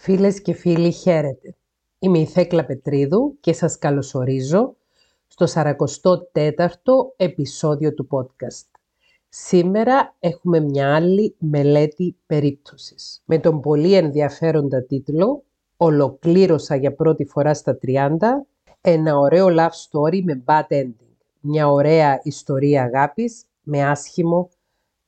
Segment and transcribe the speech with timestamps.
[0.00, 1.54] Φίλες και φίλοι, χαίρετε.
[1.98, 4.76] Είμαι η Θέκλα Πετρίδου και σας καλωσορίζω
[5.26, 8.66] στο 44ο επεισόδιο του podcast.
[9.28, 15.42] Σήμερα έχουμε μια άλλη μελέτη περίπτωσης με τον πολύ ενδιαφέροντα τίτλο
[15.76, 18.16] «Ολοκλήρωσα για πρώτη φορά στα 30
[18.80, 19.60] ένα ωραίο love
[19.90, 21.16] story με bad ending».
[21.40, 24.48] Μια ωραία ιστορία αγάπης με άσχημο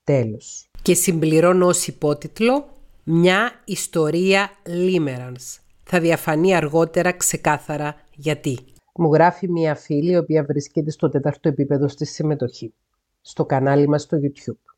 [0.05, 0.71] τέλος.
[0.83, 2.65] Και συμπληρώνω ως υπότιτλο
[3.05, 5.61] μια ιστορία λίμερανς.
[5.83, 8.59] Θα διαφανεί αργότερα ξεκάθαρα γιατί.
[8.95, 12.75] Μου γράφει μια φίλη η οποία βρίσκεται στο τέταρτο επίπεδο στη συμμετοχή.
[13.21, 14.73] Στο κανάλι μας στο YouTube.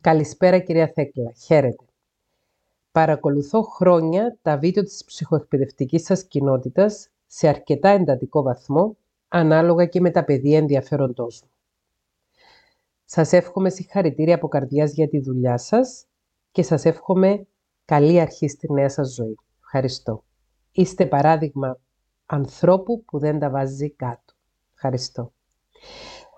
[0.00, 1.32] Καλησπέρα κυρία Θέκλα.
[1.44, 1.84] Χαίρετε.
[2.92, 8.96] Παρακολουθώ χρόνια τα βίντεο της ψυχοεκπαιδευτικής σας κοινότητας σε αρκετά εντατικό βαθμό,
[9.28, 11.50] ανάλογα και με τα παιδεία ενδιαφέροντός μου.
[13.04, 16.04] Σας εύχομαι συγχαρητήρια από καρδιάς για τη δουλειά σας
[16.50, 17.46] και σας εύχομαι
[17.92, 19.34] Καλή αρχή στη νέα σας ζωή.
[19.60, 20.24] Ευχαριστώ.
[20.72, 21.78] Είστε παράδειγμα
[22.26, 24.34] ανθρώπου που δεν τα βάζει κάτω.
[24.74, 25.32] Ευχαριστώ.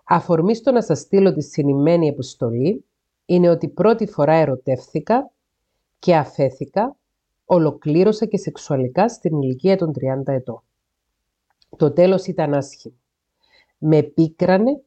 [0.04, 2.84] Αφορμή στο να σας στείλω τη συνημένη επιστολή
[3.24, 5.30] είναι ότι πρώτη φορά ερωτεύθηκα
[5.98, 6.96] και αφέθηκα,
[7.44, 10.62] ολοκλήρωσα και σεξουαλικά στην ηλικία των 30 ετών.
[11.76, 12.96] Το τέλος ήταν άσχημο.
[13.78, 14.82] Με πίκρανε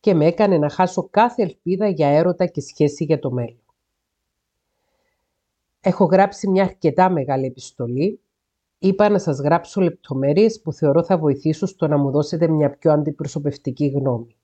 [0.00, 3.59] και με έκανε να χάσω κάθε ελπίδα για έρωτα και σχέση για το μέλλον.
[5.82, 8.20] Έχω γράψει μια αρκετά μεγάλη επιστολή.
[8.78, 12.92] Είπα να σας γράψω λεπτομέρειες που θεωρώ θα βοηθήσουν στο να μου δώσετε μια πιο
[12.92, 14.36] αντιπροσωπευτική γνώμη.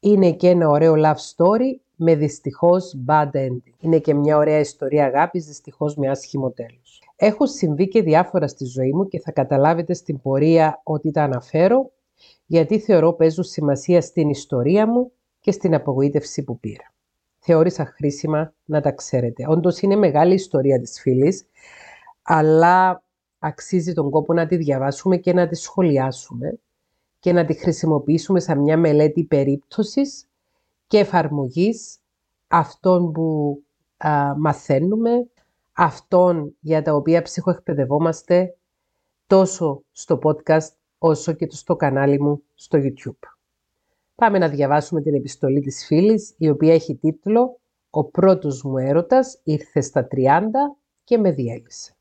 [0.00, 3.74] Είναι και ένα ωραίο love story με δυστυχώς bad ending.
[3.80, 7.02] Είναι και μια ωραία ιστορία αγάπης, δυστυχώς με άσχημο τέλος.
[7.16, 11.90] Έχω συμβεί και διάφορα στη ζωή μου και θα καταλάβετε στην πορεία ότι τα αναφέρω,
[12.46, 16.92] γιατί θεωρώ παίζουν σημασία στην ιστορία μου και στην απογοήτευση που πήρα
[17.50, 19.44] θεώρησα χρήσιμα να τα ξέρετε.
[19.48, 21.46] Όντως είναι μεγάλη ιστορία της φίλης,
[22.22, 23.02] αλλά
[23.38, 26.58] αξίζει τον κόπο να τη διαβάσουμε και να τη σχολιάσουμε
[27.18, 30.28] και να τη χρησιμοποιήσουμε σαν μια μελέτη περίπτωσης
[30.86, 31.98] και εφαρμογής
[32.48, 33.58] αυτών που
[34.36, 35.10] μαθαίνουμε,
[35.72, 38.56] αυτών για τα οποία ψυχοεκπαιδευόμαστε
[39.26, 43.37] τόσο στο podcast όσο και στο κανάλι μου στο YouTube.
[44.20, 49.40] Πάμε να διαβάσουμε την επιστολή της φίλης, η οποία έχει τίτλο «Ο πρώτος μου έρωτας
[49.42, 51.96] ήρθε στα 30 και με διέλυσε».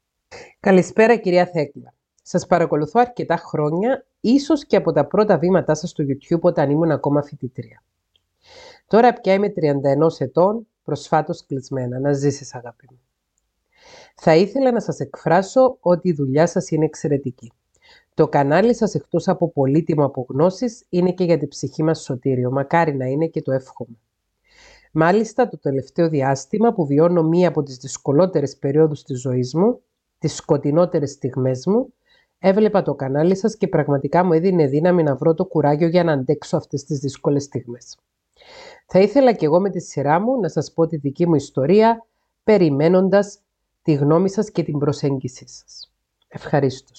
[0.60, 1.94] Καλησπέρα κυρία Θέκλα.
[2.24, 6.92] Σας παρακολουθώ αρκετά χρόνια, ίσως και από τα πρώτα βήματά σας στο YouTube όταν ήμουν
[6.92, 7.84] ακόμα φοιτητρία.
[8.88, 12.00] Τώρα πια είμαι 31 ετών, προσφάτως κλεισμένα.
[12.00, 13.00] Να ζήσεις αγάπη μου.
[14.16, 17.52] Θα ήθελα να σας εκφράσω ότι η δουλειά σας είναι εξαιρετική.
[18.18, 22.52] Το κανάλι σας εκτός από πολύτιμο από γνώσεις είναι και για την ψυχή μας σωτήριο.
[22.52, 23.98] Μακάρι να είναι και το εύχομαι.
[24.92, 29.82] Μάλιστα το τελευταίο διάστημα που βιώνω μία από τις δυσκολότερες περιόδους της ζωής μου,
[30.20, 31.94] τις σκοτεινότερες στιγμές μου,
[32.40, 36.12] έβλεπα το κανάλι σας και πραγματικά μου έδινε δύναμη να βρω το κουράγιο για να
[36.12, 37.98] αντέξω αυτές τις δύσκολες στιγμές.
[38.86, 42.06] Θα ήθελα και εγώ με τη σειρά μου να σας πω τη δική μου ιστορία,
[42.44, 43.40] περιμένοντας
[43.82, 45.92] τη γνώμη σας και την προσέγγιση σας.
[46.28, 46.92] Ευχαριστώ.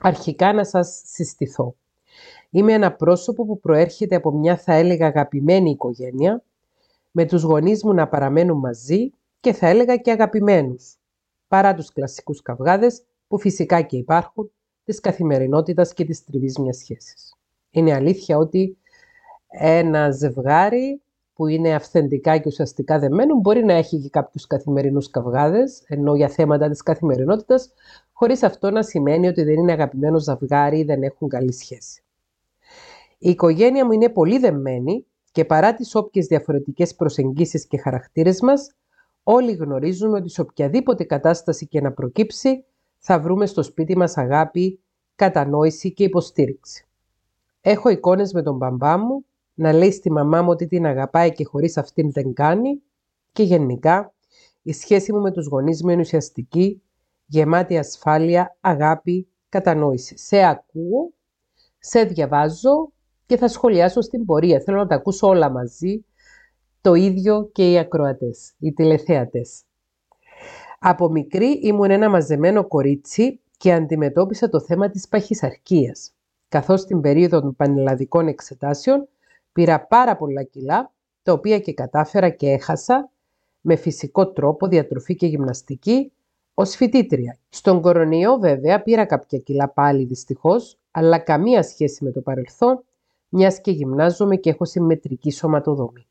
[0.00, 1.74] Αρχικά να σας συστηθώ.
[2.50, 6.42] Είμαι ένα πρόσωπο που προέρχεται από μια θα έλεγα αγαπημένη οικογένεια,
[7.10, 9.10] με τους γονείς μου να παραμένουν μαζί
[9.40, 10.96] και θα έλεγα και αγαπημένους,
[11.48, 14.50] παρά τους κλασικούς καυγάδες που φυσικά και υπάρχουν,
[14.84, 17.34] της καθημερινότητας και της τριβής μιας σχέσης.
[17.70, 18.76] Είναι αλήθεια ότι
[19.48, 21.00] ένα ζευγάρι
[21.34, 26.28] που είναι αυθεντικά και ουσιαστικά δεμένο μπορεί να έχει και κάποιους καθημερινούς καυγάδες, ενώ για
[26.28, 27.72] θέματα της καθημερινότητας
[28.12, 32.02] χωρίς αυτό να σημαίνει ότι δεν είναι αγαπημένο ζευγάρι ή δεν έχουν καλή σχέση.
[33.18, 38.74] Η οικογένεια μου είναι πολύ δεμένη και παρά τις όποιες διαφορετικές προσεγγίσεις και χαρακτήρες μας,
[39.22, 42.64] όλοι γνωρίζουμε ότι σε οποιαδήποτε κατάσταση και να προκύψει,
[42.98, 44.80] θα βρούμε στο σπίτι μας αγάπη,
[45.14, 46.86] κατανόηση και υποστήριξη.
[47.60, 51.44] Έχω εικόνες με τον μπαμπά μου να λέει στη μαμά μου ότι την αγαπάει και
[51.44, 52.82] χωρίς αυτήν δεν κάνει
[53.32, 54.14] και γενικά
[54.62, 56.82] η σχέση μου με τους γονείς μου είναι ουσιαστική
[57.26, 60.18] γεμάτη ασφάλεια, αγάπη, κατανόηση.
[60.18, 61.12] Σε ακούω,
[61.78, 62.92] σε διαβάζω
[63.26, 64.60] και θα σχολιάσω στην πορεία.
[64.60, 66.04] Θέλω να τα ακούσω όλα μαζί,
[66.80, 69.62] το ίδιο και οι ακροατές, οι τηλεθεατές.
[70.78, 76.14] Από μικρή ήμουν ένα μαζεμένο κορίτσι και αντιμετώπισα το θέμα της παχυσαρκίας.
[76.48, 79.08] Καθώς στην περίοδο των πανελλαδικών εξετάσεων
[79.54, 80.92] πήρα πάρα πολλά κιλά,
[81.22, 83.10] τα οποία και κατάφερα και έχασα
[83.60, 86.12] με φυσικό τρόπο, διατροφή και γυμναστική,
[86.56, 87.38] Ω φοιτήτρια.
[87.48, 92.84] Στον κορονοϊό βέβαια πήρα κάποια κιλά πάλι δυστυχώς, αλλά καμία σχέση με το παρελθόν,
[93.28, 96.06] μιας και γυμνάζομαι και έχω συμμετρική σωματοδομή.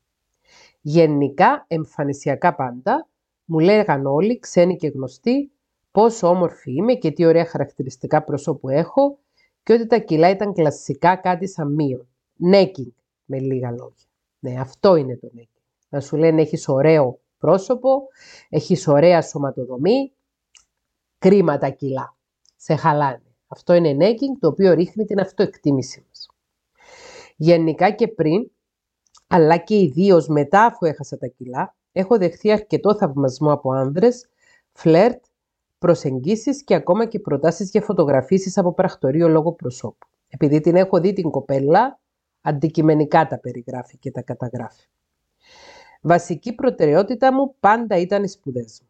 [0.82, 3.08] Γενικά, εμφανισιακά πάντα,
[3.46, 5.52] μου λέγαν όλοι, ξένοι και γνωστοί,
[5.92, 9.18] πόσο όμορφη είμαι και τι ωραία χαρακτηριστικά προσώπου έχω
[9.64, 12.08] και ότι τα κιλά ήταν κλασικά κάτι σαν μείον.
[12.52, 12.92] Necking,
[13.34, 14.06] με λίγα λόγια.
[14.40, 15.62] Ναι, αυτό είναι το necking.
[15.90, 18.08] Να σου λένε έχεις ωραίο πρόσωπο,
[18.50, 20.14] έχεις ωραία σωματοδομή,
[21.18, 22.18] κρίμα τα κιλά.
[22.56, 23.22] Σε χαλάνε.
[23.48, 26.28] Αυτό είναι necking το οποίο ρίχνει την αυτοεκτίμησή μας.
[27.36, 28.52] Γενικά και πριν,
[29.28, 34.30] αλλά και ιδίως μετά αφού έχασα τα κιλά, έχω δεχθεί αρκετό θαυμασμό από άνδρες,
[34.72, 35.24] φλερτ,
[35.78, 40.08] προσεγγίσεις και ακόμα και προτάσεις για φωτογραφίσεις από πρακτορείο λόγω προσώπου.
[40.28, 42.02] Επειδή την έχω δει την κοπέλα,
[42.44, 44.88] αντικειμενικά τα περιγράφει και τα καταγράφει.
[46.02, 48.88] Βασική προτεραιότητα μου πάντα ήταν οι σπουδές μου.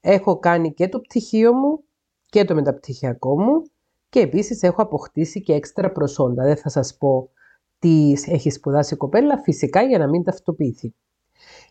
[0.00, 1.84] Έχω κάνει και το πτυχίο μου
[2.26, 3.62] και το μεταπτυχιακό μου
[4.08, 6.42] και επίσης έχω αποκτήσει και έξτρα προσόντα.
[6.42, 7.30] Δεν θα σας πω
[7.78, 10.94] τι έχει σπουδάσει η κοπέλα, φυσικά για να μην ταυτοποιηθεί.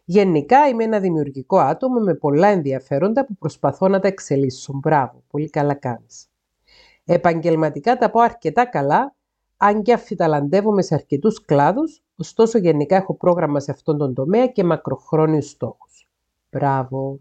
[0.05, 4.73] Γενικά είμαι ένα δημιουργικό άτομο με πολλά ενδιαφέροντα που προσπαθώ να τα εξελίσσω.
[4.73, 6.29] Μπράβο, πολύ καλά κάνεις.
[7.05, 9.14] Επαγγελματικά τα πω αρκετά καλά,
[9.57, 14.63] αν και αφιταλαντεύομαι σε αρκετούς κλάδους, ωστόσο γενικά έχω πρόγραμμα σε αυτόν τον τομέα και
[14.63, 16.09] μακροχρόνιους στόχους.
[16.51, 17.19] Μπράβο,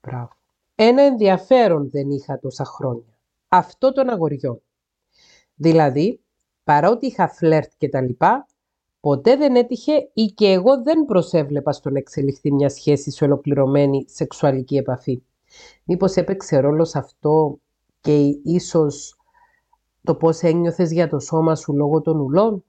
[0.00, 0.30] μπράβο.
[0.74, 3.18] Ένα ενδιαφέρον δεν είχα τόσα χρόνια.
[3.48, 4.62] Αυτό των αγοριών.
[5.54, 6.20] Δηλαδή,
[6.64, 8.46] παρότι είχα φλερτ και τα λοιπά,
[9.00, 14.76] ποτέ δεν έτυχε ή και εγώ δεν προσέβλεπα στον εξελιχθεί μια σχέση σε ολοκληρωμένη σεξουαλική
[14.76, 15.22] επαφή.
[15.84, 17.58] Μήπως έπαιξε ρόλο σε αυτό
[18.00, 19.17] και ίσως
[20.02, 22.64] το πώς ένιωθες για το σώμα σου λόγω των ουλών;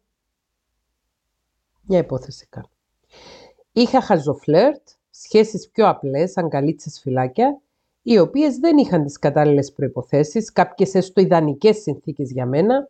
[1.82, 2.70] Μια υπόθεση κάνω.
[3.72, 7.62] Είχα χαζοφλερτ, σχέσεις πιο απλές, αγκαλίτσες φυλάκια,
[8.02, 12.90] οι οποίες δεν είχαν τις κατάλληλες προϋποθέσεις, κάποιες έστω ιδανικές συνθήκες για μένα,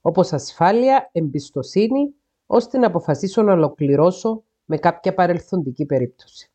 [0.00, 2.14] όπως ασφάλεια, εμπιστοσύνη,
[2.46, 6.50] ώστε να αποφασίσω να ολοκληρώσω με κάποια παρελθοντική περίπτωση.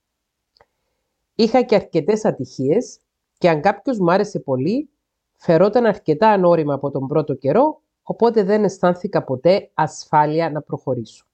[1.35, 2.99] Είχα και αρκετές ατυχίες
[3.37, 4.89] και αν κάποιος μου άρεσε πολύ,
[5.37, 11.25] φερόταν αρκετά ανώρημα από τον πρώτο καιρό, οπότε δεν αισθάνθηκα ποτέ ασφάλεια να προχωρήσω.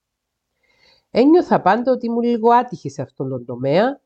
[1.11, 4.01] Ένιωθα πάντα ότι ήμουν λίγο άτυχη σε αυτόν τον τομέα,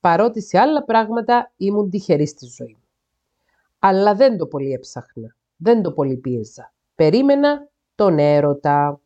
[0.00, 2.86] παρότι σε άλλα πράγματα ήμουν τυχερή στη ζωή μου.
[3.78, 6.72] Αλλά δεν το πολύ έψαχνα, δεν το πολύ πίεζα.
[6.94, 9.00] Περίμενα τον έρωτα.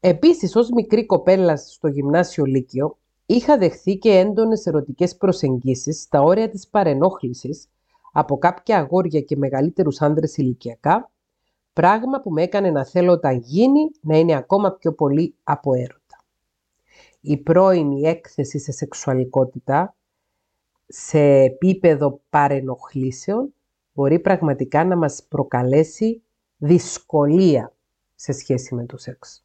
[0.00, 6.48] Επίσης, ως μικρή κοπέλα στο γυμνάσιο Λύκειο, είχα δεχθεί και έντονες ερωτικές προσεγγίσεις στα όρια
[6.48, 7.68] της παρενόχλησης
[8.16, 11.10] από κάποια αγόρια και μεγαλύτερους άντρες ηλικιακά,
[11.72, 16.24] πράγμα που με έκανε να θέλω όταν γίνει να είναι ακόμα πιο πολύ από έρωτα.
[17.20, 19.94] Η πρώιμη έκθεση σε σεξουαλικότητα
[20.86, 23.54] σε επίπεδο παρενοχλήσεων
[23.92, 26.22] μπορεί πραγματικά να μας προκαλέσει
[26.56, 27.74] δυσκολία
[28.14, 29.44] σε σχέση με το σεξ.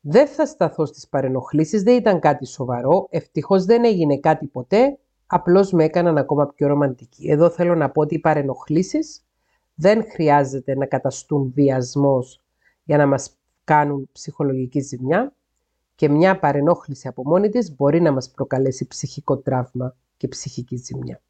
[0.00, 4.98] Δεν θα σταθώ στις παρενοχλήσεις, δεν ήταν κάτι σοβαρό, ευτυχώς δεν έγινε κάτι ποτέ,
[5.32, 7.30] απλώς με έκαναν ακόμα πιο ρομαντική.
[7.30, 9.24] Εδώ θέλω να πω ότι οι παρενοχλήσεις
[9.74, 12.42] δεν χρειάζεται να καταστούν βιασμός
[12.84, 15.34] για να μας κάνουν ψυχολογική ζημιά
[15.94, 21.20] και μια παρενόχληση από μόνη της μπορεί να μας προκαλέσει ψυχικό τραύμα και ψυχική ζημιά.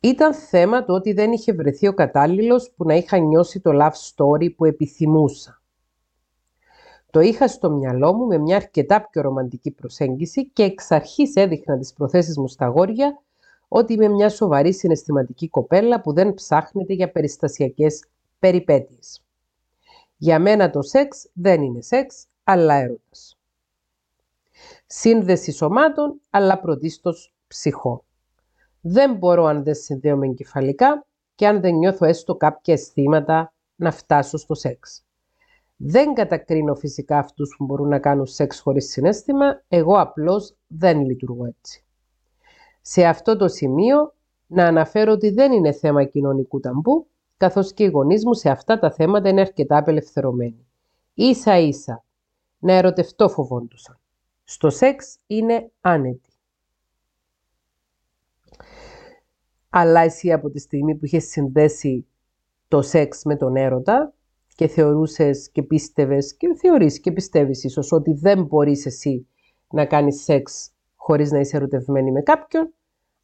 [0.00, 4.14] Ήταν θέμα το ότι δεν είχε βρεθεί ο κατάλληλος που να είχα νιώσει το love
[4.14, 5.57] story που επιθυμούσα.
[7.10, 11.78] Το είχα στο μυαλό μου με μια αρκετά πιο ρομαντική προσέγγιση και εξ αρχής έδειχνα
[11.78, 13.22] τις προθέσεις μου στα γόρια
[13.68, 18.04] ότι είμαι μια σοβαρή συναισθηματική κοπέλα που δεν ψάχνεται για περιστασιακές
[18.38, 19.22] περιπέτειες.
[20.16, 23.38] Για μένα το σεξ δεν είναι σεξ, αλλά έρωτας.
[24.86, 28.02] Σύνδεση σωμάτων, αλλά πρωτίστως ψυχών.
[28.80, 34.36] Δεν μπορώ αν δεν συνδέομαι εγκεφαλικά και αν δεν νιώθω έστω κάποια αισθήματα να φτάσω
[34.36, 35.07] στο σεξ.
[35.80, 41.44] Δεν κατακρίνω φυσικά αυτούς που μπορούν να κάνουν σεξ χωρίς συνέστημα, εγώ απλώς δεν λειτουργώ
[41.46, 41.84] έτσι.
[42.80, 44.14] Σε αυτό το σημείο
[44.46, 47.06] να αναφέρω ότι δεν είναι θέμα κοινωνικού ταμπού,
[47.36, 50.66] καθώς και οι γονείς μου σε αυτά τα θέματα είναι αρκετά απελευθερωμένοι.
[51.14, 52.04] Ίσα ίσα,
[52.58, 53.98] να ερωτευτώ φοβόντουσαν.
[54.44, 56.28] Στο σεξ είναι άνετη.
[59.70, 62.06] αλλά εσύ από τη στιγμή που είχες συνδέσει
[62.68, 64.12] το σεξ με τον έρωτα
[64.58, 69.26] και θεωρούσες και πίστευες και θεωρείς και πιστεύεις ίσως ότι δεν μπορείς εσύ
[69.70, 72.74] να κάνεις σεξ χωρίς να είσαι ερωτευμένη με κάποιον,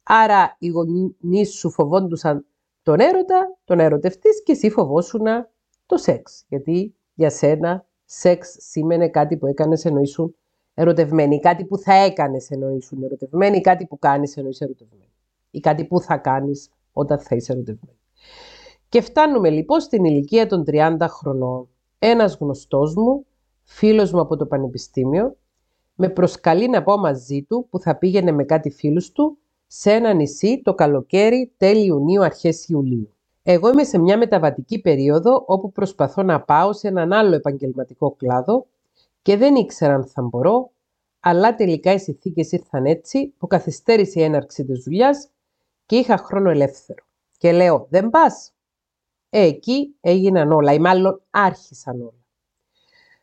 [0.03, 2.45] άρα οι γονείς σου φοβόντουσαν
[2.83, 5.49] τον έρωτα, τον ερωτευτής και εσύ φοβόσουνα
[5.85, 6.45] το σεξ.
[6.49, 10.35] Γιατί για σένα σεξ σήμαινε κάτι που έκανες ενώ ήσουν
[10.73, 15.11] ερωτευμένη, κάτι που θα έκανες ενώ ήσουν ερωτευμένη, κάτι που κάνεις ενώ είσαι ερωτευμένη
[15.51, 17.97] ή κάτι που θα κάνεις όταν θα είσαι ερωτευμένη.
[18.89, 21.67] Και φτάνουμε λοιπόν στην ηλικία των 30 χρονών.
[21.99, 23.25] Ένας γνωστός μου,
[23.63, 25.35] φίλος μου από το πανεπιστήμιο,
[25.95, 29.37] με προσκαλεί να πάω μαζί του που θα πήγαινε με κάτι φίλους του
[29.67, 33.09] σε ένα νησί το καλοκαίρι τέλη Ιουνίου αρχές Ιουλίου.
[33.43, 38.65] Εγώ είμαι σε μια μεταβατική περίοδο όπου προσπαθώ να πάω σε έναν άλλο επαγγελματικό κλάδο
[39.21, 40.71] και δεν ήξερα αν θα μπορώ,
[41.19, 45.29] αλλά τελικά οι συνθήκες ήρθαν έτσι που καθυστέρησε η έναρξη της δουλειάς
[45.85, 47.03] και είχα χρόνο ελεύθερο.
[47.37, 48.54] Και λέω, δεν πας.
[49.37, 52.23] Ε, εκεί έγιναν όλα ή μάλλον άρχισαν όλα.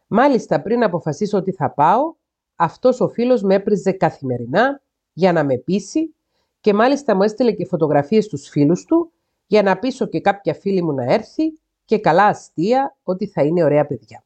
[0.06, 2.14] Μάλιστα πριν αποφασίσω ότι θα πάω,
[2.56, 4.80] αυτός ο φίλος με έπριζε καθημερινά
[5.12, 6.14] για να με πείσει
[6.60, 9.12] και μάλιστα μου έστειλε και φωτογραφίες στους φίλους του
[9.46, 11.52] για να πείσω και κάποια φίλη μου να έρθει
[11.84, 14.24] και καλά αστεία ότι θα είναι ωραία παιδιά.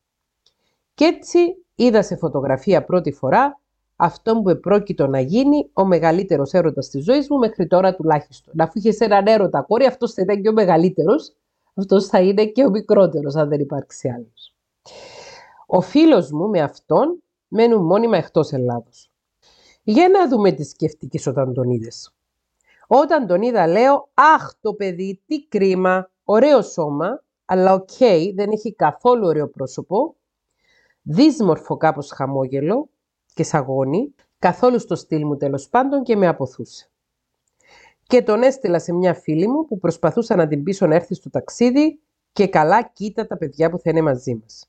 [0.94, 1.38] Κι έτσι
[1.74, 3.60] είδα σε φωτογραφία πρώτη φορά
[3.96, 8.60] αυτό που επρόκειτο να γίνει ο μεγαλύτερος έρωτας της ζωής μου μέχρι τώρα τουλάχιστον.
[8.60, 11.36] Αφού είχε έναν έρωτα κόρη, αυτός θα ήταν και ο μεγαλύτερος,
[11.76, 14.54] αυτός θα είναι και ο μικρότερος, αν δεν υπάρξει άλλος.
[15.66, 19.10] Ο φίλος μου με αυτόν μένουν μόνιμα εκτός Ελλάδος.
[19.82, 22.14] Για να δούμε τι σκέφτηκες όταν τον είδες.
[22.86, 27.98] Όταν τον είδα, λέω: Αχ, το παιδί, τι κρίμα, ωραίο σώμα, αλλά οκ,
[28.34, 30.16] δεν έχει καθόλου ωραίο πρόσωπο,
[31.02, 32.88] δύσμορφο κάπως χαμόγελο
[33.34, 36.90] και σαγόνι, καθόλου στο στυλ μου τέλος πάντων και με αποθούσε.
[38.06, 41.30] Και τον έστειλα σε μια φίλη μου που προσπαθούσα να την πείσω να έρθει στο
[41.30, 42.00] ταξίδι
[42.32, 44.68] και καλά κοίτα τα παιδιά που θα είναι μαζί μας.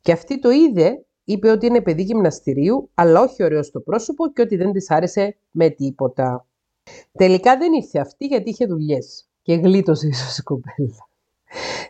[0.00, 4.42] Και αυτή το είδε, είπε ότι είναι παιδί γυμναστηρίου, αλλά όχι ωραίος στο πρόσωπο και
[4.42, 6.46] ότι δεν της άρεσε με τίποτα.
[7.12, 11.08] Τελικά δεν ήρθε αυτή γιατί είχε δουλειές και γλίτωσε ίσως η κοπέλα.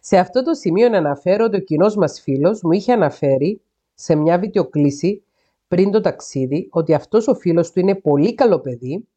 [0.01, 3.61] Σε αυτό το σημείο να αναφέρω ότι ο κοινός μας φίλος μου είχε αναφέρει
[3.95, 5.23] σε μια βιντεοκλήση
[5.69, 9.09] πριν το ταξίδι ότι αυτός ο φίλος του είναι πολύ καλό παιδί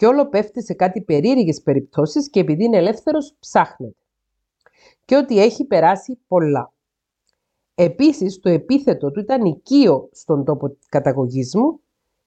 [0.00, 3.96] και όλο πέφτει σε κάτι περίεργες περιπτώσεις και επειδή είναι ελεύθερος ψάχνεται.
[5.04, 6.72] Και ότι έχει περάσει πολλά.
[7.74, 11.80] Επίσης το επίθετο του ήταν οικείο στον τόπο καταγωγής μου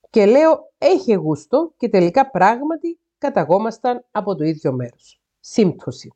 [0.09, 5.21] και λέω έχει γούστο και τελικά πράγματι καταγόμασταν από το ίδιο μέρος.
[5.39, 6.13] Σύμπτωση.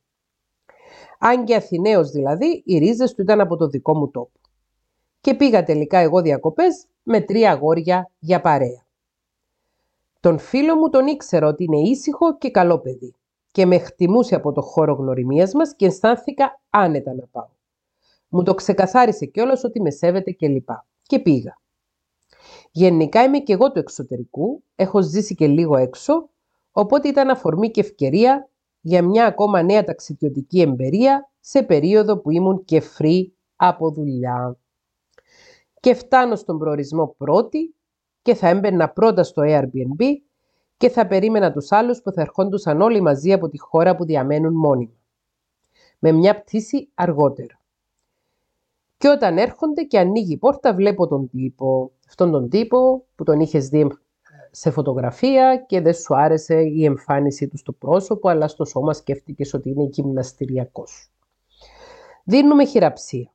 [1.19, 4.39] Αν και Αθηναίος δηλαδή, οι ρίζες του ήταν από το δικό μου τόπο.
[5.21, 8.86] Και πήγα τελικά εγώ διακοπές με τρία αγόρια για παρέα.
[10.27, 13.15] Τον φίλο μου τον ήξερα ότι είναι ήσυχο και καλό παιδί
[13.51, 17.47] και με χτιμούσε από το χώρο γνωριμίας μας και αισθάνθηκα άνετα να πάω.
[18.27, 20.87] Μου το ξεκαθάρισε κιόλας ότι με σέβεται και λοιπά.
[21.01, 21.59] Και πήγα.
[22.71, 26.29] Γενικά είμαι και εγώ του εξωτερικού, έχω ζήσει και λίγο έξω,
[26.71, 28.49] οπότε ήταν αφορμή και ευκαιρία
[28.81, 33.23] για μια ακόμα νέα ταξιδιωτική εμπειρία σε περίοδο που ήμουν και free
[33.55, 34.57] από δουλειά.
[35.79, 37.75] Και φτάνω στον προορισμό πρώτη
[38.27, 40.03] και θα έμπαινα πρώτα στο Airbnb
[40.77, 44.53] και θα περίμενα τους άλλους που θα ερχόντουσαν όλοι μαζί από τη χώρα που διαμένουν
[44.53, 44.93] μόνιμα.
[45.99, 47.61] Με μια πτήση αργότερα.
[48.97, 53.39] Και όταν έρχονται και ανοίγει η πόρτα βλέπω τον τύπο αυτόν τον τύπο που τον
[53.39, 53.87] είχες δει
[54.51, 59.53] σε φωτογραφία και δεν σου άρεσε η εμφάνισή του στο πρόσωπο, αλλά στο σώμα σκέφτηκες
[59.53, 61.11] ότι είναι γυμναστηριακός.
[62.23, 63.31] Δίνουμε χειραψία.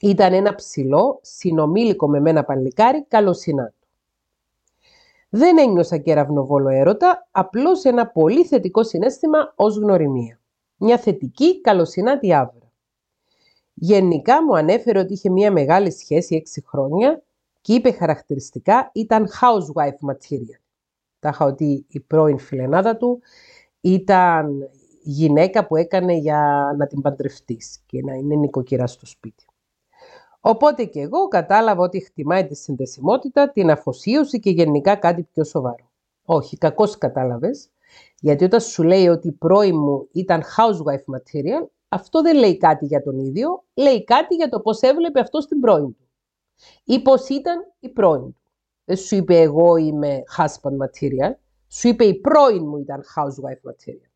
[0.00, 3.81] Ήταν ένα ψηλό, συνομήλικο με μένα παλικάρι, καλοσυνάτο.
[5.34, 10.40] Δεν ένιωσα κεραυνοβόλο έρωτα, απλώς ένα πολύ θετικό συνέστημα ως γνωριμία.
[10.76, 12.72] Μια θετική, καλοσυνάτη άβρα.
[13.74, 17.22] Γενικά μου ανέφερε ότι είχε μια μεγάλη σχέση έξι χρόνια
[17.60, 20.60] και είπε χαρακτηριστικά ήταν housewife material.
[21.18, 23.20] Τα είχα ότι η πρώην φιλενάδα του
[23.80, 24.70] ήταν
[25.02, 29.44] γυναίκα που έκανε για να την παντρευτείς και να είναι νοικοκυρά στο σπίτι.
[30.44, 35.90] Οπότε και εγώ κατάλαβα ότι χτιμάει τη συνδεσιμότητα, την αφοσίωση και γενικά κάτι πιο σοβαρό.
[36.24, 37.70] Όχι, κακώς κατάλαβες,
[38.20, 42.86] γιατί όταν σου λέει ότι η πρώην μου ήταν housewife material, αυτό δεν λέει κάτι
[42.86, 46.08] για τον ίδιο, λέει κάτι για το πώς έβλεπε αυτός στην πρώην του
[46.84, 48.40] ή πώς ήταν η πρώην του.
[48.84, 51.32] Δεν σου είπε εγώ είμαι husband material,
[51.68, 54.10] σου είπε η πρώην μου ήταν housewife material.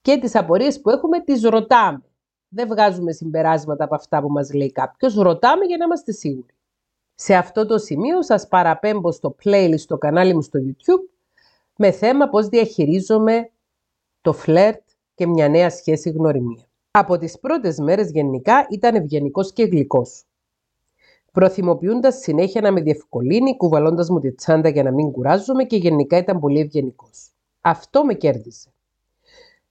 [0.00, 2.09] Και τις απορίες που έχουμε τις ρωτάμε.
[2.52, 6.54] Δεν βγάζουμε συμπεράσματα από αυτά που μας λέει κάποιος, ρωτάμε για να είμαστε σίγουροι.
[7.14, 11.08] Σε αυτό το σημείο σας παραπέμπω στο playlist στο κανάλι μου στο YouTube
[11.76, 13.50] με θέμα πώς διαχειρίζομαι
[14.20, 14.80] το φλερτ
[15.14, 16.64] και μια νέα σχέση γνωριμία.
[16.90, 20.24] Από τις πρώτες μέρες γενικά ήταν ευγενικός και γλυκός.
[21.32, 26.16] Προθυμοποιούντας συνέχεια να με διευκολύνει, κουβαλώντας μου τη τσάντα για να μην κουράζομαι και γενικά
[26.16, 27.30] ήταν πολύ ευγενικός.
[27.60, 28.70] Αυτό με κέρδισε.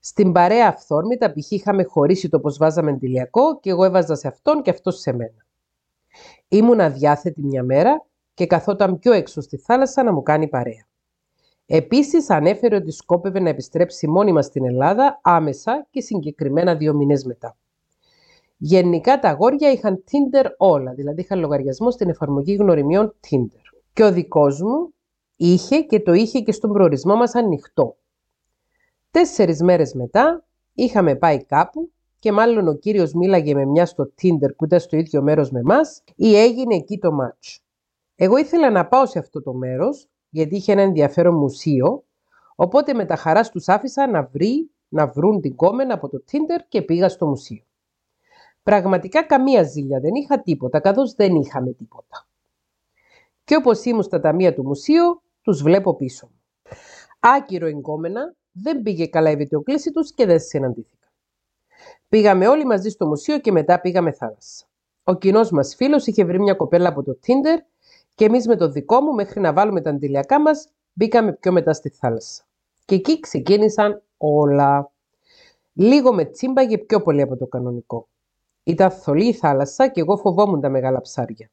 [0.00, 1.50] Στην παρέα αυθόρμητα π.χ.
[1.50, 5.46] είχαμε χωρίσει το πως βάζαμε εντυλιακό και εγώ έβαζα σε αυτόν και αυτός σε μένα.
[6.48, 10.88] Ήμουν αδιάθετη μια μέρα και καθόταν πιο έξω στη θάλασσα να μου κάνει παρέα.
[11.66, 17.56] Επίσης ανέφερε ότι σκόπευε να επιστρέψει μόνιμα στην Ελλάδα άμεσα και συγκεκριμένα δύο μήνες μετά.
[18.56, 23.80] Γενικά τα αγόρια είχαν Tinder όλα, δηλαδή είχαν λογαριασμό στην εφαρμογή γνωριμιών Tinder.
[23.92, 24.94] Και ο δικός μου
[25.36, 27.96] είχε και το είχε και στον προορισμό μας ανοιχτό.
[29.10, 34.56] Τέσσερις μέρες μετά είχαμε πάει κάπου και μάλλον ο κύριος μίλαγε με μια στο Tinder
[34.56, 37.56] που ήταν στο ίδιο μέρος με μας ή έγινε εκεί το match.
[38.16, 42.04] Εγώ ήθελα να πάω σε αυτό το μέρος γιατί είχε ένα ενδιαφέρον μουσείο
[42.54, 46.60] οπότε με τα χαράς τους άφησα να βρει, να βρουν την κόμενα από το Tinder
[46.68, 47.64] και πήγα στο μουσείο.
[48.62, 52.26] Πραγματικά καμία ζήλια δεν είχα τίποτα καθώς δεν είχαμε τίποτα.
[53.44, 56.40] Και όπως ήμουν στα ταμεία του μουσείου, τους βλέπω πίσω μου.
[57.20, 61.08] Άκυρο εγκόμενα, δεν πήγε καλά η βιντεοκλήση τους και δεν συναντήθηκα.
[62.08, 64.64] Πήγαμε όλοι μαζί στο μουσείο και μετά πήγαμε θάλασσα.
[65.04, 67.58] Ο κοινός μας φίλος είχε βρει μια κοπέλα από το Tinder
[68.14, 71.72] και εμείς με το δικό μου, μέχρι να βάλουμε τα αντιλιακά μας, μπήκαμε πιο μετά
[71.72, 72.44] στη θάλασσα.
[72.84, 74.90] Και εκεί ξεκίνησαν όλα.
[75.72, 78.08] Λίγο με τσίμπαγε πιο πολύ από το κανονικό.
[78.64, 81.50] Ήταν θολή η θάλασσα και εγώ φοβόμουν τα μεγάλα ψάρια.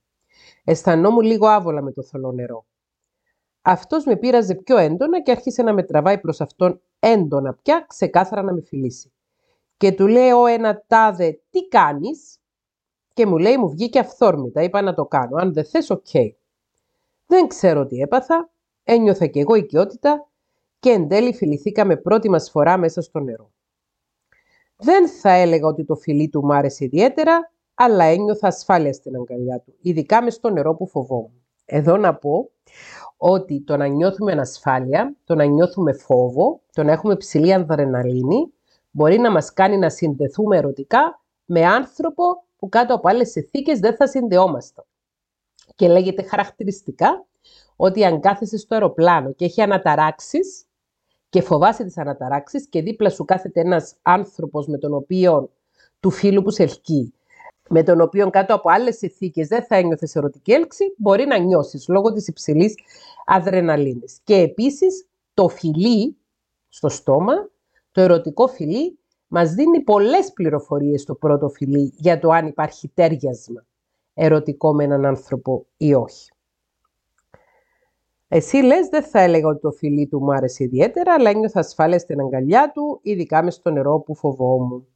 [0.63, 2.65] Αισθανόμουν λίγο άβολα με το θολό νερό.
[3.61, 8.41] Αυτός με πείραζε πιο έντονα και άρχισε να με τραβάει προς αυτόν έντονα πια, ξεκάθαρα
[8.41, 9.11] να με φιλήσει.
[9.77, 12.39] Και του λέω ένα τάδε, τι κάνεις;
[13.13, 16.07] Και μου λέει, μου βγήκε αυθόρμητα, είπα να το κάνω, αν δεν θες, οκ.
[17.25, 18.49] Δεν ξέρω τι έπαθα,
[18.83, 20.27] ένιωθα κι εγώ οικειότητα
[20.79, 23.51] και εν τέλει φιληθήκαμε πρώτη μας φορά μέσα στο νερό.
[24.77, 29.59] Δεν θα έλεγα ότι το φιλί του μου άρεσε ιδιαίτερα, αλλά ένιωθα ασφάλεια στην αγκαλιά
[29.59, 31.45] του, ειδικά μες στο νερό που φοβόμουν.
[31.65, 32.49] Εδώ να πω
[33.17, 38.53] ότι το να νιώθουμε ανασφάλεια, το να νιώθουμε φόβο, το να έχουμε ψηλή ανδρεναλίνη,
[38.91, 42.23] μπορεί να μας κάνει να συνδεθούμε ερωτικά με άνθρωπο
[42.57, 44.85] που κάτω από άλλες συνθήκες δεν θα συνδεόμασταν.
[45.75, 47.25] Και λέγεται χαρακτηριστικά
[47.75, 50.65] ότι αν κάθεσαι στο αεροπλάνο και έχει αναταράξεις
[51.29, 55.49] και φοβάσαι τις αναταράξεις και δίπλα σου κάθεται ένας άνθρωπος με τον οποίο
[55.99, 57.13] του φίλου που σε ελκύει
[57.69, 61.87] με τον οποίο κάτω από άλλες συνθήκες δεν θα ένιωθες ερωτική έλξη, μπορεί να νιώσεις
[61.87, 62.73] λόγω της υψηλής
[63.25, 64.19] αδρεναλίνης.
[64.23, 66.17] Και επίσης το φιλί
[66.69, 67.49] στο στόμα,
[67.91, 73.65] το ερωτικό φιλί, μας δίνει πολλές πληροφορίες στο πρώτο φιλί για το αν υπάρχει τέριασμα
[74.13, 76.31] ερωτικό με έναν άνθρωπο ή όχι.
[78.27, 81.99] Εσύ λες δεν θα έλεγα ότι το φιλί του μου άρεσε ιδιαίτερα, αλλά ένιωθα ασφάλεια
[81.99, 84.87] στην αγκαλιά του, ειδικά μες στο νερό που φοβόμουν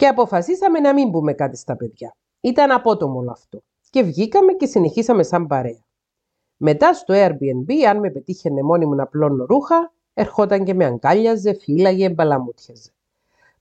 [0.00, 2.16] και αποφασίσαμε να μην πούμε κάτι στα παιδιά.
[2.40, 3.62] Ήταν απότομο όλο αυτό.
[3.90, 5.84] Και βγήκαμε και συνεχίσαμε σαν παρέα.
[6.56, 11.54] Μετά στο Airbnb, αν με πετύχαινε μόνη μου να πλώνω ρούχα, ερχόταν και με αγκάλιαζε,
[11.54, 12.90] φύλαγε, μπαλαμούτιαζε.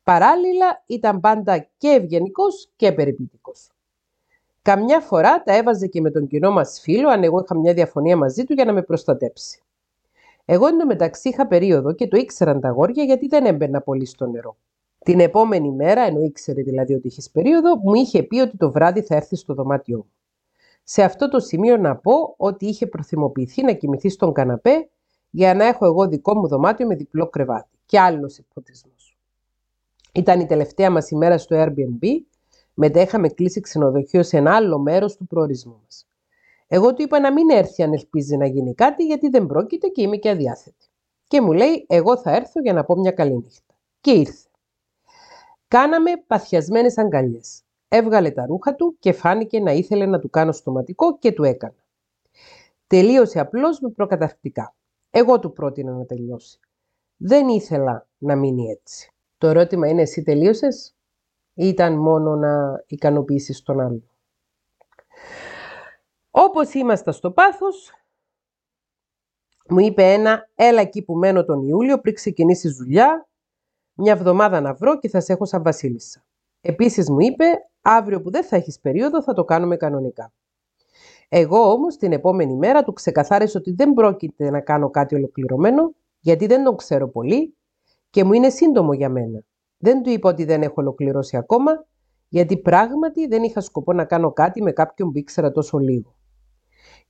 [0.03, 3.71] Παράλληλα ήταν πάντα και ευγενικός και περιποιητικός.
[4.61, 8.17] Καμιά φορά τα έβαζε και με τον κοινό μας φίλο, αν εγώ είχα μια διαφωνία
[8.17, 9.63] μαζί του για να με προστατέψει.
[10.45, 14.55] Εγώ εντωμεταξύ είχα περίοδο και το ήξεραν τα αγόρια γιατί δεν έμπαινα πολύ στο νερό.
[14.99, 19.01] Την επόμενη μέρα, ενώ ήξερε δηλαδή ότι είχες περίοδο, μου είχε πει ότι το βράδυ
[19.01, 20.11] θα έρθει στο δωμάτιό μου.
[20.83, 24.89] Σε αυτό το σημείο να πω ότι είχε προθυμοποιηθεί να κοιμηθεί στον καναπέ
[25.29, 27.77] για να έχω εγώ δικό μου δωμάτιο με διπλό κρεβάτι.
[27.85, 28.91] Και άλλος υποτισμό.
[30.13, 32.07] Ήταν η τελευταία μας ημέρα στο Airbnb,
[32.73, 36.07] μετά είχαμε κλείσει ξενοδοχείο σε ένα άλλο μέρος του προορισμού μας.
[36.67, 40.01] Εγώ του είπα να μην έρθει αν ελπίζει να γίνει κάτι, γιατί δεν πρόκειται και
[40.01, 40.87] είμαι και αδιάθετη.
[41.27, 43.73] Και μου λέει: Εγώ θα έρθω για να πω μια καλή νύχτα.
[44.01, 44.48] Και ήρθε.
[45.69, 47.63] Κάναμε παθιασμένες αγκαλιές.
[47.87, 51.85] Έβγαλε τα ρούχα του και φάνηκε να ήθελε να του κάνω στοματικό και του έκανα.
[52.87, 54.75] Τελείωσε απλώς με προκαταρκτικά.
[55.09, 56.59] Εγώ του πρότεινα να τελειώσει.
[57.17, 59.13] Δεν ήθελα να μείνει έτσι.
[59.37, 60.95] Το ερώτημα είναι εσύ τελείωσες
[61.53, 64.03] ή ήταν μόνο να ικανοποιήσεις τον άλλο.
[66.31, 67.93] Όπως είμαστε στο πάθος,
[69.69, 73.28] μου είπε ένα «Έλα εκεί που μένω τον Ιούλιο πριν ξεκινήσει δουλειά
[73.99, 76.25] μια εβδομάδα να βρω και θα σε έχω σαν βασίλισσα.
[76.61, 77.43] Επίσης μου είπε,
[77.81, 80.33] αύριο που δεν θα έχεις περίοδο θα το κάνουμε κανονικά.
[81.29, 86.45] Εγώ όμως την επόμενη μέρα του ξεκαθάρισα ότι δεν πρόκειται να κάνω κάτι ολοκληρωμένο, γιατί
[86.45, 87.55] δεν τον ξέρω πολύ
[88.09, 89.43] και μου είναι σύντομο για μένα.
[89.77, 91.85] Δεν του είπα ότι δεν έχω ολοκληρώσει ακόμα,
[92.27, 96.15] γιατί πράγματι δεν είχα σκοπό να κάνω κάτι με κάποιον που ήξερα τόσο λίγο.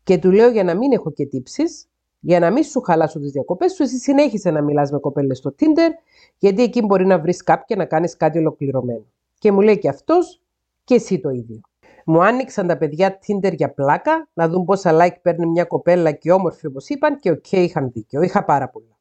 [0.04, 1.89] Και του λέω για να μην έχω και τύψεις,
[2.20, 5.56] για να μην σου χαλάσω τις διακοπές σου, εσύ συνέχισε να μιλάς με κοπέλες στο
[5.60, 5.92] Tinder,
[6.38, 9.06] γιατί εκεί μπορεί να βρεις κάποια να κάνεις κάτι ολοκληρωμένο.
[9.40, 10.42] Και μου λέει και αυτός
[10.84, 11.62] και εσύ το ίδιο.
[12.06, 16.32] Μου άνοιξαν τα παιδιά Tinder για πλάκα, να δουν πόσα like παίρνει μια κοπέλα και
[16.32, 18.22] όμορφη όπως είπαν και ok, okay, είχαν δίκιο.
[18.22, 18.98] Είχα πάρα πολλά.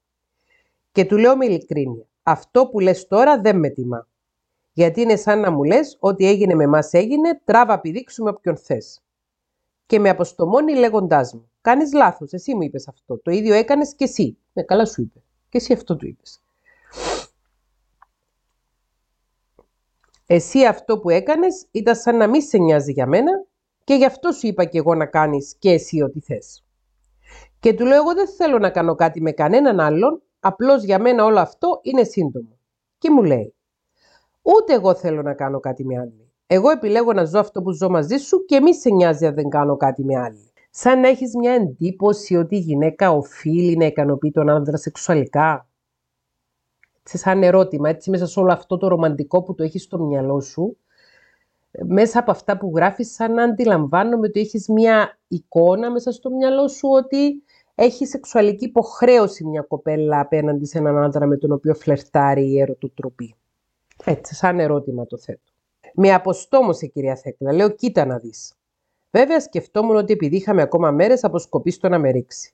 [0.92, 4.06] Και του λέω με ειλικρίνεια, αυτό που λες τώρα δεν με τιμά.
[4.72, 8.30] Γιατί είναι σαν να μου λες ότι ό,τι έγινε με εμάς έγινε, τράβα πηδήξου με
[8.30, 9.02] όποιον θες.
[9.86, 12.32] Και με αποστομώνει λέγοντάς μου, Κάνεις λάθος.
[12.32, 13.18] Εσύ μου είπες αυτό.
[13.18, 14.38] Το ίδιο έκανες και εσύ.
[14.52, 15.22] Ναι, καλά σου είπε.
[15.48, 16.40] Και εσύ αυτό του είπες.
[20.26, 23.44] Εσύ αυτό που έκανες ήταν σαν να μην σε νοιάζει για μένα
[23.84, 26.64] και γι' αυτό σου είπα και εγώ να κάνεις και εσύ ό,τι θες.
[27.60, 31.24] Και του λέω εγώ δεν θέλω να κάνω κάτι με κανέναν άλλον, απλώς για μένα
[31.24, 32.58] όλο αυτό είναι σύντομο.
[32.98, 33.54] Και μου λέει,
[34.42, 36.32] ούτε εγώ θέλω να κάνω κάτι με άλλη.
[36.46, 39.48] Εγώ επιλέγω να ζω αυτό που ζω μαζί σου και μη σε νοιάζει αν δεν
[39.48, 40.47] κάνω κάτι με άλλη.
[40.70, 45.68] Σαν να έχεις μια εντύπωση ότι η γυναίκα οφείλει να ικανοποιεί τον άνδρα σεξουαλικά;
[47.02, 50.40] Σε σαν ερώτημα, έτσι μέσα σε όλο αυτό το ρομαντικό που το έχεις στο μυαλό
[50.40, 50.76] σου,
[51.86, 56.68] μέσα από αυτά που γράφεις, σαν να αντιλαμβάνομαι ότι έχεις μια εικόνα μέσα στο μυαλό
[56.68, 57.42] σου ότι
[57.74, 63.34] έχει σεξουαλική υποχρέωση μια κοπέλα απέναντι σε έναν άντρα με τον οποίο φλερτάρει η ερωτοτροπή.
[64.04, 65.52] Έτσι, σαν ερώτημα το θέτω.
[65.94, 67.52] Με αποστόμωσε, κυρία Θέκλα.
[67.52, 68.57] Λέω, κοίτα να δεις.
[69.10, 72.52] Βέβαια, σκεφτόμουν ότι επειδή είχαμε ακόμα μέρες, αποσκοπεί στο να με ρίξει.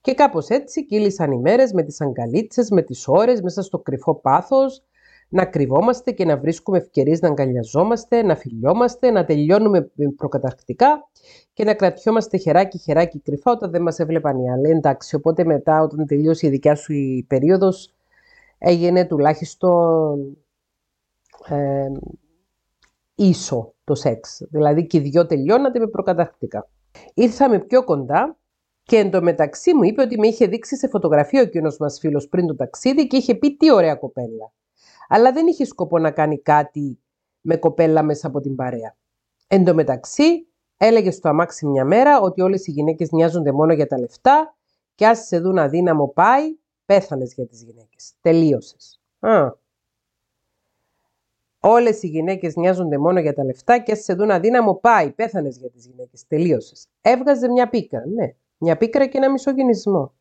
[0.00, 4.14] Και κάπως έτσι κύλησαν οι μέρες με τις αγκαλίτσες, με τις ώρες, μέσα στο κρυφό
[4.14, 4.82] πάθος,
[5.28, 11.08] να κρυβόμαστε και να βρίσκουμε ευκαιρίες να αγκαλιαζόμαστε, να φιλιόμαστε, να τελειώνουμε προκαταρκτικά
[11.52, 14.70] και να κρατιόμαστε χεράκι-χεράκι κρυφά όταν δεν μας έβλεπαν οι άλλοι.
[14.70, 17.94] Εντάξει, οπότε μετά, όταν τελείωσε η δικιά σου η περίοδος,
[18.58, 20.36] έγινε τουλάχιστον
[21.48, 21.86] ε,
[23.16, 24.42] ίσο το σεξ.
[24.50, 26.68] Δηλαδή και οι δυο τελειώνατε με προκαταρκτικά.
[27.14, 28.36] Ήρθαμε πιο κοντά
[28.82, 32.46] και εντωμεταξύ μου είπε ότι με είχε δείξει σε φωτογραφία ο κοινό μας φίλος πριν
[32.46, 34.52] το ταξίδι και είχε πει τι ωραία κοπέλα.
[35.08, 36.98] Αλλά δεν είχε σκοπό να κάνει κάτι
[37.40, 38.96] με κοπέλα μέσα από την παρέα.
[39.46, 43.86] Εν τω μεταξύ, έλεγε στο αμάξι μια μέρα ότι όλες οι γυναίκες νοιάζονται μόνο για
[43.86, 44.56] τα λεφτά
[44.94, 48.12] και αν σε δουν αδύναμο πάει, πέθανες για τις γυναίκες.
[48.20, 49.00] Τελείωσες.
[51.68, 55.10] Όλες οι γυναίκες νοιάζονται μόνο για τα λεφτά και σε δουν αδύναμο, πάει.
[55.10, 56.26] Πέθανες για τις γυναίκες.
[56.26, 56.86] Τελείωσες.
[57.00, 58.34] Έβγαζε μια πίκρα, ναι.
[58.58, 60.12] Μια πίκρα και ένα μισογενισμό.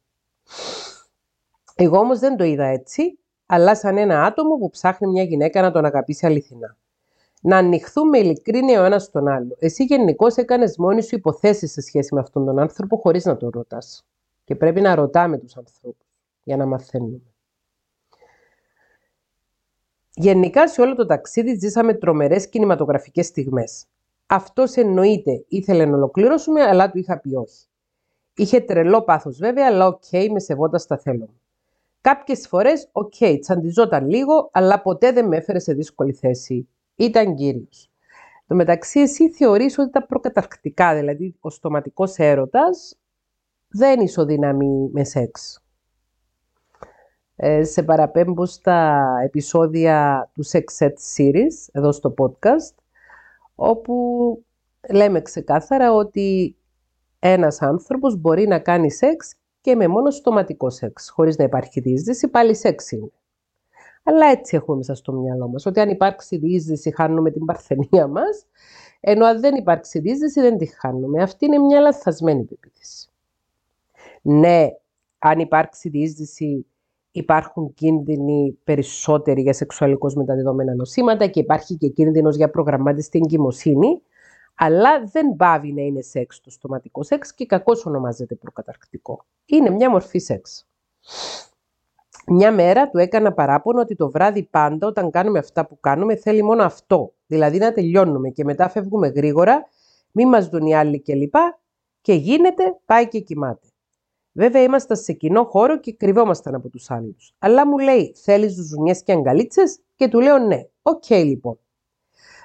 [1.76, 5.72] Εγώ όμως δεν το είδα έτσι, αλλά σαν ένα άτομο που ψάχνει μια γυναίκα να
[5.72, 6.78] τον αγαπήσει αληθινά.
[7.42, 9.56] Να ανοιχθούμε ειλικρίνεια ο ένας στον άλλο.
[9.60, 13.50] Εσύ γενικώς έκανες μόνη σου υποθέσεις σε σχέση με αυτόν τον άνθρωπο χωρίς να τον
[13.54, 14.06] ρωτάς.
[14.44, 16.08] Και πρέπει να ρωτάμε τους ανθρώπους
[16.44, 17.35] για να μαθαίνουμε.
[20.18, 23.86] Γενικά σε όλο το ταξίδι ζήσαμε τρομερές κινηματογραφικές στιγμές.
[24.26, 27.66] Αυτό εννοείται ήθελε να ολοκληρώσουμε, αλλά του είχα πει όχι.
[28.36, 31.40] Είχε τρελό πάθος βέβαια, αλλά ok, okay, με σεβόταν στα θέλω μου.
[32.02, 36.68] Κάποιες φορές, ok, okay, τσαντιζόταν λίγο, αλλά ποτέ δεν με έφερε σε δύσκολη θέση.
[36.96, 37.90] Ήταν κύριος.
[38.48, 42.98] Στο μεταξύ, εσύ θεωρείς ότι τα προκαταρκτικά, δηλαδή ο στοματικός έρωτας,
[43.68, 45.65] δεν ισοδυναμεί με σεξ.
[47.36, 52.76] Ε, σε παραπέμπω στα επεισόδια του Sex Ed Series, εδώ στο podcast,
[53.56, 53.96] όπου
[54.90, 56.56] λέμε ξεκάθαρα ότι
[57.20, 62.28] ένας άνθρωπος μπορεί να κάνει σεξ και με μόνο στοματικό σεξ, χωρίς να υπάρχει διείσδυση,
[62.28, 63.12] πάλι σεξ είναι.
[64.04, 68.46] Αλλά έτσι έχουμε μέσα στο μυαλό μας, ότι αν υπάρξει διείσδυση χάνουμε την παρθενία μας,
[69.00, 71.22] ενώ αν δεν υπάρξει διείσδυση δεν τη χάνουμε.
[71.24, 73.10] Αυτή είναι μια λαθασμένη πεποίθηση.
[74.22, 74.68] Ναι,
[75.20, 76.66] αν υπάρξει διείσδυση
[77.16, 84.02] υπάρχουν κίνδυνοι περισσότεροι για σεξουαλικώς μεταδεδομένα νοσήματα και υπάρχει και κίνδυνος για προγραμματιστή εγκυμοσύνη,
[84.56, 89.26] αλλά δεν πάβει να είναι σεξ το στοματικό σεξ και κακώς ονομάζεται προκαταρκτικό.
[89.46, 90.68] Είναι μια μορφή σεξ.
[92.28, 96.44] Μια μέρα του έκανα παράπονο ότι το βράδυ πάντα όταν κάνουμε αυτά που κάνουμε θέλει
[96.44, 97.14] μόνο αυτό.
[97.26, 99.68] Δηλαδή να τελειώνουμε και μετά φεύγουμε γρήγορα,
[100.12, 101.32] μη μας δουν οι άλλοι κλπ.
[101.32, 101.40] Και,
[102.02, 103.68] και γίνεται, πάει και κοιμάται.
[104.38, 107.16] Βέβαια ήμασταν σε κοινό χώρο και κρυβόμασταν από τους άλλους.
[107.40, 110.68] Αλλά μου λέει, θέλεις ζουζουνιές και αγκαλίτσες, και του λέω ναι.
[110.82, 111.60] Ok okay, λοιπόν.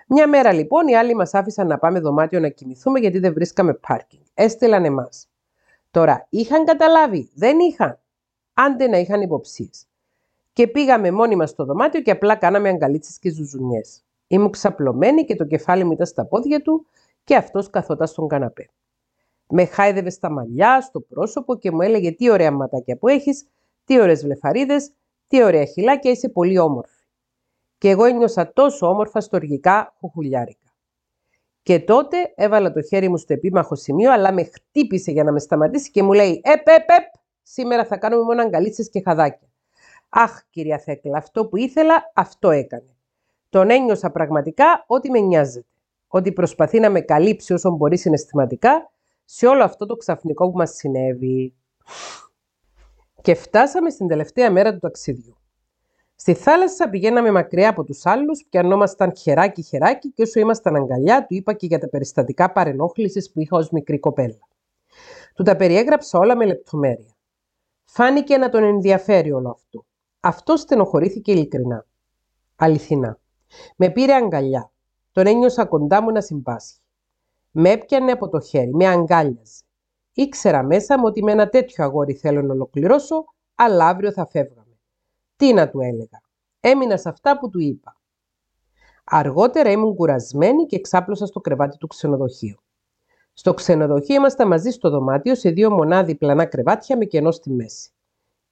[0.06, 3.74] Μια μέρα λοιπόν οι άλλοι μας άφησαν να πάμε δωμάτιο να κοιμηθούμε γιατί δεν βρίσκαμε
[3.74, 4.22] πάρκινγκ.
[4.34, 5.28] Έστειλαν εμάς.
[5.90, 7.98] Τώρα, είχαν καταλάβει, δεν είχαν.
[8.54, 9.86] Άντε να είχαν υποψίες.
[10.52, 14.04] Και πήγαμε μόνοι μας στο δωμάτιο και απλά κάναμε αγκαλίτσες και ζουζουνιές.
[14.26, 16.86] Ήμουν ξαπλωμένη και το κεφάλι μου ήταν στα πόδια του
[17.24, 18.70] και αυτός καθόταν στον καναπέ.
[19.50, 23.46] Με χάιδευε στα μαλλιά, στο πρόσωπο και μου έλεγε τι ωραία ματάκια που έχεις,
[23.84, 24.92] τι ωραίες βλεφαρίδες,
[25.26, 27.04] τι ωραία χυλάκια, είσαι πολύ όμορφη.
[27.78, 30.74] Και εγώ ένιωσα τόσο όμορφα στοργικά χουχουλιάρικα.
[31.62, 35.38] Και τότε έβαλα το χέρι μου στο επίμαχο σημείο, αλλά με χτύπησε για να με
[35.38, 39.48] σταματήσει και μου λέει «Επ, επ, επ, σήμερα θα κάνουμε μόνο αγκαλίτσες και χαδάκια».
[40.08, 42.96] Αχ, κυρία Θέκλα, αυτό που ήθελα, αυτό έκανε.
[43.48, 45.66] Τον ένιωσα πραγματικά ότι με νοιάζεται.
[46.08, 48.90] Ότι προσπαθεί να με καλύψει όσο μπορεί συναισθηματικά
[49.32, 51.54] σε όλο αυτό το ξαφνικό που μας συνέβη.
[53.22, 55.36] Και φτάσαμε στην τελευταία μέρα του ταξιδιού.
[56.14, 61.52] Στη θάλασσα πηγαίναμε μακριά από τους άλλους, πιανόμασταν χεράκι-χεράκι και όσο ήμασταν αγκαλιά του είπα
[61.52, 64.38] και για τα περιστατικά παρενόχλησης που είχα ως μικρή κοπέλα.
[65.34, 67.16] Του τα περιέγραψα όλα με λεπτομέρεια.
[67.84, 69.84] Φάνηκε να τον ενδιαφέρει όλο αυτό.
[70.20, 71.86] Αυτό στενοχωρήθηκε ειλικρινά.
[72.56, 73.18] Αληθινά.
[73.76, 74.70] Με πήρε αγκαλιά.
[75.12, 76.80] Τον ένιωσα κοντά μου να συμπάσχει.
[77.50, 79.62] Με έπιανε από το χέρι, με αγκάλιαζε.
[80.12, 84.78] Ήξερα μέσα μου ότι με ένα τέτοιο αγόρι θέλω να ολοκληρώσω, αλλά αύριο θα φεύγαμε.
[85.36, 86.22] Τι να του έλεγα.
[86.60, 87.96] Έμεινα σε αυτά που του είπα.
[89.04, 92.60] Αργότερα ήμουν κουρασμένη και ξάπλωσα στο κρεβάτι του ξενοδοχείου.
[93.32, 97.90] Στο ξενοδοχείο ήμασταν μαζί στο δωμάτιο σε δύο μονάδι πλανά κρεβάτια με κενό στη μέση.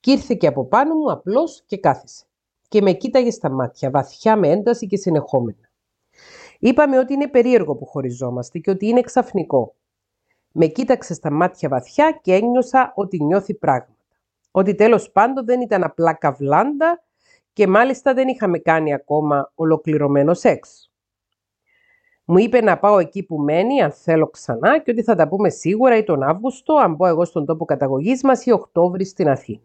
[0.00, 2.24] Κι ήρθε και από πάνω μου απλώς και κάθισε.
[2.68, 5.70] Και με κοίταγε στα μάτια, βαθιά με ένταση και συνεχόμενα.
[6.58, 9.74] Είπαμε ότι είναι περίεργο που χωριζόμαστε και ότι είναι ξαφνικό.
[10.52, 13.92] Με κοίταξε στα μάτια βαθιά και ένιωσα ότι νιώθει πράγματα.
[14.50, 17.02] Ότι τέλος πάντων δεν ήταν απλά καβλάντα
[17.52, 20.90] και μάλιστα δεν είχαμε κάνει ακόμα ολοκληρωμένο σεξ.
[22.24, 25.48] Μου είπε να πάω εκεί που μένει, αν θέλω ξανά, και ότι θα τα πούμε
[25.48, 29.62] σίγουρα ή τον Αύγουστο, αν πω εγώ στον τόπο καταγωγής μας, ή Οκτώβρη στην Αθήνα.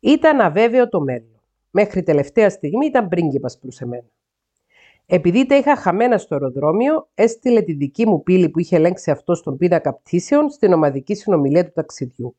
[0.00, 1.40] Ήταν αβέβαιο το μέλλον.
[1.70, 4.08] Μέχρι τελευταία στιγμή ήταν πρίγκιπας προς εμένα.
[5.12, 9.34] Επειδή τα είχα χαμένα στο αεροδρόμιο, έστειλε τη δική μου πύλη που είχε ελέγξει αυτό
[9.34, 12.36] στον πίνακα πτήσεων στην ομαδική συνομιλία του ταξιδιού.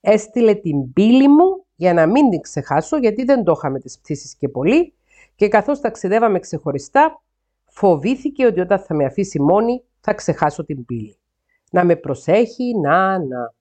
[0.00, 4.34] Έστειλε την πύλη μου για να μην την ξεχάσω, γιατί δεν το είχαμε τις πτήσεις
[4.34, 4.94] και πολύ
[5.34, 7.22] και καθώς ταξιδεύαμε ξεχωριστά,
[7.64, 11.16] φοβήθηκε ότι όταν θα με αφήσει μόνη θα ξεχάσω την πύλη.
[11.70, 13.54] Να με προσέχει, να, να.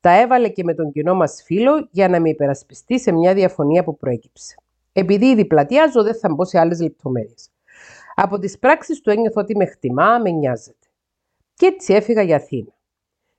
[0.00, 3.84] Τα έβαλε και με τον κοινό μας φίλο για να με υπερασπιστεί σε μια διαφωνία
[3.84, 4.54] που προέκυψε.
[4.92, 7.51] Επειδή ήδη πλατιάζω, δεν θα μπω σε άλλες λεπτομέρειες.
[8.14, 10.86] Από τις πράξεις του ένιωθω ότι με χτιμά, με νοιάζεται.
[11.54, 12.72] Και έτσι έφυγα για Αθήνα.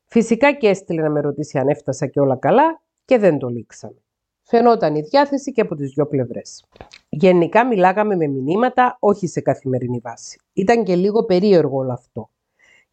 [0.06, 4.04] Φυσικά και έστειλε να με ρωτήσει αν έφτασα και όλα καλά και δεν το λήξαμε.
[4.42, 6.66] Φαινόταν η διάθεση και από τις δυο πλευρές.
[7.10, 10.40] Γενικά μιλάγαμε με μηνύματα, όχι σε καθημερινή βάση.
[10.54, 12.30] Ήταν και λίγο περίεργο όλο αυτό.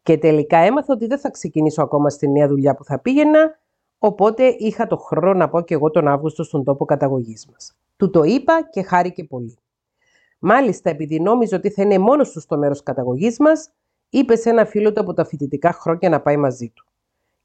[0.02, 3.58] Και τελικά έμαθα ότι δεν θα ξεκινήσω ακόμα στη νέα δουλειά που θα πήγαινα,
[3.98, 7.76] οπότε είχα το χρόνο να πω και εγώ τον Αύγουστο στον τόπο καταγωγής μας.
[7.96, 9.58] Του το είπα και χάρηκε πολύ.
[10.42, 13.70] Μάλιστα, επειδή νόμιζε ότι θα είναι μόνος του στο μέρος καταγωγής μας,
[14.10, 16.84] είπε σε ένα φίλο του από τα φοιτητικά χρόνια να πάει μαζί του.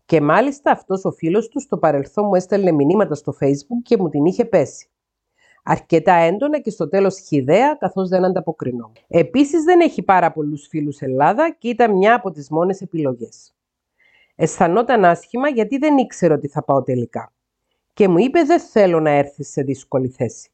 [0.06, 4.10] Και μάλιστα αυτός ο φίλος του στο παρελθόν μου έστελνε μηνύματα στο Facebook και μου
[4.10, 4.90] την είχε πέσει.
[5.64, 8.92] Αρκετά έντονα και στο τέλος χιδέα, καθώς δεν ανταποκρινώ.
[9.08, 13.54] Επίσης δεν έχει πάρα πολλούς φίλους Ελλάδα και ήταν μια από τις μόνες επιλογές.
[14.36, 17.34] Αισθανόταν άσχημα γιατί δεν ήξερε ότι θα πάω τελικά.
[17.94, 20.50] Και μου είπε: Δεν θέλω να έρθεις σε δύσκολη θέση.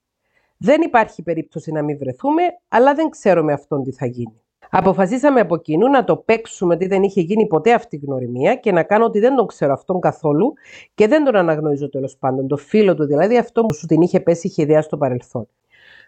[0.63, 4.41] Δεν υπάρχει περίπτωση να μην βρεθούμε, αλλά δεν ξέρω με αυτόν τι θα γίνει.
[4.69, 8.71] Αποφασίσαμε από κοινού να το παίξουμε ότι δεν είχε γίνει ποτέ αυτή η γνωριμία και
[8.71, 10.54] να κάνω ότι δεν τον ξέρω αυτόν καθόλου
[10.93, 12.47] και δεν τον αναγνωρίζω τέλος πάντων.
[12.47, 15.47] Το φίλο του δηλαδή, αυτό που σου την είχε πέσει, είχε ιδέα στο παρελθόν.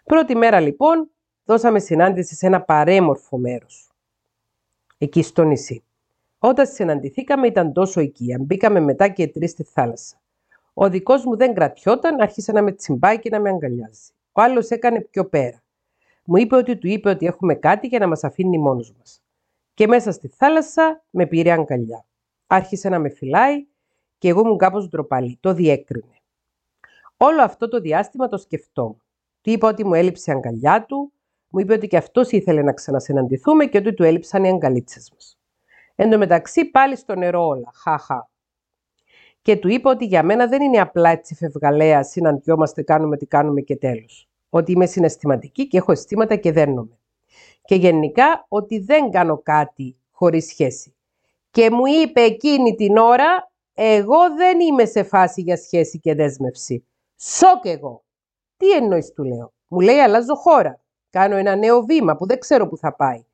[0.04, 1.10] Πρώτη μέρα λοιπόν,
[1.44, 3.90] δώσαμε συνάντηση σε ένα παρέμορφο μέρος.
[4.98, 5.82] Εκεί στο νησί.
[6.38, 8.38] Όταν συναντηθήκαμε ήταν τόσο οικία.
[8.40, 10.16] Μπήκαμε μετά και τρεις στη θάλασσα.
[10.74, 14.13] Ο δικός μου δεν κρατιόταν, άρχισε να με τσιμπάει και να με αγκαλιάζει.
[14.36, 15.62] Ο άλλος έκανε πιο πέρα.
[16.24, 19.22] Μου είπε ότι του είπε ότι έχουμε κάτι για να μας αφήνει μόνος μας.
[19.74, 22.06] Και μέσα στη θάλασσα με πήρε αγκαλιά.
[22.46, 23.66] Άρχισε να με φυλάει
[24.18, 25.38] και εγώ ήμουν κάπως ντροπαλή.
[25.40, 26.20] Το διέκρινε.
[27.16, 29.02] Όλο αυτό το διάστημα το σκεφτόμουν.
[29.40, 31.12] Του είπα ότι μου έλειψε η αγκαλιά του,
[31.48, 35.38] μου είπε ότι και αυτός ήθελε να ξανασυναντηθούμε και ότι του έλειψαν οι αγκαλίτσες μας.
[35.94, 37.70] Εν τω μεταξύ πάλι στο νερό όλα.
[37.74, 38.30] Χαχα
[39.44, 43.60] και του είπα ότι για μένα δεν είναι απλά έτσι φευγαλέα, συναντιόμαστε, κάνουμε τι κάνουμε
[43.60, 44.28] και τέλος.
[44.50, 46.98] Ότι είμαι συναισθηματική και έχω αισθήματα και δέρνομαι.
[47.64, 50.94] Και γενικά ότι δεν κάνω κάτι χωρίς σχέση.
[51.50, 56.86] Και μου είπε εκείνη την ώρα, εγώ δεν είμαι σε φάση για σχέση και δέσμευση.
[57.16, 58.04] Σοκ εγώ.
[58.56, 59.52] Τι εννοείς του λέω.
[59.68, 60.80] Μου λέει αλλάζω χώρα.
[61.10, 63.24] Κάνω ένα νέο βήμα που δεν ξέρω που θα πάει.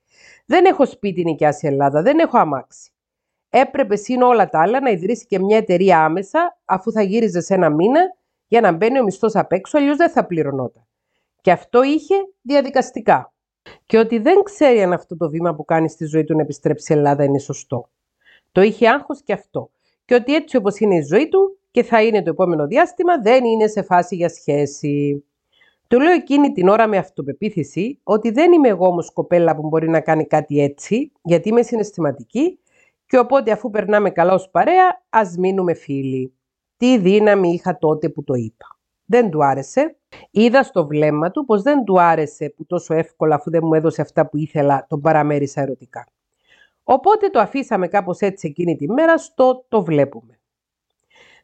[0.46, 2.92] Δεν έχω σπίτι νοικιάσει Ελλάδα, δεν έχω αμάξι
[3.50, 7.54] έπρεπε σύν όλα τα άλλα να ιδρύσει και μια εταιρεία άμεσα, αφού θα γύριζες σε
[7.54, 8.00] ένα μήνα,
[8.46, 10.86] για να μπαίνει ο μισθός απ' έξω, αλλιώς δεν θα πληρωνόταν.
[11.40, 13.32] Και αυτό είχε διαδικαστικά.
[13.86, 16.92] Και ότι δεν ξέρει αν αυτό το βήμα που κάνεις στη ζωή του να επιστρέψει
[16.92, 17.90] η Ελλάδα είναι σωστό.
[18.52, 19.70] Το είχε άγχος και αυτό.
[20.04, 23.44] Και ότι έτσι όπως είναι η ζωή του και θα είναι το επόμενο διάστημα, δεν
[23.44, 25.24] είναι σε φάση για σχέση.
[25.88, 29.88] Του λέω εκείνη την ώρα με αυτοπεποίθηση ότι δεν είμαι εγώ όμως κοπέλα που μπορεί
[29.88, 32.58] να κάνει κάτι έτσι, γιατί είμαι συναισθηματική
[33.10, 36.34] και οπότε αφού περνάμε καλά ως παρέα, ας μείνουμε φίλοι.
[36.76, 38.66] Τι δύναμη είχα τότε που το είπα.
[39.04, 39.96] Δεν του άρεσε.
[40.30, 44.02] Είδα στο βλέμμα του πως δεν του άρεσε που τόσο εύκολα αφού δεν μου έδωσε
[44.02, 46.06] αυτά που ήθελα τον παραμέρισα ερωτικά.
[46.82, 50.40] Οπότε το αφήσαμε κάπως έτσι εκείνη τη μέρα στο το βλέπουμε.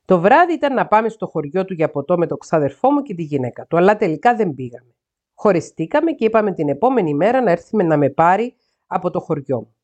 [0.05, 3.15] Το βράδυ ήταν να πάμε στο χωριό του για ποτό με τον ξάδερφό μου και
[3.15, 4.95] τη γυναίκα του, αλλά τελικά δεν πήγαμε.
[5.35, 9.76] Χωριστήκαμε και είπαμε την επόμενη μέρα να έρθει να με πάρει από το χωριό μου.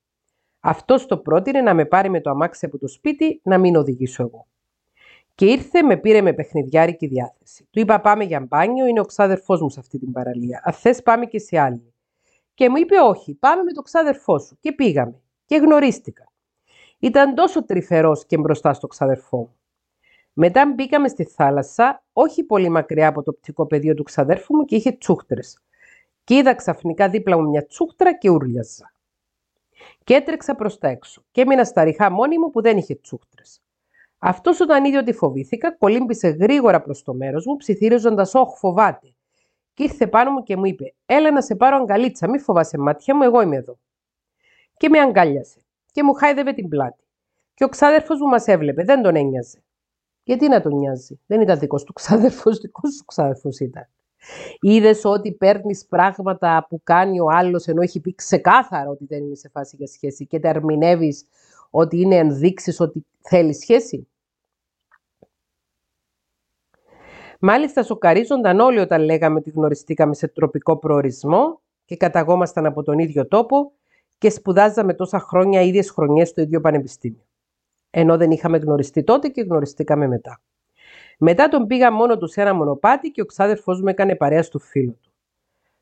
[0.64, 4.22] Αυτός το πρότεινε να με πάρει με το αμάξι από το σπίτι να μην οδηγήσω
[4.22, 4.46] εγώ.
[5.34, 7.66] Και ήρθε, με πήρε με παιχνιδιάρικη διάθεση.
[7.70, 10.62] Του είπα: Πάμε για μπάνιο, είναι ο ξάδερφός μου σε αυτή την παραλία.
[10.64, 11.94] Αν θες, πάμε και σε άλλη.
[12.54, 14.56] Και μου είπε όχι, πάμε με τον ξάδερφό σου.
[14.60, 15.20] Και πήγαμε.
[15.46, 16.32] Και γνωρίστηκα.
[16.98, 19.56] Ήταν τόσο τρυφερός και μπροστά στο ξαδερφό μου.
[20.32, 24.76] Μετά μπήκαμε στη θάλασσα, όχι πολύ μακριά από το πτικό πεδίο του ξαδέρφου μου και
[24.76, 25.62] είχε τσούχτρες.
[26.24, 28.91] Και είδα ξαφνικά δίπλα μου μια τσούχτρα και ούρλιαζα.
[30.04, 33.62] Και έτρεξα προς τα έξω και έμεινα στα ριχά μόνη μου που δεν είχε τσούχτρες.
[34.18, 39.14] Αυτός όταν είδε ότι φοβήθηκα, κολύμπησε γρήγορα προς το μέρος μου, ψιθύριζοντα: Όχι, φοβάται.
[39.74, 43.16] Και ήρθε πάνω μου και μου είπε: Έλα να σε πάρω αγκαλίτσα, μη φοβάσαι μάτια
[43.16, 43.78] μου, εγώ είμαι εδώ.
[44.76, 45.60] Και με αγκάλιασε
[45.92, 47.04] και μου χάιδευε την πλάτη.
[47.54, 49.62] Και ο ξάδερφος μου μας έβλεπε, δεν τον ένοιαζε.
[50.24, 53.88] Γιατί να τον νοιάζει, δεν ήταν δικός του ξάδερφος, δικός του ξάδερφος ήταν.
[54.60, 59.34] Είδες ότι παίρνεις πράγματα που κάνει ο άλλος ενώ έχει πει ξεκάθαρα ότι δεν είναι
[59.34, 61.14] σε φάση για σχέση και τα ερμηνεύει
[61.70, 64.06] ότι είναι ενδείξεις ότι θέλεις σχέση;
[67.44, 73.28] Μάλιστα σοκαρίζονταν όλοι όταν λέγαμε ότι γνωριστήκαμε σε τροπικό προορισμό και καταγόμασταν από τον ίδιο
[73.28, 73.72] τόπο
[74.18, 77.26] και σπουδάζαμε τόσα χρόνια ίδιες χρονιές στο ίδιο πανεπιστήμιο.
[77.90, 80.40] Ενώ δεν είχαμε γνωριστεί τότε και γνωριστήκαμε μετά.
[81.24, 84.58] Μετά τον πήγα μόνο του σε ένα μονοπάτι και ο ξάδερφός μου έκανε παρέα στο
[84.58, 85.12] φίλο του.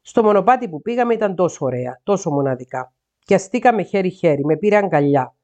[0.01, 2.93] Στο μονοπάτι που πήγαμε ήταν τόσο ωραία, τόσο μοναδικά.
[3.25, 5.35] Και αστήκαμε χέρι-χέρι, με πήρε αγκαλιά.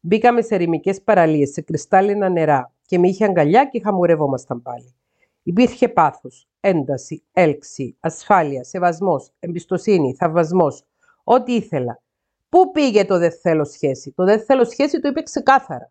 [0.00, 4.94] Μπήκαμε σε ερημικέ παραλίες, σε κρυστάλλινα νερά και με είχε αγκαλιά και χαμουρευόμασταν πάλι.
[5.42, 10.84] Υπήρχε πάθος, ένταση, έλξη, ασφάλεια, σεβασμός, εμπιστοσύνη, θαυμασμός.
[11.24, 12.02] Ό,τι ήθελα.
[12.48, 14.12] Πού πήγε το δεν θέλω σχέση.
[14.16, 15.90] Το δεν θέλω σχέση το είπε ξεκάθαρα.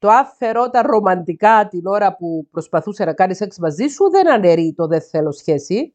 [0.00, 4.86] Το άφερόταν ρομαντικά την ώρα που προσπαθούσε να κάνει σεξ μαζί σου δεν αναιρεί το
[4.86, 5.94] δεν θέλω σχέση.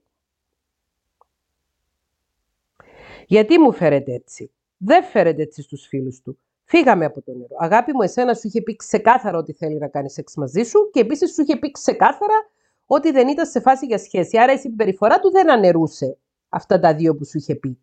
[3.28, 4.52] Γιατί μου φέρετε έτσι.
[4.78, 6.38] Δεν φέρετε έτσι στους φίλους του.
[6.64, 7.56] Φύγαμε από το νερό.
[7.60, 11.00] Αγάπη μου, εσένα σου είχε πει ξεκάθαρα ότι θέλει να κάνει σεξ μαζί σου και
[11.00, 12.50] επίσης σου είχε πει ξεκάθαρα
[12.86, 14.38] ότι δεν ήταν σε φάση για σχέση.
[14.40, 16.18] Άρα η συμπεριφορά του δεν αναιρούσε
[16.50, 17.80] αυτά τα δύο που σου είχε πει.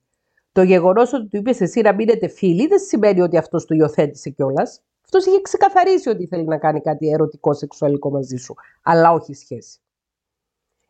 [0.52, 4.30] Το γεγονός ότι του είπες εσύ να μείνετε φίλοι δεν σημαίνει ότι αυτός το υιοθέτησε
[4.30, 4.82] κιόλας.
[5.14, 9.80] Αυτός είχε ξεκαθαρίσει ότι θέλει να κάνει κάτι ερωτικό σεξουαλικό μαζί σου, αλλά όχι σχέση.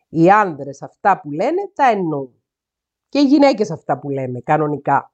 [0.08, 2.42] Οι άνδρε αυτά που λένε τα εννοούν.
[3.08, 5.12] Και οι γυναίκες αυτά που λέμε κανονικά.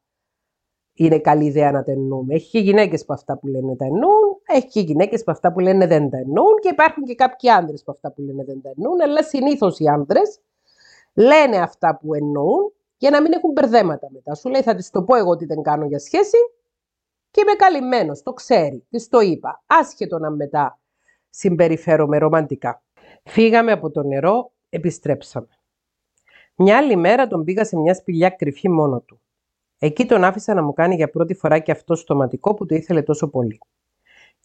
[0.93, 2.35] Είναι καλή ιδέα να τα εννοούμε.
[2.35, 5.61] Έχει και γυναίκες που αυτά που λένε τα εννοούν, έχει και γυναίκες που αυτά που
[5.61, 8.71] λένε δεν τα εννοούν και υπάρχουν και κάποιοι άνδρε που αυτά που λένε δεν τα
[8.77, 9.01] εννοούν.
[9.01, 10.21] Αλλά συνήθως οι άνδρε
[11.15, 14.35] λένε αυτά που εννοούν για να μην έχουν μπερδέματα μετά.
[14.35, 16.37] Σου λέει θα της το πω εγώ ότι δεν κάνω για σχέση
[17.39, 20.81] και είμαι καλυμμένος, το ξέρει, της το είπα, άσχετο να μετά
[21.31, 22.83] συμπεριφέρομαι ρομαντικά.
[23.25, 25.49] Φύγαμε από το νερό, επιστρέψαμε.
[26.55, 29.21] Μια άλλη μέρα τον πήγα σε μια σπηλιά κρυφή μόνο του.
[29.79, 33.03] Εκεί τον άφησα να μου κάνει για πρώτη φορά και αυτό στοματικό που το ήθελε
[33.03, 33.59] τόσο πολύ.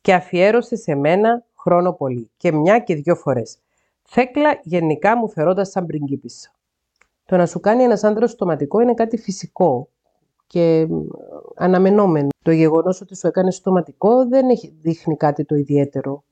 [0.01, 3.59] Και αφιέρωσε σε μένα χρόνο πολύ και μια και δυο φορές.
[4.03, 6.55] Θέκλα γενικά μου φερόταν σαν πριγκίπισσα.
[7.25, 9.89] Το να σου κάνει ένας άντρας στοματικό είναι κάτι φυσικό
[10.53, 10.87] και
[11.55, 12.27] αναμενόμενο.
[12.41, 16.23] Το γεγονός ότι σου έκανε στοματικό δεν έχει, δείχνει κάτι το ιδιαίτερο.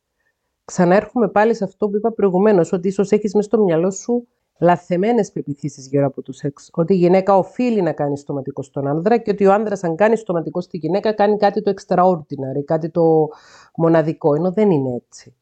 [0.66, 4.28] Ξανάρχομαι πάλι σε αυτό που είπα προηγουμένως, ότι ίσως έχεις μέσα στο μυαλό σου
[4.60, 6.70] λαθεμένες πεπιθήσεις γύρω από το σεξ.
[6.74, 10.16] Ότι η γυναίκα οφείλει να κάνει στοματικό στον άνδρα και ότι ο άνδρας αν κάνει
[10.16, 13.30] στοματικό στη γυναίκα κάνει κάτι το extraordinary, κάτι το
[13.76, 15.36] μοναδικό, ενώ δεν είναι έτσι.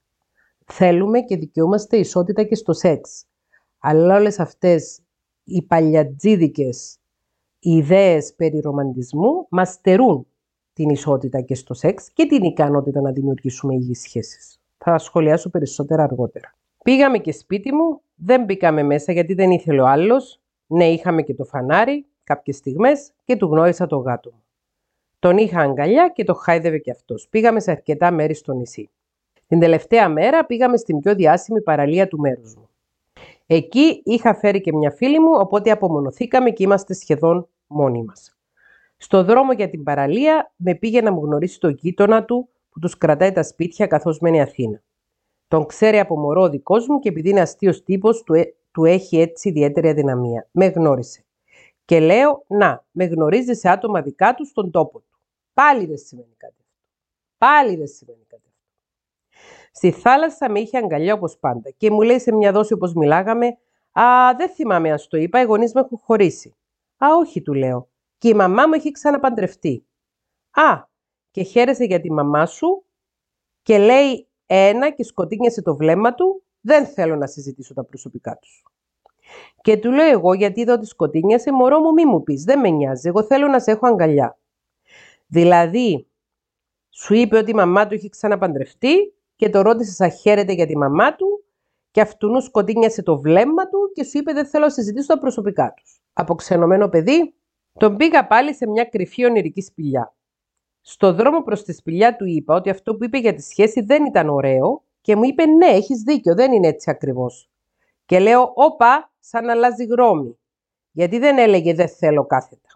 [0.65, 3.25] Θέλουμε και δικαιούμαστε ισότητα και στο σεξ.
[3.79, 4.99] Αλλά όλες αυτές
[5.43, 6.98] οι παλιατζίδικες
[7.59, 10.27] ιδέες περί ρομαντισμού μας στερούν
[10.73, 14.59] την ισότητα και στο σεξ και την ικανότητα να δημιουργήσουμε υγιείς σχέσεις.
[14.77, 16.55] Θα σχολιάσω περισσότερα αργότερα.
[16.83, 20.41] Πήγαμε και σπίτι μου, δεν μπήκαμε μέσα γιατί δεν ήθελε ο άλλος.
[20.67, 24.43] Ναι, είχαμε και το φανάρι κάποιες στιγμές και του γνώρισα το γάτο μου.
[25.19, 27.27] Τον είχα αγκαλιά και το χάιδευε και αυτός.
[27.29, 28.89] Πήγαμε σε αρκετά μέρη στο νησί.
[29.47, 32.68] Την τελευταία μέρα πήγαμε στην πιο διάσημη παραλία του μέρους μου.
[33.51, 38.38] Εκεί είχα φέρει και μια φίλη μου, οπότε απομονωθήκαμε και είμαστε σχεδόν μόνοι μας.
[38.97, 42.97] Στο δρόμο για την παραλία με πήγε να μου γνωρίσει το γείτονα του που τους
[42.97, 44.81] κρατάει τα σπίτια καθώς μένει Αθήνα.
[45.47, 48.85] Τον ξέρει από μωρό ο δικός μου και επειδή είναι αστείος τύπος, του, ε, του
[48.85, 50.47] έχει έτσι ιδιαίτερη αδυναμία.
[50.51, 51.25] Με γνώρισε.
[51.85, 55.19] Και λέω, να, με γνωρίζεις σε άτομα δικά του στον τόπο του.
[55.54, 56.73] Πάλι δεν σημαίνει κάτι αυτό.
[57.37, 58.48] Πάλι δεν σημαίνει κάτι αυτό.
[59.71, 63.58] Στη θάλασσα με είχε αγκαλιά όπως πάντα και μου λέει σε μια δόση όπως μιλάγαμε,
[63.92, 66.56] Α, δεν θυμάμαι αν το είπα, οι γονείς μου έχουν χωρίσει.
[66.98, 67.90] Α, όχι, του λέω.
[68.17, 69.85] Και η μαμά μου έχει ξαναπαντρευτεί.
[70.52, 70.83] Α,
[71.31, 72.85] και χαίρεσε για τη μαμά σου
[73.62, 78.63] και λέει ένα και σκοτίνιασε το βλέμμα του, δεν θέλω να συζητήσω τα προσωπικά τους.
[79.62, 82.69] Και του λέω εγώ, γιατί είδα ότι σκοτίνιασε, μωρό μου μη μου πεις, δεν με
[82.69, 84.37] νοιάζει, εγώ θέλω να σε έχω αγκαλιά.
[85.27, 86.08] Δηλαδή,
[86.90, 90.77] σου είπε ότι η μαμά του έχει ξαναπαντρευτεί και το ρώτησε σαν χαίρεται για τη
[90.77, 91.44] μαμά του
[91.92, 95.73] και αυτού σκοτίνιασε το βλέμμα του και σου είπε δεν θέλω να συζητήσω τα προσωπικά
[95.73, 96.02] τους.
[96.13, 97.33] Αποξενωμένο παιδί,
[97.79, 100.15] Τον πήγα πάλι σε μια κρυφή ονειρική σπηλιά.
[100.81, 104.06] Στο δρόμο προς τη σπηλιά του είπα ότι αυτό που είπε για τη σχέση δεν
[104.06, 107.50] ήταν ωραίο και μου είπε ναι, έχεις δίκιο, δεν είναι έτσι ακριβώς.
[108.06, 110.40] Και λέω, όπα, σαν αλλάζει γνώμη.
[110.92, 112.69] Γιατί δεν έλεγε δεν θέλω κάθετα.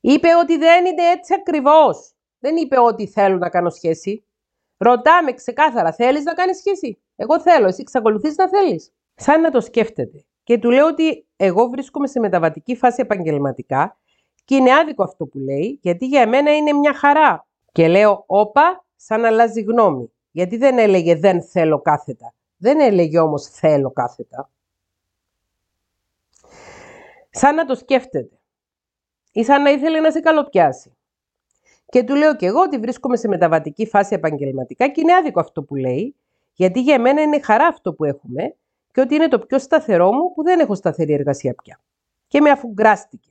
[0.00, 2.12] Είπε ότι δεν είναι έτσι ακριβώς.
[2.38, 4.24] Δεν είπε ότι θέλω να κάνω σχέση.
[4.76, 8.92] Ρωτάμε ξεκάθαρα, θέλεις να κάνεις σχέση; Εγώ θέλω, εσύ εξακολουθείς να θέλεις.
[9.14, 10.24] Σαν να το σκέφτεται.
[10.42, 13.96] Και του λέω ότι εγώ βρίσκομαι σε μεταβατική φάση επαγγελματικά
[14.44, 17.46] και είναι άδικο αυτό που λέει, γιατί για μένα είναι μια χαρά.
[17.72, 20.12] Και λέω, όπα, σαν αλλάζει γνώμη.
[20.30, 22.34] Γιατί δεν έλεγε δεν θέλω κάθετα.
[22.56, 24.50] Δεν έλεγε όμως θέλω κάθετα.
[27.30, 28.38] Σαν να το σκέφτεται.
[29.32, 30.96] Ή σαν να ήθελε να σε καλοπιάσει.
[31.94, 35.62] Και του λέω και εγώ ότι βρίσκομαι σε μεταβατική φάση επαγγελματικά και είναι άδικο αυτό
[35.62, 36.14] που λέει,
[36.52, 38.54] γιατί για μένα είναι χαρά αυτό που έχουμε
[38.92, 41.80] και ότι είναι το πιο σταθερό μου που δεν έχω σταθερή εργασία πια.
[42.26, 43.30] Και με αφουγκράστηκε.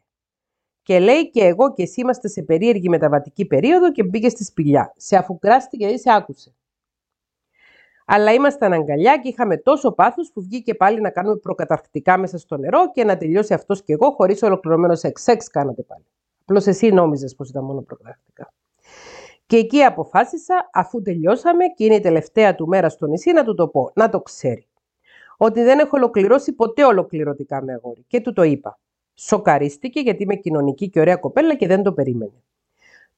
[0.83, 4.93] Και λέει και εγώ και εσύ είμαστε σε περίεργη μεταβατική περίοδο και μπήκε στη σπηλιά.
[4.97, 6.55] Σε αφουγκράστηκε ή σε άκουσε.
[8.05, 12.57] Αλλά ήμασταν αγκαλιά και είχαμε τόσο πάθος που βγήκε πάλι να κάνουμε προκαταρκτικά μέσα στο
[12.57, 15.21] νερό και να τελειώσει αυτός και εγώ χωρίς ολοκληρωμένο σεξ.
[15.21, 16.05] Σεξ κάνατε πάλι.
[16.45, 18.53] Απλώς εσύ νόμιζες πως ήταν μόνο προκαταρκτικά.
[19.45, 23.55] Και εκεί αποφάσισα, αφού τελειώσαμε και είναι η τελευταία του μέρα στο νησί, να του
[23.55, 24.67] το πω, να το ξέρει.
[25.37, 28.03] Ότι δεν έχω ολοκληρώσει ποτέ ολοκληρωτικά με αγόρι.
[28.07, 28.79] Και του το είπα.
[29.13, 32.43] Σοκαρίστηκε γιατί είμαι κοινωνική και ωραία κοπέλα και δεν το περίμενε.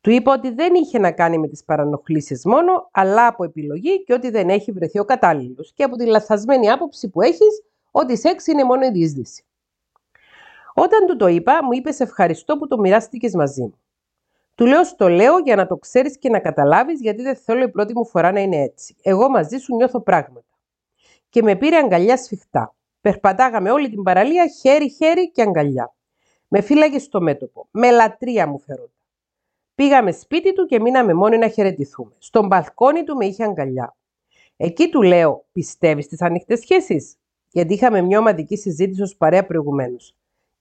[0.02, 4.14] Του είπα ότι δεν είχε να κάνει με τις παρανοχλήσεις μόνο, αλλά από επιλογή και
[4.14, 8.48] ότι δεν έχει βρεθεί ο κατάλληλος και από τη λαθασμένη άποψη που έχεις ότι σεξ
[8.48, 9.44] είναι μόνο η διείσδυση.
[10.78, 13.80] Όταν του το είπα, μου είπες ευχαριστώ που το μοιράστηκες μαζί μου.
[14.56, 17.70] Του λέω στο λέω για να το ξέρεις και να καταλάβεις, γιατί δεν θέλω η
[17.70, 18.96] πρώτη μου φορά να είναι έτσι.
[19.02, 20.46] Εγώ μαζί σου νιώθω πράγματα.
[21.30, 22.76] Και με πήρε αγκαλιά σφιχτά.
[23.02, 25.94] Περπατάγαμε όλη την παραλία χέρι-χέρι και αγκαλιά.
[26.48, 27.68] Με φύλαγε στο μέτωπο.
[27.72, 28.90] Με λατρεία μου φερόταν.
[29.76, 32.16] Πήγαμε σπίτι του και μείναμε μόνοι να χαιρετηθούμε.
[32.18, 33.96] Στον μπαλκόνι του με είχε αγκαλιά.
[34.58, 37.16] Εκεί του λέω: Πιστεύεις στις ανοιχτές σχέσεις;
[37.52, 40.16] Γιατί είχαμε μια ομαδική συζήτηση ως παρέα προηγουμένως.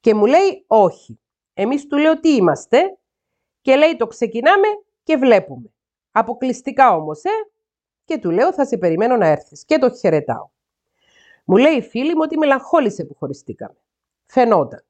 [0.05, 1.21] Και μου λέει: Όχι.
[1.55, 2.99] Εμείς του λέω: Τι είμαστε.
[3.61, 4.67] Και λέει: Το ξεκινάμε
[5.03, 5.73] και βλέπουμε.
[6.11, 7.31] Αποκλειστικά όμως, ε.
[8.05, 9.65] Και του λέω: Θα σε περιμένω να έρθεις.
[9.65, 10.49] Και το χαιρετάω.
[11.45, 13.77] Μου λέει η φίλη μου ότι μελαγχόλησε που χωριστήκαμε.
[14.27, 14.85] Φαινόταν.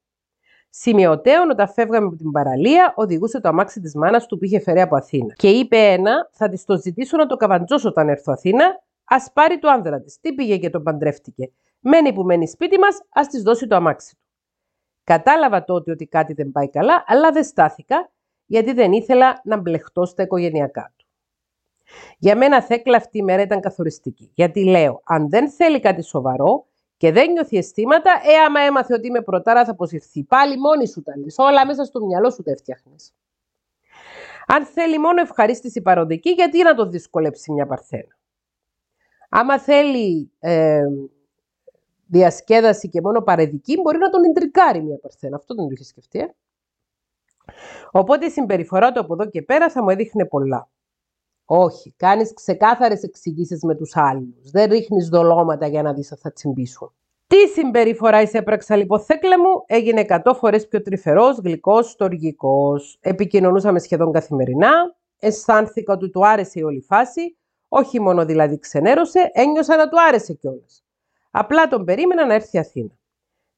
[0.71, 4.81] Σημειωτέων, όταν φεύγαμε από την παραλία, οδηγούσε το αμάξι της μάνας του που είχε φέρει
[4.81, 5.35] από Αθήνα.
[5.35, 9.59] Και είπε ένα, θα της το ζητήσω να το καβαντζώσω όταν έρθω Αθήνα, ας πάρει
[9.59, 10.21] το άνδρα της.
[10.21, 11.53] Τι πήγε και τον παντρεύτηκε.
[11.81, 14.24] Μένει που μένει σπίτι μας, ας της δώσει το αμάξι του.
[15.05, 18.11] Κατάλαβα τότε ότι κάτι δεν πάει καλά, αλλά δεν στάθηκα,
[18.47, 21.07] γιατί δεν ήθελα να μπλεχτώ στα οικογενειακά του.
[22.19, 24.31] Για μένα θέκλα αυτή η μέρα ήταν καθοριστική.
[24.35, 29.07] Γιατί λέω, αν δεν θέλει κάτι σοβαρό, και δεν νιώθει αισθήματα, ε, άμα έμαθε ότι
[29.07, 30.25] είμαι πρωτάρα θα αποσυρθεί.
[30.25, 31.35] Πάλι μόνη σου τα λες.
[31.39, 33.15] Όλα μέσα στο μυαλό σου τα έφτιαχνες.
[34.47, 38.19] Αν θέλει μόνο ευχαρίστηση παροδική, γιατί να το δυσκολέψει μια παρθένα.
[39.29, 40.83] Άμα θέλει ε,
[42.15, 45.37] διασκέδαση και μόνο παρεδική, μπορεί να τον εντρικάρει μια παρθένα.
[45.37, 46.19] Αυτό δεν το είχε σκεφτεί.
[46.19, 46.35] Ε;
[47.91, 50.69] Οπότε η συμπεριφορά του από εδώ και πέρα θα μου έδειχνε πολλά.
[51.45, 54.51] Όχι, κάνεις ξεκάθαρες εξηγήσεις με τους άλλους.
[54.51, 56.93] Δεν ρίχνεις δολώματα για να δεις αν θα τσιμπήσουν.
[57.27, 62.99] Τι συμπεριφορά εισέπραξα λιποθέκλε μου, έγινε 100 φορές πιο τρυφερός, γλυκός, στοργικός.
[63.01, 67.37] Επικοινωνούσαμε σχεδόν καθημερινά, αισθάνθηκα ότι του άρεσε η όλη φάση,
[67.69, 70.84] όχι μόνο δηλαδή ξενέρωσε, ένιωσα να του άρεσε κιόλας.
[71.37, 72.99] Απλά τον περίμενα να έρθει Αθήνα.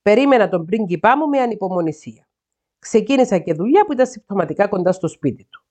[0.03, 2.29] Περίμενα τον πρίγκιπά μου με ανυπομονησία.
[2.79, 5.65] Ξεκίνησα και δουλειά που ήταν συμπτωματικά κοντά στο σπίτι του.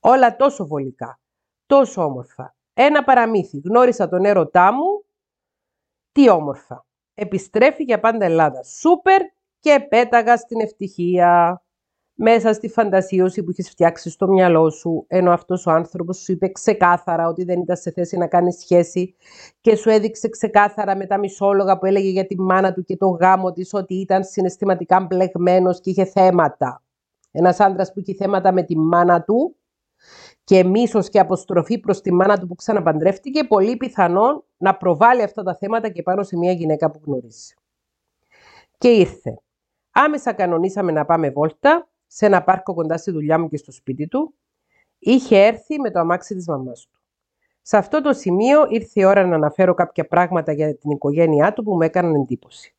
[0.00, 1.20] Όλα τόσο βολικά
[1.66, 2.54] τόσο όμορφα.
[2.74, 3.58] Ένα παραμύθι.
[3.64, 5.04] Γνώρισα τον έρωτά μου.
[6.12, 6.86] Τι όμορφα.
[7.14, 8.62] Επιστρέφει για πάντα Ελλάδα.
[8.62, 9.22] Σούπερ
[9.58, 11.62] και πέταγα στην ευτυχία.
[12.18, 16.48] Μέσα στη φαντασίωση που έχεις φτιάξει στο μυαλό σου, ενώ αυτός ο άνθρωπος σου είπε
[16.48, 19.14] ξεκάθαρα ότι δεν ήταν σε θέση να κάνει σχέση
[19.60, 23.08] και σου έδειξε ξεκάθαρα με τα μισόλογα που έλεγε για τη μάνα του και το
[23.08, 26.82] γάμο της ότι ήταν συναισθηματικά μπλεγμένος και είχε θέματα.
[27.30, 29.56] Ένας άντρας που είχε θέματα με τη μάνα του
[30.44, 35.42] και μίσος και αποστροφή προς τη μάνα του που ξαναπαντρεύτηκε, πολύ πιθανόν να προβάλλει αυτά
[35.42, 37.54] τα θέματα και πάνω σε μια γυναίκα που γνωρίζει.
[38.78, 39.40] Και ήρθε.
[39.90, 44.08] Άμεσα κανονίσαμε να πάμε βόλτα σε ένα πάρκο κοντά στη δουλειά μου και στο σπίτι
[44.08, 44.34] του.
[44.98, 47.00] Είχε έρθει με το αμάξι της μαμάς του.
[47.62, 51.62] Σε αυτό το σημείο ήρθε η ώρα να αναφέρω κάποια πράγματα για την οικογένειά του
[51.62, 52.74] που μου έκαναν εντύπωση.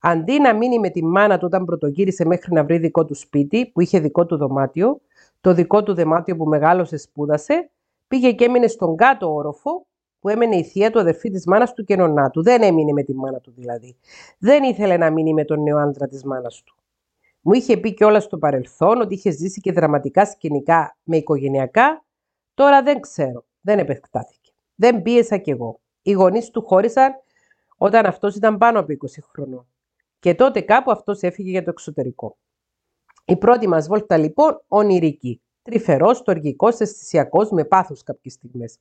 [0.00, 3.66] Αντί να μείνει με τη μάνα του όταν πρωτογύρισε μέχρι να βρει δικό του σπίτι,
[3.66, 5.00] που είχε δικό του δωμάτιο,
[5.40, 7.70] το δικό του δωμάτιο που μεγάλωσε σπούδασε,
[8.08, 9.86] πήγε και έμεινε στον κάτω όροφο
[10.20, 12.42] που έμενε η θεία του αδερφή της μάνας του και νονά του.
[12.42, 13.96] Δεν έμεινε με τη μάνα του δηλαδή.
[14.38, 16.76] Δεν ήθελε να μείνει με τον νέο άντρα της μάνας του.
[17.44, 22.04] Μου είχε πει κιόλας στο παρελθόν ότι είχε ζήσει και δραματικά σκηνικά με οικογενειακά.
[22.54, 23.44] Τώρα δεν ξέρω.
[23.60, 24.52] Δεν επεκτάθηκε.
[24.74, 25.80] Δεν πίεσα κι εγώ.
[26.02, 27.12] Οι γονείς του χώρισαν
[27.76, 29.66] όταν αυτός ήταν πάνω από 20 χρονών.
[30.18, 32.36] Και τότε κάπου αυτός έφυγε για το εξωτερικό.
[33.24, 35.42] Η πρώτη μας βόλτα λοιπόν ονειρική.
[35.62, 38.78] Τρυφερός, στοργικός, αισθησιακός, με πάθος κάποιες στιγμές.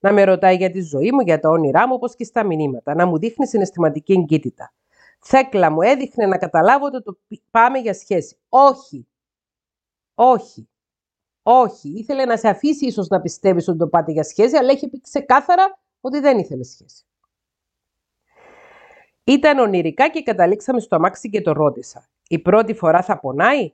[0.00, 2.94] Να με ρωτάει για τη ζωή μου, για τα όνειρά μου, όπως και στα μηνύματα.
[2.94, 4.72] Να μου δείχνει συναισθηματική εγκύτητα.
[5.18, 7.18] Θέκλα μου έδειχνε να καταλάβω ότι το
[7.50, 8.38] πάμε για σχέση.
[8.48, 9.06] Όχι.
[10.14, 10.68] Όχι.
[11.42, 11.88] Όχι.
[11.88, 15.00] Ήθελε να σε αφήσει ίσως να πιστεύεις ότι το πάτε για σχέση, αλλά έχει πει
[15.00, 17.04] ξεκάθαρα ότι δεν ήθελε σχέση.
[19.24, 22.08] Ήταν ονειρικά και καταλήξαμε στο αμάξι και το ρώτησα.
[22.28, 23.72] Η πρώτη φορά θα πονάει;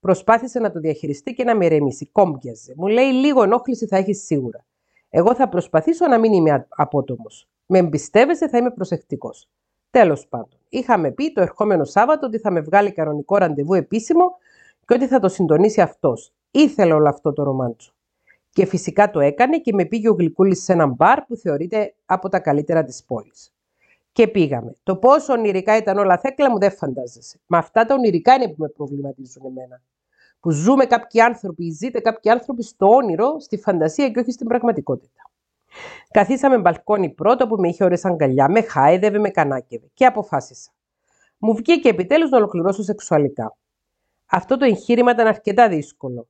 [0.00, 2.06] Προσπάθησε να το διαχειριστεί και να με ρεμίσει.
[2.06, 2.74] Κόμπιαζε.
[2.76, 4.66] Μου λέει λίγο ενόχληση θα έχεις σίγουρα.
[5.08, 7.48] Εγώ θα προσπαθήσω να μην είμαι απότομος.
[7.66, 9.48] Με εμπιστεύεσαι, θα είμαι προσεκτικός.
[9.96, 14.36] Τέλος πάντων, είχαμε πει το ερχόμενο Σάββατο ότι θα με βγάλει κανονικό ραντεβού επίσημο
[14.86, 16.32] και ότι θα το συντονίσει αυτός.
[16.50, 17.92] Ήθελε όλο αυτό το ρομάντσο.
[18.50, 22.28] Και φυσικά το έκανε και με πήγε ο Γλυκούλης σε ένα μπαρ που θεωρείται από
[22.28, 23.52] τα καλύτερα της πόλης.
[24.12, 24.74] Και πήγαμε.
[24.82, 27.40] Το πόσο ονειρικά ήταν όλα θέκλα μου δεν φαντάζεσαι.
[27.46, 29.80] Μα αυτά τα ονειρικά είναι που με προβληματίζουν εμένα.
[30.40, 35.25] Που ζούμε κάποιοι άνθρωποι, ζείτε κάποιοι άνθρωποι στο όνειρο, στη φαντασία και όχι στην πραγματικότητα.
[36.10, 40.70] Καθίσαμε μπαλκόνι πρώτο που με είχε ώρες αγκαλιά, με χάιδευε, με κανάκευε και αποφάσισα.
[41.38, 43.56] Μου βγήκε επιτέλους να ολοκληρώσω σεξουαλικά.
[44.26, 46.28] Αυτό το εγχείρημα ήταν αρκετά δύσκολο.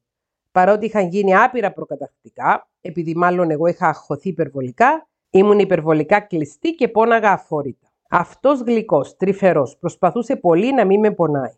[0.52, 6.88] Παρότι είχαν γίνει άπειρα προκαταρκτικά, επειδή μάλλον εγώ είχα αχωθεί υπερβολικά, ήμουν υπερβολικά κλειστή και
[6.88, 7.88] πόναγα αφόρητα.
[8.10, 11.54] Αυτός γλυκός, τρυφερός, προσπαθούσε πολύ να μην με πονάει.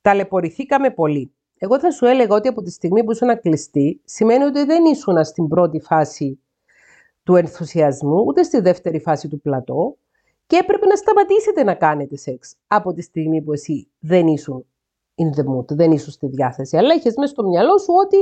[0.00, 1.32] Ταλαιπωρηθήκαμε πολύ.
[1.58, 5.24] Εγώ θα σου έλεγα ότι από τη στιγμή που ήσουν κλειστή, σημαίνει ότι δεν ήσουν
[5.24, 6.40] στην πρώτη φάση
[7.28, 9.96] του ενθουσιασμού, ούτε στη δεύτερη φάση του πλατό
[10.46, 14.66] και έπρεπε να σταματήσετε να κάνετε σεξ από τη στιγμή που εσύ δεν ήσουν
[15.14, 16.76] in the mood, δεν ήσουν στη διάθεση.
[16.76, 18.16] Αλλά είχες μέσα στο μυαλό σου ότι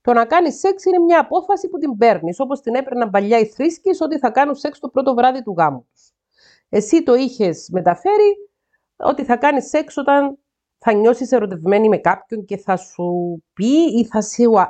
[0.00, 3.46] το να κάνεις σεξ είναι μια απόφαση που την παίρνεις, όπως την έπαιρναν παλιά οι
[3.46, 6.12] θρήσκες ότι θα κάνουν σεξ το πρώτο βράδυ του γάμου τους.
[6.68, 8.50] Εσύ το είχες μεταφέρει
[8.96, 10.38] ότι θα κάνεις σεξ όταν
[10.78, 13.66] θα νιώσεις ερωτευμένη με κάποιον και θα σου πει
[13.98, 14.22] ή θα,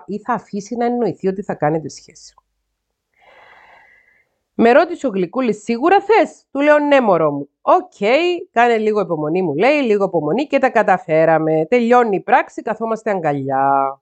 [0.06, 2.34] ή θα αφήσει να εννοηθεί ότι θα κάνετε σχέση.
[4.54, 7.48] Με ρώτησε ο Γλυκούλης σίγουρα θες; Του λέω ναι μωρό μου.
[7.62, 7.94] Οκ,
[8.50, 11.66] κάνε λίγο υπομονή μου λέει, λίγο υπομονή και τα καταφέραμε.
[11.66, 14.00] Τελειώνει η πράξη, καθόμαστε αγκαλιά.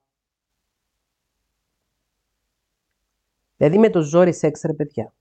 [3.57, 5.13] Δηλαδή με το ζόρι σεξ ρε παιδιά.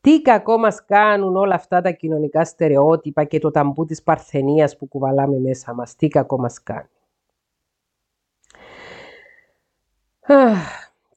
[0.00, 4.86] Τι κακό μας κάνουν όλα αυτά τα κοινωνικά στερεότυπα και το ταμπού της παρθενίας που
[4.86, 5.96] κουβαλάμε μέσα μας.
[5.96, 6.88] Τι κακό μας κάνει.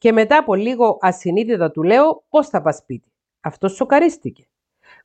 [0.01, 4.47] Και μετά από λίγο ασυνείδητα του λέω πώς θα πας σπίτι; Αυτός σοκαρίστηκε.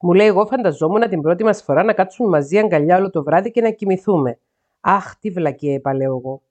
[0.00, 3.50] Μου λέει: Εγώ φανταζόμουν την πρώτη μας φορά να κάτσουμε μαζί αγκαλιά όλο το βράδυ
[3.50, 4.38] και να κοιμηθούμε.
[4.80, 6.42] Αχ, τι βλακία είπα, λέω εγώ.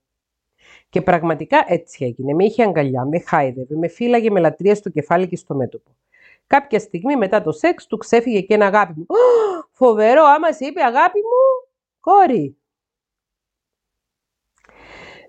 [0.89, 2.33] Και πραγματικά έτσι έγινε.
[2.33, 5.91] Με είχε αγκαλιά, με χάιδευε, με φύλαγε με λατρεία στο κεφάλι και στο μέτωπο.
[6.47, 9.05] Κάποια στιγμή μετά το σεξ του ξέφυγε και ένα αγάπη μου.
[9.71, 11.69] Φοβερό, άμα σε είπε αγάπη μου,
[11.99, 12.57] κόρη.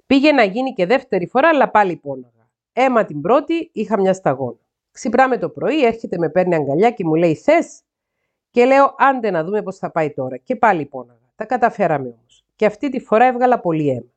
[0.07, 2.31] Πήγε να γίνει και δεύτερη φορά, αλλά πάλι πόνα.
[2.79, 4.59] Έμα την πρώτη είχα μια σταγόνα.
[4.91, 7.83] Ξυπράμε το πρωί, έρχεται με παίρνει αγκαλιά και μου λέει θες;
[8.51, 10.37] Και λέω άντε να δούμε πώς θα πάει τώρα.
[10.37, 11.33] Και πάλι πόναγα.
[11.37, 12.45] Τα καταφέραμε όμως.
[12.57, 14.13] Και αυτή τη φορά έβγαλα πολύ αίμα.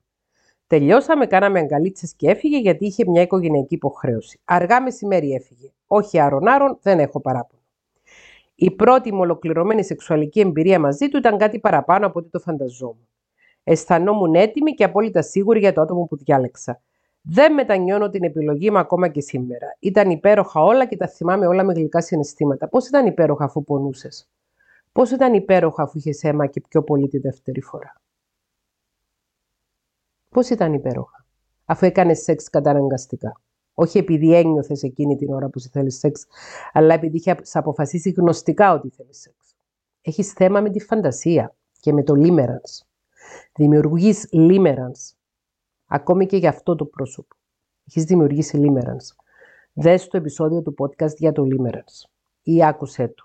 [0.68, 4.40] Τελειώσαμε, κάναμε αγκαλίτσες και έφυγε γιατί είχε μια οικογενειακή υποχρέωση.
[4.46, 5.72] Αργά μεσημέρι έφυγε.
[5.88, 7.62] Όχι άρον-άρον, δεν έχω παράπονο.
[8.56, 13.08] Η πρώτη μου ολοκληρωμένη σεξουαλική εμπειρία μαζί του ήταν κάτι παραπάνω από ό,τι το φανταζόμουν.
[13.64, 16.82] Αισθανόμουν έτοιμη και απόλυτα σίγουρη για το άτομο που διάλεξα.
[17.22, 19.76] Δεν μετανιώνω την επιλογή μου ακόμα και σήμερα.
[19.80, 22.68] Ήταν υπέροχα όλα και τα θυμάμαι όλα με γλυκά συναισθήματα.
[22.68, 24.30] Πώς ήταν υπέροχα αφού πονούσες;
[24.92, 28.02] Πώς ήταν υπέροχα αφού είχες αίμα και πιο πολύ τη δεύτερη φορά;
[30.30, 31.26] Πώς ήταν υπέροχα,
[31.66, 33.42] αφού έκανες σεξ καταναγκαστικά.
[33.74, 36.26] Όχι επειδή ένιωθες εκείνη την ώρα που σε θέλεις σεξ,
[36.72, 39.56] αλλά επειδή είχε αποφασίσει γνωστικά ότι θέλεις σεξ.
[40.02, 42.86] Έχεις θέμα με τη φαντασία και με το limerence.
[43.54, 45.18] Δημιουργείς limerence
[45.90, 47.36] ακόμη και για αυτό το πρόσωπο.
[47.88, 49.16] Έχεις δημιουργήσει limerence.
[49.74, 52.10] Δες το επεισόδιο του podcast για το limerence
[52.44, 53.24] ή άκουσέ το.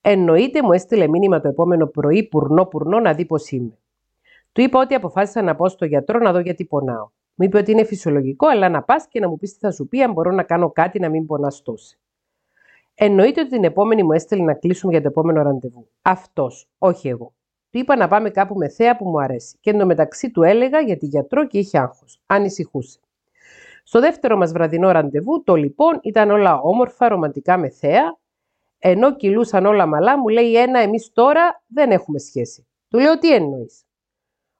[0.00, 3.78] Εννοείται μου έστειλε μήνυμα το επόμενο πρωί πουρνό πουρνό να δει πώς είμαι.
[4.52, 7.08] Του είπα ότι αποφάσισα να πάω στο γιατρό να δω γιατί πονάω.
[7.34, 9.88] Μου είπε ότι είναι φυσιολογικό, αλλά να πας και να μου πεις τι θα σου
[9.88, 11.96] πει αν μπορώ να κάνω κάτι να μην πονάς τόσο.
[12.94, 15.88] Εννοείται ότι την επόμενη μου έστειλε να κλείσουμε για το επόμενο ραντεβού.
[16.02, 17.32] Αυτός, όχι εγώ.
[17.70, 19.56] Του είπα να πάμε κάπου με θέα που μου αρέσει.
[19.60, 22.20] Και εντωμεταξύ του έλεγα γιατί γιατρό και είχε άγχος.
[22.26, 22.98] Ανησυχούσε.
[23.84, 28.16] Στο δεύτερο μας βραδινό ραντεβού, το λοιπόν ήταν όλα όμορφα, ρομαντικά με θέα,
[28.78, 32.66] ενώ κυλούσαν όλα μαλά, μου λέει ένα, εμείς τώρα δεν έχουμε σχέση.
[32.88, 33.84] Του λέω τι εννοείς;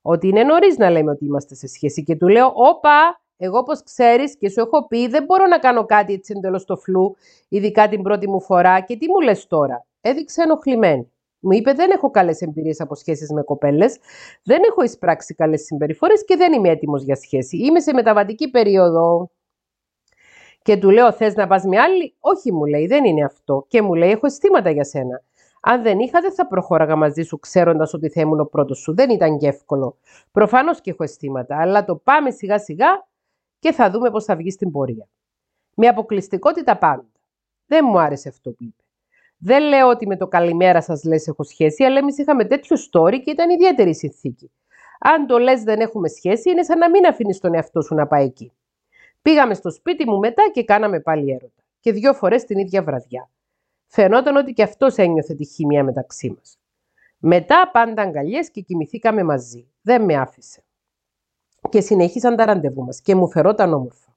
[0.02, 2.02] ότι είναι νωρίς να λέμε ότι είμαστε σε σχέση.
[2.02, 5.84] Και του λέω, Όπα, εγώ όπω ξέρεις και σου έχω πει, δεν μπορώ να κάνω
[5.84, 7.16] κάτι έτσι εντελώς στο φλού,
[7.48, 8.80] ειδικά την πρώτη μου φορά.
[8.80, 9.86] Και τι μου λες τώρα.
[10.00, 11.12] Έδειξε ενοχλημένη.
[11.40, 13.98] Μου είπε: Δεν έχω καλές εμπειρίες από σχέσεις με κοπέλες,
[14.42, 17.56] δεν έχω εισπράξει καλές συμπεριφορές και δεν είμαι έτοιμος για σχέση.
[17.56, 19.30] Είμαι σε μεταβατική περίοδο.
[20.62, 23.64] Και του λέω: Θες να πας με άλλη; Όχι, μου λέει, δεν είναι αυτό.
[23.68, 25.22] Και μου λέει: Έχω αισθήματα για σένα.
[25.60, 28.94] Αν δεν είχα, δεν θα προχώραγα μαζί σου, ξέροντας ότι θα ήμουν ο πρώτος σου.
[28.94, 29.96] Δεν ήταν και εύκολο.
[30.32, 33.06] Προφανώς και έχω αισθήματα, αλλά το πάμε σιγά σιγά
[33.58, 35.08] και θα δούμε πώς θα βγει στην πορεία.
[35.74, 37.08] Με αποκλειστικότητα πάντα.
[37.66, 38.82] Δεν μου άρεσε αυτό που είπε.
[39.38, 43.20] Δεν λέω ότι με το καλημέρα σας λες έχω σχέση, αλλά εμείς είχαμε τέτοιο story
[43.24, 44.50] και ήταν ιδιαίτερη συνθήκη.
[45.00, 48.06] Αν το λες δεν έχουμε σχέση, είναι σαν να μην αφήνεις τον εαυτό σου να
[48.06, 48.52] πάει εκεί.
[49.22, 51.62] Πήγαμε στο σπίτι μου μετά και κάναμε πάλι έρωτα.
[51.80, 53.30] Και δύο φορές την ίδια βραδιά.
[53.86, 56.58] Φαινόταν ότι και αυτός ένιωθε τη χημία μεταξύ μας.
[57.18, 59.68] Μετά πάντα αγκαλιές και κοιμηθήκαμε μαζί.
[59.80, 60.64] Δεν με άφησε.
[61.68, 64.16] Και συνέχισαν τα ραντεβού μας και μου φερόταν όμορφα.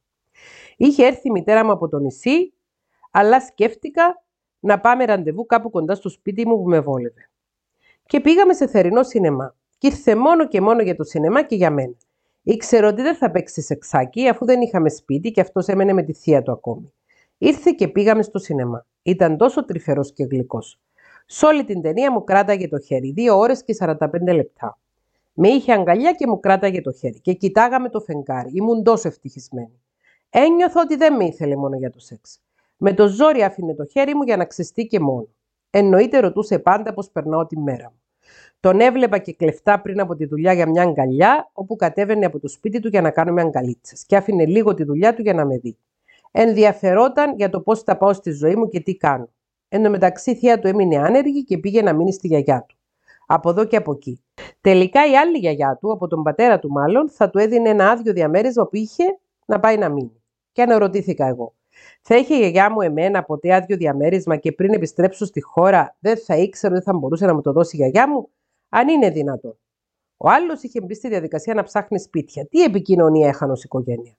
[0.78, 2.54] Είχε έρθει η μητέρα μου από το νησί,
[3.12, 4.24] αλλά σκέφτηκα
[4.62, 7.30] να πάμε ραντεβού κάπου κοντά στο σπίτι μου που με βόλευε.
[8.06, 9.56] Και πήγαμε σε θερινό σινεμά.
[9.78, 11.96] Και ήρθε μόνο και μόνο για το σινεμά και για μένα.
[12.44, 16.14] Ήξερε ότι δεν θα παίξει σεξάκι αφού δεν είχαμε σπίτι και αυτός έμενε με τη
[16.14, 16.94] θεία του ακόμη.
[17.38, 18.86] Ήρθε και πήγαμε στο σινεμά.
[19.02, 20.80] Ήταν τόσο τρυφερός και γλυκός.
[21.26, 23.98] Σ' όλη την ταινία μου κράταγε το χέρι, δύο ώρες και 45
[24.34, 24.80] λεπτά.
[25.34, 28.52] Με είχε αγκαλιά και μου κράταγε το χέρι και κοιτάγαμε το φεγγάρι.
[28.54, 29.82] Ήμουν τόσο ευτυχισμένη.
[30.30, 32.42] Ένιωθα ότι δεν με ήθελε μόνο για το σεξ.
[32.84, 35.28] Με το ζόρι άφηνε το χέρι μου για να ξεστεί και μόνο.
[35.70, 38.02] Εννοείται ρωτούσε πάντα πώς περνάω τη μέρα μου.
[38.60, 42.48] Τον έβλεπα και κλεφτά πριν από τη δουλειά για μια αγκαλιά, όπου κατέβαινε από το
[42.48, 45.58] σπίτι του για να κάνουμε αγκαλίτσες και άφηνε λίγο τη δουλειά του για να με
[45.58, 45.78] δει.
[46.32, 49.30] Ενδιαφερόταν για το πώς θα πάω στη ζωή μου και τι κάνω.
[49.70, 52.76] Εν τω μεταξύ, η θεία του έμεινε άνεργη και πήγε να μείνει στη γιαγιά του.
[53.26, 54.24] Από εδώ και από εκεί.
[54.62, 58.14] Τελικά η άλλη γιαγιά του, από τον πατέρα του μάλλον, θα του έδινε ένα άδειο
[58.14, 59.04] διαμέρισμα που είχε
[59.46, 60.24] να πάει να μείνει.
[60.52, 61.54] Και αναρωτήθηκα εγώ.
[62.02, 66.18] Θα είχε η γιαγιά μου εμένα ποτέ άδειο διαμέρισμα και πριν επιστρέψω στη χώρα δεν
[66.18, 68.30] θα ήξερα ότι θα μπορούσε να μου το δώσει η γιαγιά μου,
[68.70, 69.58] αν είναι δυνατόν.
[70.18, 72.46] Ο άλλος είχε μπει στη διαδικασία να ψάχνει σπίτια.
[72.46, 74.14] Τι επικοινωνία έχανε ως οικογένεια;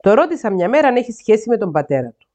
[0.00, 2.26] Το ρώτησα μια μέρα αν έχει σχέση με τον πατέρα του.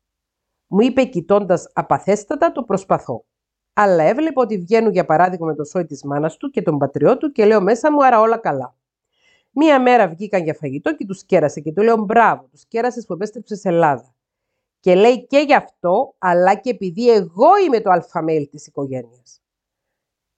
[0.68, 3.26] Μου είπε κοιτώντας απαθέστατα το προσπαθώ.
[3.74, 7.18] Αλλά έβλεπα ότι βγαίνουν για παράδειγμα με το σόι της μάνας του και τον πατριό
[7.18, 8.76] του και λέω μέσα μου άρα όλα καλά.
[9.52, 13.14] Μία μέρα βγήκαν για φαγητό και τους κέρασε και του λέω μπράβο, τους κέρασες που
[13.14, 14.16] επέστρεψες Ελλάδα.
[14.80, 19.42] Και λέει και γι' αυτό, αλλά και επειδή εγώ είμαι το αλφαμέλ της οικογένειας.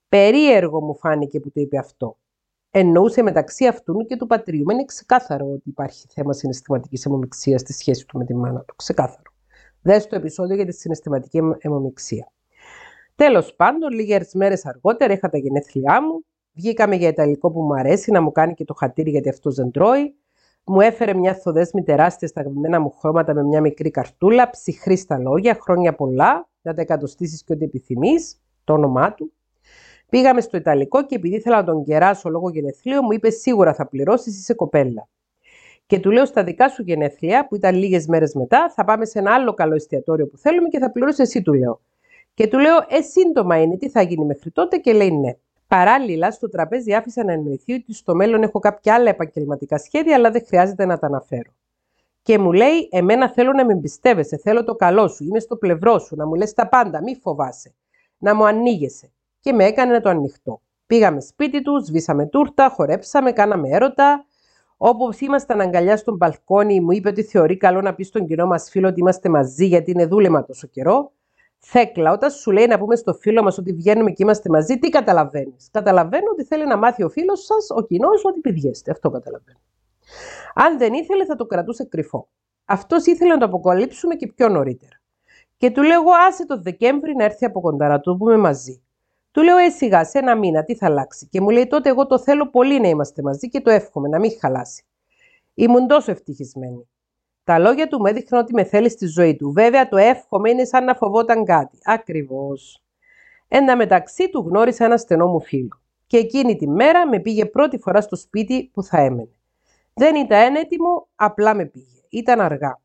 [0.09, 2.17] Περίεργο μου φάνηκε που το είπε αυτό.
[2.71, 4.65] Εννοούσε μεταξύ αυτού και του πατρίου.
[4.71, 8.75] είναι ξεκάθαρο ότι υπάρχει θέμα συναισθηματικής αιμομηξία στη σχέση του με τη μάνα του.
[8.75, 9.31] Ξεκάθαρο.
[9.81, 12.31] Δες το επεισόδιο για τη συναισθηματική αιμομηξία.
[13.15, 16.25] Τέλος πάντων, λίγες μέρες αργότερα είχα τα γενέθλιά μου.
[16.53, 19.71] Βγήκαμε για Ιταλικό που μου αρέσει να μου κάνει και το χατήρι γιατί αυτός δεν
[19.71, 20.15] τρώει.
[20.63, 25.17] Μου έφερε μια θοδέσμη τεράστια στα αγαπημένα μου χρώματα με μια μικρή καρτούλα, ψυχρή στα
[25.17, 29.31] λόγια, χρόνια πολλά, να τα εκατοστήσεις και ό,τι επιθυμείς, το όνομά του.
[30.09, 33.87] Πήγαμε στο Ιταλικό και επειδή ήθελα να τον κεράσω λόγω γενεθλίου, μου είπε σίγουρα θα
[33.87, 35.07] πληρώσεις, είσαι κοπέλα.
[35.85, 39.19] Και του λέω στα δικά σου γενέθλια, που ήταν λίγες μέρες μετά, θα πάμε σε
[39.19, 41.81] ένα άλλο καλό εστιατόριο που θέλουμε και θα πληρώσεις εσύ, του λέω.
[42.33, 45.37] Και του λέω, Ε, σύντομα είναι, τι θα γίνει μέχρι τότε, και λέει ναι.
[45.69, 50.31] Παράλληλα, στο τραπέζι άφησα να εννοηθεί ότι στο μέλλον έχω κάποια άλλα επαγγελματικά σχέδια, αλλά
[50.31, 51.51] δεν χρειάζεται να τα αναφέρω.
[52.21, 55.99] Και μου λέει: Εμένα θέλω να με εμπιστεύεσαι, θέλω το καλό σου, είμαι στο πλευρό
[55.99, 57.73] σου, να μου λες τα πάντα, μη φοβάσαι,
[58.17, 59.11] να μου ανοίγεσαι.
[59.39, 60.61] Και με έκανε να το ανοιχτώ.
[60.85, 64.25] Πήγαμε σπίτι τους, σβήσαμε τούρτα, χορέψαμε, κάναμε έρωτα.
[64.77, 68.69] Όπως ήμασταν αγκαλιά στον μπαλκόνι, μου είπε ότι θεωρεί καλό να πει στον κοινό μας
[68.69, 71.11] φίλο ότι είμαστε μαζί γιατί είναι δούλεμα τόσο καιρό.
[71.59, 74.89] Θέκλα, όταν σου λέει να πούμε στο φίλο μας ότι βγαίνουμε και είμαστε μαζί, τι
[74.89, 78.91] καταλαβαίνεις; Καταλαβαίνω ότι θέλει να μάθει ο φίλος σας, ο κοινός, ότι πηδιέστε.
[78.91, 79.59] Αυτό καταλαβαίνω.
[80.53, 82.27] Αν δεν ήθελε, θα το κρατούσε κρυφό.
[82.65, 85.01] Αυτός ήθελε να το αποκαλύψουμε και πιο νωρίτερα.
[85.57, 88.83] Και του λέω: Άσε το Δεκέμβρη να έρθει από κοντά να το πούμε μαζί.
[89.31, 92.07] Του λέω: Ε, σιγά, σε ένα μήνα, τι θα αλλάξει; Και μου λέει: Τότε εγώ
[92.07, 94.83] το θέλω πολύ να είμαστε μαζί και το εύχομαι να μην χαλάσει.
[95.53, 96.89] Ήμουν τόσο ευτυχισμένη.
[97.49, 99.51] Τα λόγια του μου έδειχναν ότι με θέλεις στη ζωή του.
[99.51, 101.77] Βέβαια, το εύχομαι είναι σαν να φοβόταν κάτι.
[101.83, 102.83] Ακριβώς.
[103.47, 105.81] Εν τω μεταξύ του γνώρισα ένα στενό μου φίλο.
[106.07, 109.29] Και εκείνη τη μέρα με πήγε πρώτη φορά στο σπίτι που θα έμενε.
[109.93, 112.01] Δεν ήταν έτοιμο, απλά με πήγε.
[112.09, 112.79] Ήταν αργά.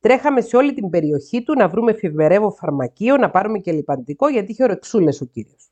[0.00, 4.52] Τρέχαμε σε όλη την περιοχή του να βρούμε εφημερεύω φαρμακείο, να πάρουμε και λιπαντικό, γιατί
[4.52, 5.70] είχε ορεξούλε ο κύριος.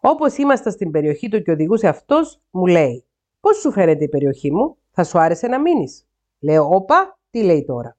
[0.00, 3.04] Όπως ήμασταν στην περιοχή του και οδηγούσε αυτός, μου λέει:
[3.40, 6.06] Πώς σου φαίνεται η περιοχή μου, θα σου άρεσε να μείνεις;
[6.40, 7.96] Λέω: Όπα, τι λέει τώρα.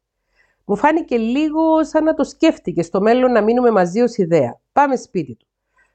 [0.66, 4.60] Μου φάνηκε λίγο σαν να το σκέφτηκες στο μέλλον να μείνουμε μαζί ως ιδέα.
[4.72, 5.48] Πάμε σπίτι του.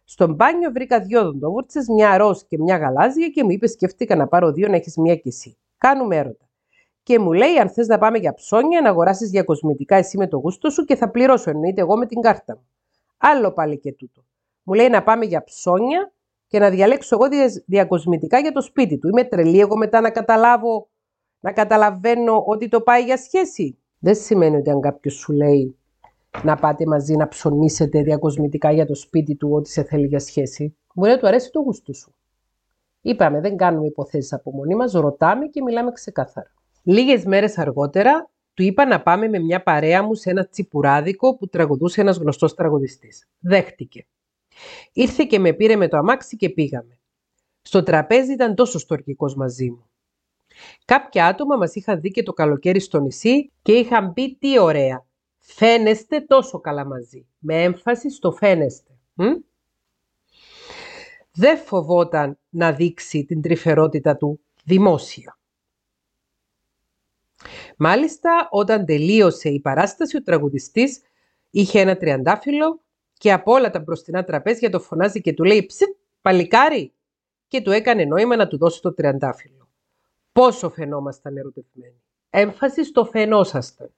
[0.04, 4.26] Στον μπάνιο βρήκα δυο δοντόβουρτσε, μια ροζ και μια γαλάζια και μου είπες: Σκέφτηκα να
[4.26, 5.56] πάρω δύο να έχεις μια κι εσύ.
[5.78, 6.48] Κάνουμε έρωτα.
[7.02, 10.28] Και μου λέει: Αν θες να πάμε για ψώνια, να αγοράσεις για κοσμητικά εσύ με
[10.28, 12.66] το γούστο σου και θα πληρώσω εννοείται εγώ με την κάρτα μου.
[13.18, 14.24] Άλλο πάλι και τούτο.
[14.62, 16.12] Μου λέει να πάμε για ψώνια
[16.46, 17.28] και να διαλέξω εγώ
[17.66, 19.08] διακοσμητικά για το σπίτι του.
[19.08, 20.88] Είμαι τρελή εγώ μετά να καταλάβω,
[21.40, 23.78] να καταλαβαίνω ότι το πάει για σχέση.
[23.98, 25.78] Δεν σημαίνει ότι αν κάποιος σου λέει
[26.42, 30.76] να πάτε μαζί να ψωνίσετε διακοσμητικά για το σπίτι του ότι σε θέλει για σχέση.
[30.94, 32.14] Μπορεί να του αρέσει το γούστο σου.
[33.00, 36.52] Είπαμε, δεν κάνουμε υποθέσεις από μόνοι μας, ρωτάμε και μιλάμε ξεκάθαρα.
[36.82, 41.48] Λίγες μέρες αργότερα του είπα να πάμε με μια παρέα μου σε ένα τσιπουράδικο που
[41.48, 43.28] τραγουδούσε ένας γνωστός τραγουδιστής.
[43.38, 44.06] Δέχτηκε.
[44.92, 46.98] Ήρθε και με πήρε με το αμάξι και πήγαμε.
[47.62, 49.89] Στο τραπέζι ήταν τόσο στοργικός μαζί μου.
[50.84, 55.04] Κάποια άτομα μας είχαν δει και το καλοκαίρι στο νησί και είχαν πει τι ωραία.
[55.38, 57.26] Φαίνεστε τόσο καλά μαζί.
[57.38, 58.90] Με έμφαση στο φαίνεστε.
[61.32, 65.38] Δεν φοβόταν να δείξει την τρυφερότητα του δημόσια.
[67.76, 71.00] Μάλιστα, όταν τελείωσε η παράσταση, ο τραγουδιστής
[71.50, 72.80] είχε ένα τριαντάφυλλο
[73.12, 76.92] και από όλα τα μπροστινά τραπέζια το φωνάζει και του λέει «Ψιτ, παλικάρι»
[77.48, 79.59] και του έκανε νόημα να του δώσει το τριαντάφυλλο.
[80.32, 82.02] Πόσο φαινόμασταν ερωτευμένοι.
[82.30, 83.90] Έμφαση στο φαινόσασταν.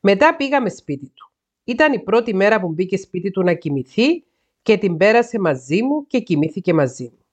[0.00, 1.30] Μετά πήγαμε σπίτι του.
[1.64, 4.24] Ήταν η πρώτη μέρα που μπήκε σπίτι του να κοιμηθεί
[4.62, 7.24] και την πέρασε μαζί μου και κοιμήθηκε μαζί μου.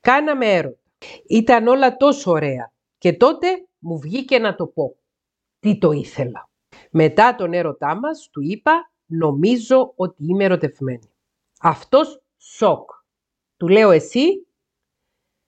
[0.00, 0.78] Κάναμε έρωτα.
[1.26, 4.96] Ήταν όλα τόσο ωραία και τότε μου βγήκε να το πω.
[5.60, 6.48] Τι το ήθελα.
[6.90, 11.10] Μετά τον έρωτά μας του είπα νομίζω ότι είμαι ερωτευμένη.
[11.60, 12.90] Αυτός σοκ.
[13.56, 14.46] Του λέω εσύ,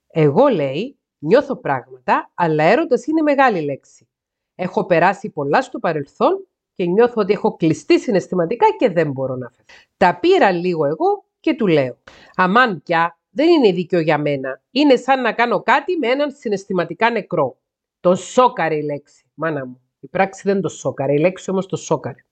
[0.06, 4.08] εγώ λέει, νιώθω πράγματα, αλλά έρωτας είναι μεγάλη λέξη.
[4.54, 9.48] Έχω περάσει πολλά στο παρελθόν και νιώθω ότι έχω κλειστεί συναισθηματικά και δεν μπορώ να
[9.48, 9.64] φεύγω.
[9.96, 11.98] Τα πήρα λίγο εγώ και του λέω,
[12.34, 14.62] αμάν πια δεν είναι δίκαιο για μένα.
[14.70, 17.58] Είναι σαν να κάνω κάτι με έναν συναισθηματικά νεκρό.
[18.00, 19.80] Το σόκαρε η λέξη, μάνα μου.
[20.00, 22.24] Η πράξη δεν το σόκαρε, η λέξη όμως το σόκαρε.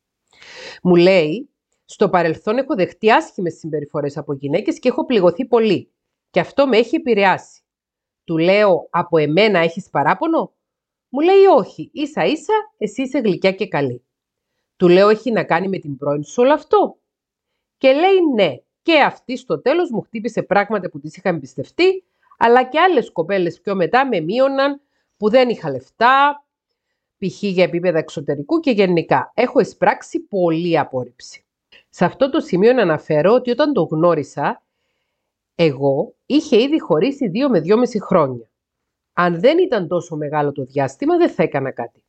[0.83, 1.51] Μου λέει,
[1.85, 5.93] στο παρελθόν έχω δεχτεί άσχημες συμπεριφορές από γυναίκες και έχω πληγωθεί πολύ.
[6.31, 7.63] Και αυτό με έχει επηρεάσει.
[8.29, 10.53] Του λέω, από εμένα έχεις παράπονο;
[11.09, 14.05] Μου λέει όχι, ίσα ίσα εσύ είσαι γλυκιά και καλή.
[14.77, 16.99] Του λέω έχει να κάνει με την πρώην σου όλο αυτό.
[17.79, 18.57] Και λέει ναι.
[18.83, 22.05] Και αυτή στο τέλος μου χτύπησε πράγματα που τις είχα εμπιστευτεί,
[22.39, 24.81] αλλά και άλλες κοπέλες πιο μετά με μείωναν
[25.17, 26.45] που δεν είχα λεφτά,
[27.19, 27.43] π.χ.
[27.43, 29.33] για επίπεδα εξωτερικού και γενικά.
[29.35, 31.45] Έχω εισπράξει πολύ απόρριψη.
[31.89, 34.63] Σε αυτό το σημείο να αναφέρω ότι όταν το γνώρισα,
[35.61, 38.51] εγώ είχε ήδη χωρίσει δύο με δυόμιση χρόνια.
[39.13, 42.05] Αν δεν ήταν τόσο μεγάλο το διάστημα, δεν θα έκανα κάτι.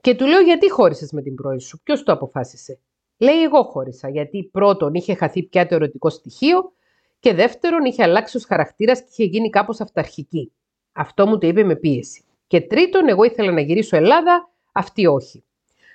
[0.00, 2.78] Και του λέω γιατί χώρισες με την πρώην σου, ποιος το αποφάσισε;
[3.18, 6.72] Λέει εγώ χώρισα, γιατί πρώτον είχε χαθεί πια το ερωτικό στοιχείο
[7.18, 10.52] και δεύτερον είχε αλλάξει ως χαρακτήρας και είχε γίνει κάπως αυταρχική.
[10.92, 12.24] Αυτό μου το είπε με πίεση.
[12.46, 15.44] Και τρίτον, εγώ ήθελα να γυρίσω Ελλάδα, αυτή όχι.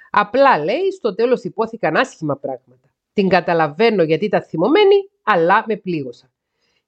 [0.10, 2.90] Απλά λέει, στο τέλος υπόθηκαν άσχημα πράγματα.
[3.14, 6.32] Την καταλαβαίνω γιατί ήταν θυμωμένη, αλλά με πλήγωσα.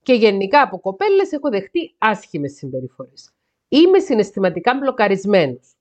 [0.04, 3.32] Και γενικά από κοπέλες έχω δεχτεί άσχημες συμπεριφορές.
[3.68, 5.76] Είμαι συναισθηματικά μπλοκαρισμένος.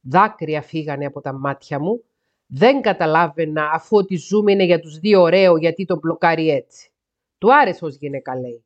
[0.00, 2.04] Δάκρυα φύγανε από τα μάτια μου.
[2.46, 6.90] Δεν καταλάβαινα αφού ότι ζούμε είναι για τους δύο ωραίο γιατί τον μπλοκάρει έτσι.
[7.38, 8.64] Του άρεσε ως γυναίκα λέει.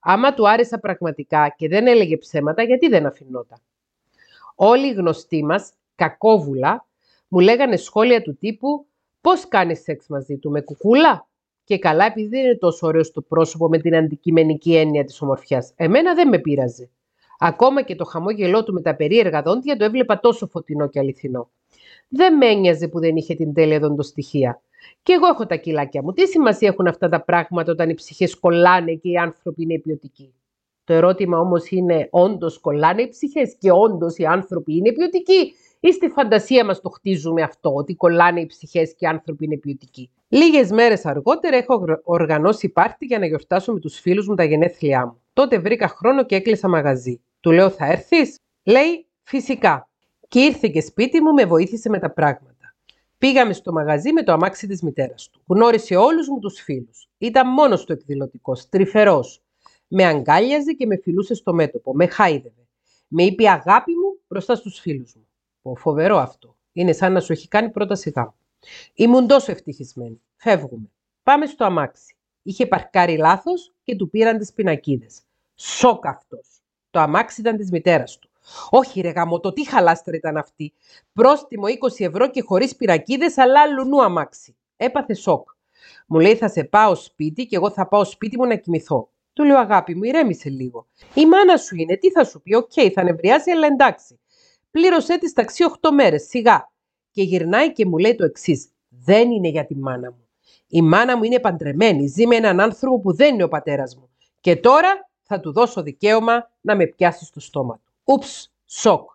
[0.00, 3.58] Άμα του άρεσα πραγματικά και δεν έλεγε ψέματα γιατί δεν αφινόταν;
[4.54, 6.86] Όλοι οι γνωστοί μας, κακόβουλα,
[7.28, 8.86] μου λέγανε σχόλια του τύπου
[9.20, 11.28] «Πώς κάνεις σεξ μαζί του, με κουκούλα»
[11.68, 15.72] και καλά επειδή δεν είναι τόσο ωραίος στο πρόσωπο με την αντικειμενική έννοια της ομορφιάς.
[15.76, 16.90] Εμένα δεν με πείραζε.
[17.38, 21.50] Ακόμα και το χαμόγελό του με τα περίεργα δόντια το έβλεπα τόσο φωτεινό και αληθινό.
[22.08, 24.62] Δεν με ένοιαζε που δεν είχε την τέλεια δοντοστοιχεία.
[25.02, 26.12] Και εγώ έχω τα κιλάκια μου.
[26.12, 30.34] Τι σημασία έχουν αυτά τα πράγματα όταν οι ψυχές κολλάνε και οι άνθρωποι είναι ποιοτικοί;
[30.84, 35.92] Το ερώτημα όμως είναι, όντως κολλάνε οι ψυχές και όντως οι άνθρωποι είναι ποιοτικοί, ή
[35.92, 40.10] στη φαντασία μας το χτίζουμε αυτό, ότι κολλάνε οι ψυχές και οι άνθρωποι είναι ποιοτικοί;
[40.28, 45.06] Λίγες μέρες αργότερα έχω οργανώσει πάρτι για να γιορτάσω με τους φίλους μου τα γενέθλιά
[45.06, 45.22] μου.
[45.32, 47.20] Τότε βρήκα χρόνο και έκλεισα μαγαζί.
[47.40, 49.88] Του λέω, Θα έρθεις; Λέει, Φυσικά.
[50.28, 52.74] Και ήρθε και σπίτι μου, με βοήθησε με τα πράγματα.
[53.18, 55.42] Πήγαμε στο μαγαζί με το αμάξι της μητέρας του.
[55.46, 57.08] Γνώρισε όλους μου τους φίλους.
[57.18, 59.42] Ήταν μόνος του εκδηλωτικός, τρυφερός.
[59.88, 61.94] Με αγκάλιαζε και με φιλούσε στο μέτωπο.
[61.94, 62.66] Με χάιδευε.
[63.08, 65.27] Με είπε αγάπη μου μπροστά στους φίλους μου.
[65.68, 66.56] Πω, φοβερό αυτό.
[66.72, 68.34] Είναι σαν να σου έχει κάνει πρώτα σιγά.
[68.94, 70.20] Ήμουν τόσο ευτυχισμένη.
[70.36, 70.90] Φεύγουμε.
[71.22, 72.16] Πάμε στο αμάξι.
[72.42, 75.20] Είχε παρκάρει λάθος και του πήραν τις πινακίδες.
[75.54, 76.60] Σοκ αυτός.
[76.90, 78.30] Το αμάξι ήταν της μητέρας του.
[78.70, 80.72] Όχι, ρε γαμώτο, τι χαλάστρα ήταν αυτή.
[81.12, 84.56] Πρόστιμο 20 ευρώ και χωρίς πινακίδες, αλλά αλλουνού αμάξι.
[84.76, 85.48] Έπαθε σοκ.
[86.06, 89.10] Μου λέει θα σε πάω σπίτι και εγώ θα πάω σπίτι μου να κοιμηθώ.
[89.32, 90.86] Του λέω αγάπη μου, ηρέμησε λίγο.
[91.14, 94.18] Η μάνα σου είναι, τι θα σου πει, ok, okay, θα νευριάσει, αλλά εντάξει.
[94.78, 96.70] Πλήρωσέ τη ταξί 8 μέρες, σιγά.
[97.10, 100.28] Και γυρνάει και μου λέει το εξής: Δεν είναι για τη μάνα μου.
[100.68, 104.08] Η μάνα μου είναι παντρεμένη, ζει με έναν άνθρωπο που δεν είναι ο πατέρας μου.
[104.40, 107.92] Και τώρα θα του δώσω δικαίωμα να με πιάσει στο στόμα του.
[108.04, 109.10] Ούψ, σοκ.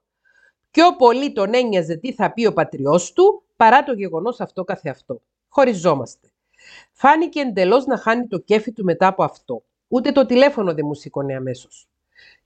[0.71, 5.21] Πιο πολύ τον ένοιαζε τι θα πει ο πατριός του, παρά το γεγονός αυτό καθεαυτό.
[5.47, 6.31] Χωριζόμαστε.
[6.91, 9.63] Φάνηκε εντελώς να χάνει το κέφι του μετά από αυτό.
[9.87, 11.87] Ούτε το τηλέφωνο δεν μου σήκωνε αμέσως.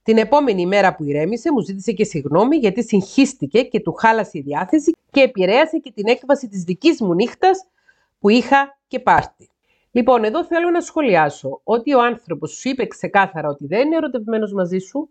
[0.08, 4.40] Την επόμενη μέρα που ηρέμησε, μου ζήτησε και συγγνώμη γιατί συγχύστηκε και του χάλασε η
[4.40, 7.66] διάθεση και επηρέασε και την έκβαση της δικής μου νύχτας
[8.18, 9.48] που είχα και πάρτι.
[9.90, 14.52] Λοιπόν, εδώ θέλω να σχολιάσω ότι ο άνθρωπος σου είπε ξεκάθαρα ότι δεν είναι ερωτευμένος
[14.52, 15.10] μαζί σου,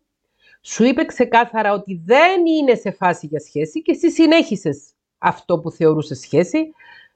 [0.61, 5.71] σου είπε ξεκάθαρα ότι δεν είναι σε φάση για σχέση και εσύ συνέχισες αυτό που
[5.71, 6.71] θεωρούσες σχέση,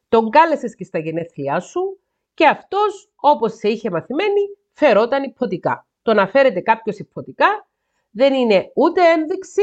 [0.10, 2.00] τον κάλεσες και στα γενέθλιά σου
[2.34, 5.86] και αυτός, όπως σε είχε μαθημένη, φερόταν υποτικά.
[6.02, 7.66] Το να φέρεται κάποιος υποτικά
[8.12, 9.62] δεν είναι ούτε ένδειξη,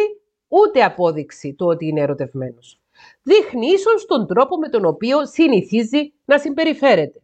[0.49, 2.81] ούτε απόδειξη του ότι είναι ερωτευμένος.
[3.23, 7.21] Δείχνει ίσως τον τρόπο με τον οποίο συνηθίζει να συμπεριφέρεται.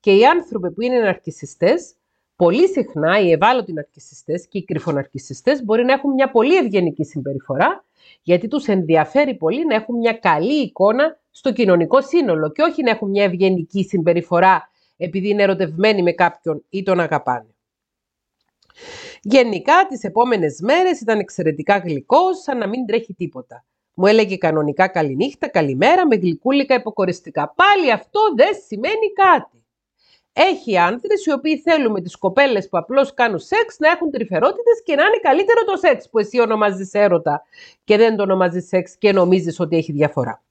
[0.00, 1.94] Και οι άνθρωποι που είναι ναρκισιστές,
[2.36, 7.84] πολύ συχνά οι ευάλωτοι ναρκισιστές και οι κρυφοναρκισιστές μπορεί να έχουν μια πολύ ευγενική συμπεριφορά,
[8.22, 12.90] γιατί τους ενδιαφέρει πολύ να έχουν μια καλή εικόνα στο κοινωνικό σύνολο και όχι να
[12.90, 17.51] έχουν μια ευγενική συμπεριφορά επειδή είναι ερωτευμένοι με κάποιον ή τον αγαπάνε.
[19.22, 23.64] Γενικά τις επόμενες μέρες ήταν εξαιρετικά γλυκός, σαν να μην τρέχει τίποτα.
[23.94, 27.54] Μου έλεγε κανονικά καληνύχτα, καλημέρα, με γλυκούλικα υποκοριστικά.
[27.56, 29.64] Πάλι αυτό δεν σημαίνει κάτι.
[30.32, 34.82] Έχει άντρε οι οποίοι θέλουν με τις κοπέλες που απλώς κάνουν σεξ να έχουν τρυφερότητες
[34.84, 37.42] και να είναι καλύτερο το σεξ που εσύ ονομάζεις έρωτα
[37.84, 40.42] και δεν το ονομάζεις σεξ και νομίζεις ότι έχει διαφορά.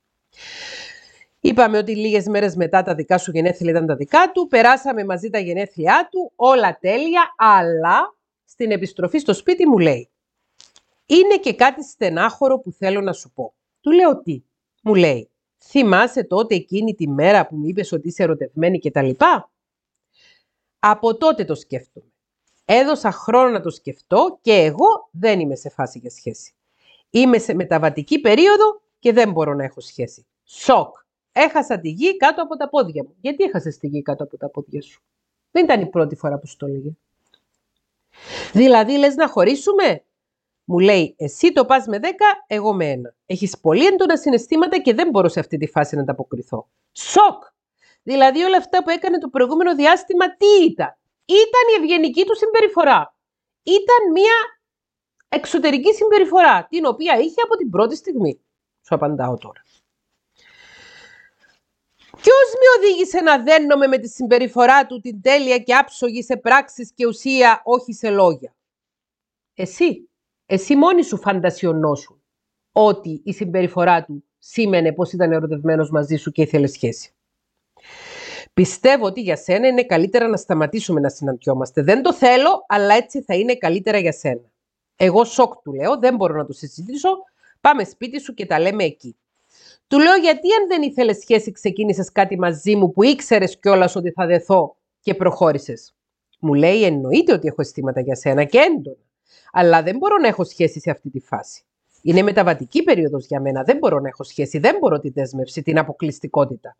[1.44, 4.48] Είπαμε ότι λίγες μέρες μετά τα δικά σου γενέθλια ήταν τα δικά του.
[4.48, 8.16] Περάσαμε μαζί τα γενέθλιά του, όλα τέλεια, αλλά
[8.46, 10.10] στην επιστροφή στο σπίτι μου λέει
[11.06, 13.54] «Είναι και κάτι στενάχωρο που θέλω να σου πω».
[13.82, 14.44] Του λέω «Τι»
[14.84, 19.02] Μου λέει «Θυμάσαι τότε εκείνη τη μέρα που μου είπες ότι είσαι ερωτευμένη και τα
[19.02, 19.52] λοιπά»
[20.80, 22.12] Από τότε το σκέφτομαι.
[22.66, 26.54] Έδωσα χρόνο να το σκεφτώ και εγώ δεν είμαι σε φάση για σχέση.
[27.10, 30.26] Είμαι σε μεταβατική περίοδο και δεν μπορώ να έχω σχέση.
[30.44, 30.96] Σοκ.
[31.32, 33.16] Έχασα τη γη κάτω από τα πόδια μου.
[33.22, 35.02] Γιατί έχασες τη γη κάτω από τα πόδια σου;
[35.52, 36.92] Δεν ήταν η πρώτη φορά που σου το έλεγε.
[38.54, 40.04] Δηλαδή λες να χωρίσουμε;
[40.66, 42.06] Μου λέει εσύ το πας με 10,
[42.48, 43.16] εγώ με ένα.
[43.26, 46.70] Έχεις πολύ έντονα συναισθήματα και δεν μπορώ σε αυτή τη φάση να ανταποκριθώ.
[46.92, 47.44] Σοκ!
[48.04, 53.16] Δηλαδή όλα αυτά που έκανε το προηγούμενο διάστημα τι ήταν; Ήταν η ευγενική του συμπεριφορά.
[53.64, 54.34] Ήταν μια
[55.30, 58.42] εξωτερική συμπεριφορά, την οποία είχε από την πρώτη στιγμή.
[58.82, 59.62] Σου απαντάω τώρα.
[62.22, 66.92] Ποιος με οδήγησε να δένομαι με τη συμπεριφορά του την τέλεια και άψογη σε πράξεις
[66.96, 68.56] και ουσία, όχι σε λόγια.
[69.54, 70.10] Εσύ.
[70.46, 72.22] Εσύ μόνη σου φαντασιωνόσου
[72.72, 77.14] ότι η συμπεριφορά του σήμαινε πως ήταν ερωτευμένος μαζί σου και ήθελε σχέση.
[78.54, 81.82] Πιστεύω ότι για σένα είναι καλύτερα να σταματήσουμε να συναντιόμαστε.
[81.82, 84.52] Δεν το θέλω, αλλά έτσι θα είναι καλύτερα για σένα.
[84.96, 87.10] Εγώ σοκ του λέω, δεν μπορώ να το συζητήσω.
[87.62, 89.16] Πάμε σπίτι σου και τα λέμε εκεί.
[89.92, 94.12] Του λέω γιατί αν δεν ήθελες σχέση ξεκίνησες κάτι μαζί μου που ήξερες κιόλας ότι
[94.12, 95.96] θα δεθώ και προχώρησες.
[96.40, 99.04] Μου λέει εννοείται ότι έχω αισθήματα για σένα και έντονα.
[99.52, 101.64] Αλλά δεν μπορώ να έχω σχέση σε αυτή τη φάση.
[102.02, 103.64] Είναι μεταβατική περίοδος για μένα.
[103.64, 104.58] Δεν μπορώ να έχω σχέση.
[104.58, 106.78] Δεν μπορώ τη δέσμευση, την αποκλειστικότητα.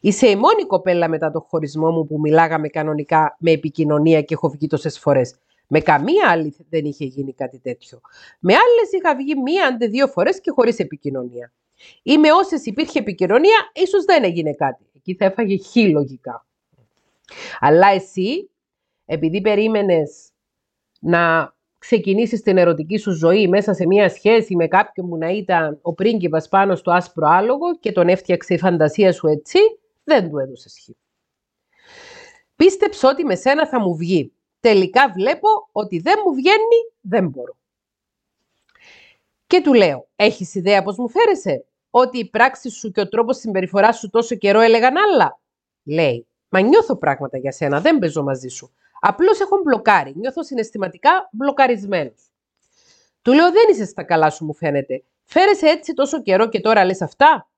[0.00, 4.48] Είσαι η μόνη κοπέλα μετά το χωρισμό μου που μιλάγαμε κανονικά με επικοινωνία και έχω
[4.48, 5.34] βγει τόσες φορές.
[5.68, 8.00] Με καμία άλλη δεν είχε γίνει κάτι τέτοιο.
[8.38, 11.52] Με άλλες είχα βγει μία αντί δύο φορές και χωρίς επικοινωνία.
[12.02, 14.84] Ή με όσες υπήρχε επικοινωνία, ίσως δεν έγινε κάτι.
[14.96, 16.46] Εκεί θα έφαγε χ λογικά.
[17.58, 18.50] Αλλά εσύ,
[19.04, 20.30] επειδή περίμενες
[21.00, 25.78] να ξεκινήσεις την ερωτική σου ζωή μέσα σε μια σχέση με κάποιον που να ήταν
[25.82, 29.58] ο πρίγκιπας πάνω στο άσπρο άλογο και τον έφτιαξε η φαντασία σου έτσι,
[30.04, 30.88] δεν του έδωσε χ.
[32.56, 34.32] Πίστεψε ότι με σένα θα μου βγει.
[34.60, 37.56] Τελικά βλέπω ότι δεν μου βγαίνει, δεν μπορώ.
[39.46, 43.36] Και του λέω, έχεις ιδέα πώς μου φέρεσαι, ότι η πράξη σου και ο τρόπος
[43.36, 45.40] συμπεριφοράς σου τόσο καιρό έλεγαν άλλα.
[45.84, 48.72] Λέει, μα νιώθω πράγματα για σένα, δεν παίζω μαζί σου.
[49.00, 50.12] Απλώς έχω μπλοκάρει.
[50.16, 52.30] Νιώθω συναισθηματικά μπλοκαρισμένος.
[53.22, 55.02] Του λέω δεν είσαι στα καλά σου μου φαίνεται.
[55.24, 57.50] Φέρεσαι έτσι τόσο καιρό και τώρα λες αυτά.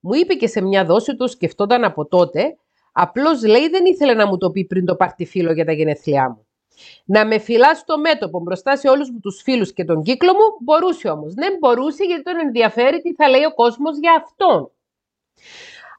[0.00, 2.56] Μου είπε και σε μια δόση το σκεφτόταν από τότε.
[2.92, 6.28] Απλώς λέει δεν ήθελε να μου το πει πριν το πάρτι φίλο για τα γενέθλιά
[6.28, 6.43] μου.
[7.04, 10.56] Να με φυλάς στο μέτωπο μπροστά σε όλους μου τους φίλους και τον κύκλο μου,
[10.60, 11.34] μπορούσε όμως.
[11.34, 14.70] Δεν μπορούσε γιατί τον ενδιαφέρει τι θα λέει ο κόσμος για αυτόν.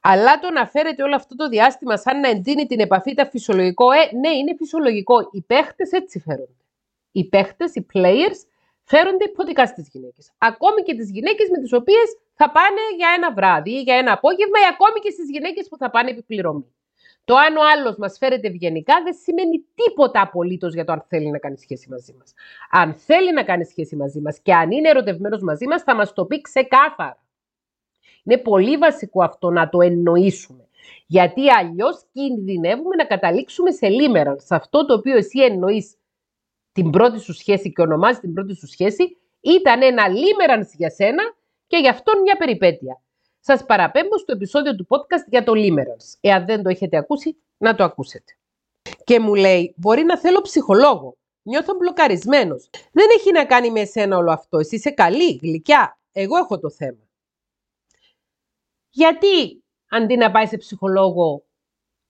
[0.02, 3.92] Αλλά το να φέρετε όλο αυτό το διάστημα σαν να εντείνει την επαφή τα φυσιολογικό,
[3.92, 5.30] ε, ναι, είναι φυσιολογικό.
[5.32, 6.64] Οι παίχτες έτσι φέρονται.
[7.12, 8.40] Οι παίχτες, οι players,
[8.84, 10.32] φέρονται υποτικά στις γυναίκες.
[10.38, 14.12] Ακόμη και τις γυναίκες με τις οποίες θα πάνε για ένα βράδυ ή για ένα
[14.12, 16.75] απόγευμα ή ακόμη και στις γυναίκες που θα πάνε επιπληρωμή.
[17.26, 21.32] Το αν ο άλλος μας φέρεται ευγενικά δεν σημαίνει τίποτα απολύτως για το αν θέλει
[21.32, 22.34] να κάνει σχέση μαζί μας.
[22.72, 26.14] Αν θέλει να κάνει σχέση μαζί μας και αν είναι ερωτευμένος μαζί μας, θα μας
[26.14, 27.24] το πει ξεκάθαρα.
[28.24, 30.68] Είναι πολύ βασικό αυτό να το εννοήσουμε.
[31.08, 34.40] Γιατί αλλιώς κινδυνεύουμε να καταλήξουμε σε λίμεραν.
[34.40, 35.96] Σε αυτό το οποίο εσύ εννοείς
[36.72, 41.24] την πρώτη σου σχέση και ονομάζεις την πρώτη σου σχέση, ήταν ένα λίμεραν για σένα
[41.68, 43.02] και γι' αυτό μια περιπέτεια.
[43.48, 46.18] Σας παραπέμπω στο επεισόδιο του podcast για το Limerence.
[46.22, 48.38] Εάν δεν το έχετε ακούσει, να το ακούσετε.
[49.04, 51.18] Και μου λέει, μπορεί να θέλω ψυχολόγο.
[51.42, 52.70] Νιώθω μπλοκαρισμένος.
[52.92, 54.58] Δεν έχει να κάνει με εσένα όλο αυτό.
[54.58, 55.98] Εσύ είσαι καλή, γλυκιά.
[56.12, 57.10] Εγώ έχω το θέμα.
[58.90, 61.44] Γιατί αντί να πάει σε ψυχολόγο,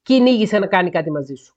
[0.02, 1.56] κυνήγησε να κάνει κάτι μαζί σου.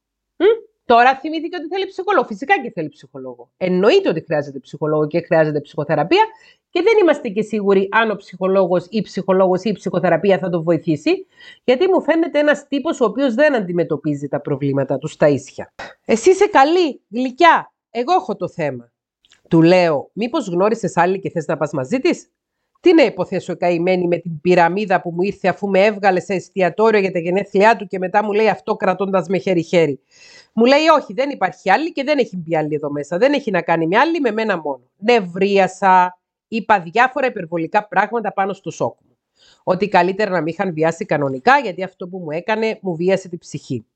[0.88, 2.26] Τώρα θυμήθηκε ότι θέλει ψυχολόγο.
[2.26, 3.50] Φυσικά και θέλει ψυχολόγο.
[3.56, 6.24] Εννοείται ότι χρειάζεται ψυχολόγο και χρειάζεται ψυχοθεραπεία
[6.70, 10.62] και δεν είμαστε και σίγουροι αν ο ψυχολόγος ή ψυχολόγος ή η ψυχοθεραπεία θα τον
[10.62, 11.26] βοηθήσει,
[11.64, 15.72] γιατί μου φαίνεται ένας τύπος ο οποίος δεν αντιμετωπίζει τα προβλήματα του στα ίσια.
[16.04, 17.72] Εσύ είσαι καλή, γλυκιά.
[17.90, 18.92] Εγώ έχω το θέμα.
[19.48, 22.30] Του λέω, μήπως γνώρισες άλλη και θες να πας μαζί της;
[22.80, 27.00] Τι να υποθέσω καημένη με την πυραμίδα που μου ήρθε αφού με έβγαλε σε εστιατόριο
[27.00, 30.00] για τα γενέθλιά του και μετά μου λέει αυτό κρατώντας με χέρι-χέρι.
[30.52, 33.18] Μου λέει όχι, δεν υπάρχει άλλη και δεν έχει μπει άλλη εδώ μέσα.
[33.18, 34.80] Δεν έχει να κάνει με άλλη, με μένα μόνο.
[34.96, 36.18] Νευρίασα,
[36.48, 39.16] είπα διάφορα υπερβολικά πράγματα πάνω στο σοκ μου.
[39.62, 43.38] Ότι καλύτερα να μην είχαν βιάσει κανονικά, γιατί αυτό που μου έκανε μου βίασε την
[43.38, 43.86] ψυχή.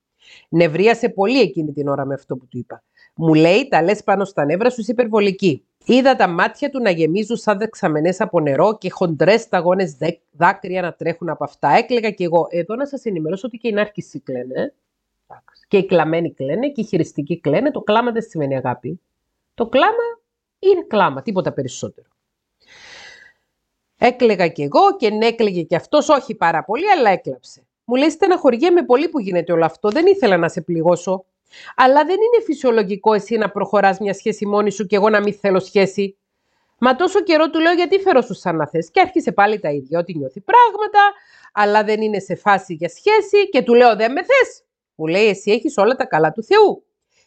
[0.48, 2.82] Νευρίασε πολύ εκείνη την ώρα με αυτό που του είπα.
[3.14, 5.64] Μου λέει, τα λες πάνω στα νεύρα σου υπερβολική.
[5.84, 9.96] Είδα τα μάτια του να γεμίζουν σαν δεξαμενές από νερό και χοντρές σταγόνες
[10.30, 11.68] δάκρυα να τρέχουν από αυτά.
[11.68, 12.46] Έκλαιγα και εγώ.
[12.50, 14.74] Εδώ να σας ενημερώσω ότι και οι νάρκισοι κλαίνε.
[15.68, 17.70] Και οι κλαμμένοι κλαίνε και οι χειριστικοί κλαίνε.
[17.70, 19.00] Το κλάμα δεν σημαίνει αγάπη.
[19.54, 20.20] Το κλάμα
[20.58, 22.06] είναι κλάμα, τίποτα περισσότερο.
[23.98, 27.62] Έκλαιγα κι εγώ και έκλαιγε κι αυτός, όχι πάρα πολύ, αλλά έκλαψε.
[27.84, 29.88] Μου λέει στεναχωριέμαι πολύ που γίνεται όλο αυτό.
[29.88, 31.24] Δεν ήθελα να σε πληγώσω.
[31.76, 35.34] Αλλά δεν είναι φυσιολογικό εσύ να προχωράς μια σχέση μόνη σου και εγώ να μην
[35.34, 36.16] θέλω σχέση.
[36.78, 38.90] Μα τόσο καιρό του λέω γιατί φέρω σου σαν να θες.
[38.90, 41.00] Και άρχισε πάλι τα ίδια, ότι νιώθει πράγματα,
[41.52, 44.62] αλλά δεν είναι σε φάση για σχέση και του λέω δεν με θες.
[44.94, 46.84] Μου λέει εσύ έχεις όλα τα καλά του Θεού.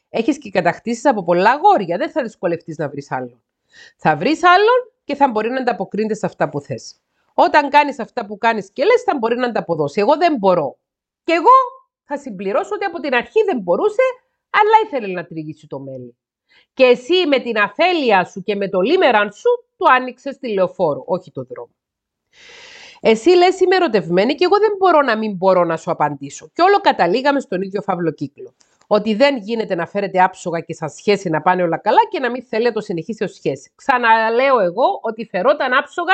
[0.09, 3.41] Έχεις και κατακτήσεις από πολλά αγόρια, δεν θα δυσκολευτείς να βρεις άλλον.
[3.97, 6.95] Θα βρεις άλλον και θα μπορεί να ανταποκρίνεται σε αυτά που θες.
[7.34, 9.99] Όταν κάνεις αυτά που κάνεις και λες θα μπορεί να ανταποδώσει.
[9.99, 10.78] Εγώ δεν μπορώ.
[11.23, 11.49] Και εγώ
[12.06, 14.01] θα συμπληρώσω ότι από την αρχή δεν μπορούσε,
[14.49, 16.18] αλλά ήθελε να τριγύσει το μέλι.
[16.74, 21.03] Και εσύ με την αφέλεια σου και με το λίμεραν σου, του άνοιξες τη λεωφόρο,
[21.06, 21.70] όχι το δρόμο.
[23.01, 26.49] Εσύ λες είμαι ερωτευμένη και εγώ δεν μπορώ να μην μπορώ να σου απαντήσω.
[26.53, 28.56] Και όλο καταλήγαμε στον ίδιο φαύλο κύκλο.
[28.88, 32.32] Ότι δεν γίνεται να φέρετε άψογα και σαν σχέση να πάνε όλα καλά και να
[32.32, 33.72] μην θέλει να το συνεχίσει ω σχέση.
[33.76, 36.14] Ξαναλέω εγώ ότι φερόταν άψογα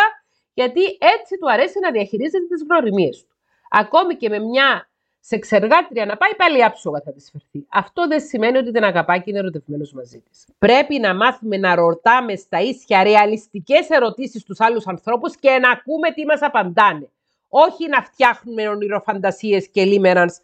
[0.54, 0.82] γιατί
[1.16, 3.36] έτσι του αρέσει να διαχειρίζεται τις γνωριμίες του.
[3.70, 4.90] Ακόμη και με μια
[5.24, 7.66] σε ξεργάτρια να πάει, πάλι άψογα θα της φερθεί.
[7.70, 10.46] Αυτό δεν σημαίνει ότι δεν αγαπάει και είναι ερωτευμένος μαζί της.
[10.58, 16.12] Πρέπει να μάθουμε να ρωτάμε στα ίσια ρεαλιστικές ερωτήσεις στου άλλους ανθρώπους και να ακούμε
[16.12, 17.10] τι μας απαντάνε.
[17.50, 20.38] Όχι να φτιάχνουμε ονειροφαντασίες και λίμερανς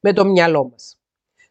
[0.00, 0.98] με το μυαλό μας.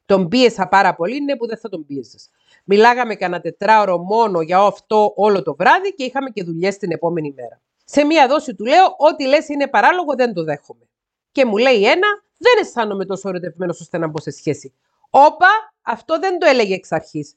[0.06, 2.30] Τον πίεσα πάρα πολύ, είναι που δεν θα τον πίεζες.
[2.64, 7.34] Μιλάγαμε κανένα τετράωρο μόνο για αυτό όλο το βράδυ και είχαμε και δουλειές την επόμενη
[7.36, 7.62] μέρα.
[7.86, 10.88] Σε μία δόση του λέω: Ό,τι λες είναι παράλογο, δεν το δέχομαι.
[11.34, 12.08] Και μου λέει ένα,
[12.38, 14.74] δεν αισθάνομαι τόσο ερωτευμένος ώστε να μπω σε σχέση.
[15.10, 17.36] Όπα, αυτό δεν το έλεγε εξ αρχής.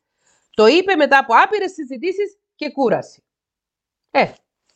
[0.50, 3.24] Το είπε μετά από άπειρες συζητήσεις και κούραση.
[4.10, 4.32] Ε,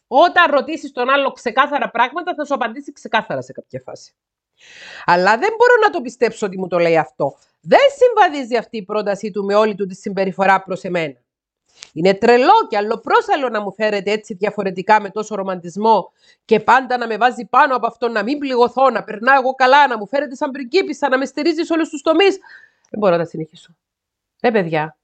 [0.06, 4.14] όταν ρωτήσεις τον άλλο ξεκάθαρα πράγματα, θα σου απαντήσει ξεκάθαρα σε κάποια φάση.
[5.04, 7.36] Αλλά δεν μπορώ να το πιστέψω ότι μου το λέει αυτό.
[7.60, 11.20] Δεν συμβαδίζει αυτή η πρότασή του με όλη του τη συμπεριφορά προς εμένα.
[11.92, 16.12] Είναι τρελό και αλλοπρόσαλο να μου φέρετε έτσι διαφορετικά με τόσο ρομαντισμό
[16.44, 19.86] και πάντα να με βάζει πάνω από αυτό, να μην πληγωθώ, να περνάω εγώ καλά,
[19.86, 22.38] να μου φέρετε σαν πριγκίπισσα, να με στηρίζεις σε όλους τους τομείς.
[22.90, 23.76] Δεν μπορώ να συνεχίσω.
[24.40, 24.96] Ε, παιδιά.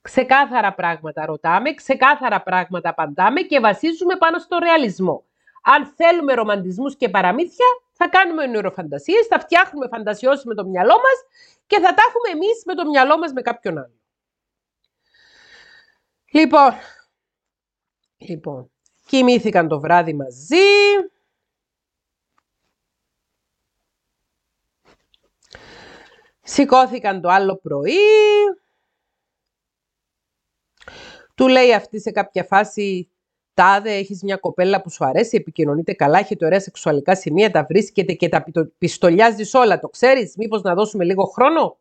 [0.00, 5.24] Ξεκάθαρα πράγματα ρωτάμε, ξεκάθαρα πράγματα απαντάμε και βασίζουμε πάνω στο ρεαλισμό.
[5.62, 11.18] Αν θέλουμε ρομαντισμούς και παραμύθια, θα κάνουμε ονειροφαντασίε, θα φτιάχνουμε φαντασιώσεις με το μυαλό μας
[11.66, 13.93] και θα τα έχουμε εμείς με το μυαλό μας με κάποιον άλλο.
[16.36, 16.72] Λοιπόν,
[18.16, 18.70] λοιπόν,
[19.06, 20.56] κοιμήθηκαν το βράδυ μαζί.
[26.42, 27.96] Σηκώθηκαν το άλλο πρωί.
[31.34, 33.08] Του λέει αυτή σε κάποια φάση,
[33.54, 38.12] τάδε, έχεις μια κοπέλα που σου αρέσει, επικοινωνείτε καλά, έχετε ωραία σεξουαλικά σημεία, τα βρίσκετε
[38.12, 38.44] και τα
[38.78, 39.80] πιστολιάζεις όλα.
[39.80, 41.78] Το ξέρεις, μήπως να δώσουμε λίγο χρόνο;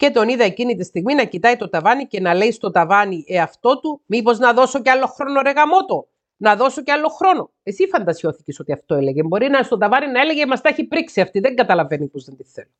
[0.00, 3.24] Και τον είδα εκείνη τη στιγμή να κοιτάει το ταβάνι και να λέει στο ταβάνι
[3.28, 6.08] εαυτό του, Μήπως να δώσω κι άλλο χρόνο, ρε γαμότο.
[6.36, 7.50] Να δώσω κι άλλο χρόνο.
[7.62, 9.22] Εσύ φαντασιώθηκες ότι αυτό έλεγε.
[9.22, 11.40] Μπορεί να στο ταβάνι να έλεγε Μα τα έχει πρίξει αυτή.
[11.40, 12.70] Δεν καταλαβαίνει πώς δεν τη θέλω.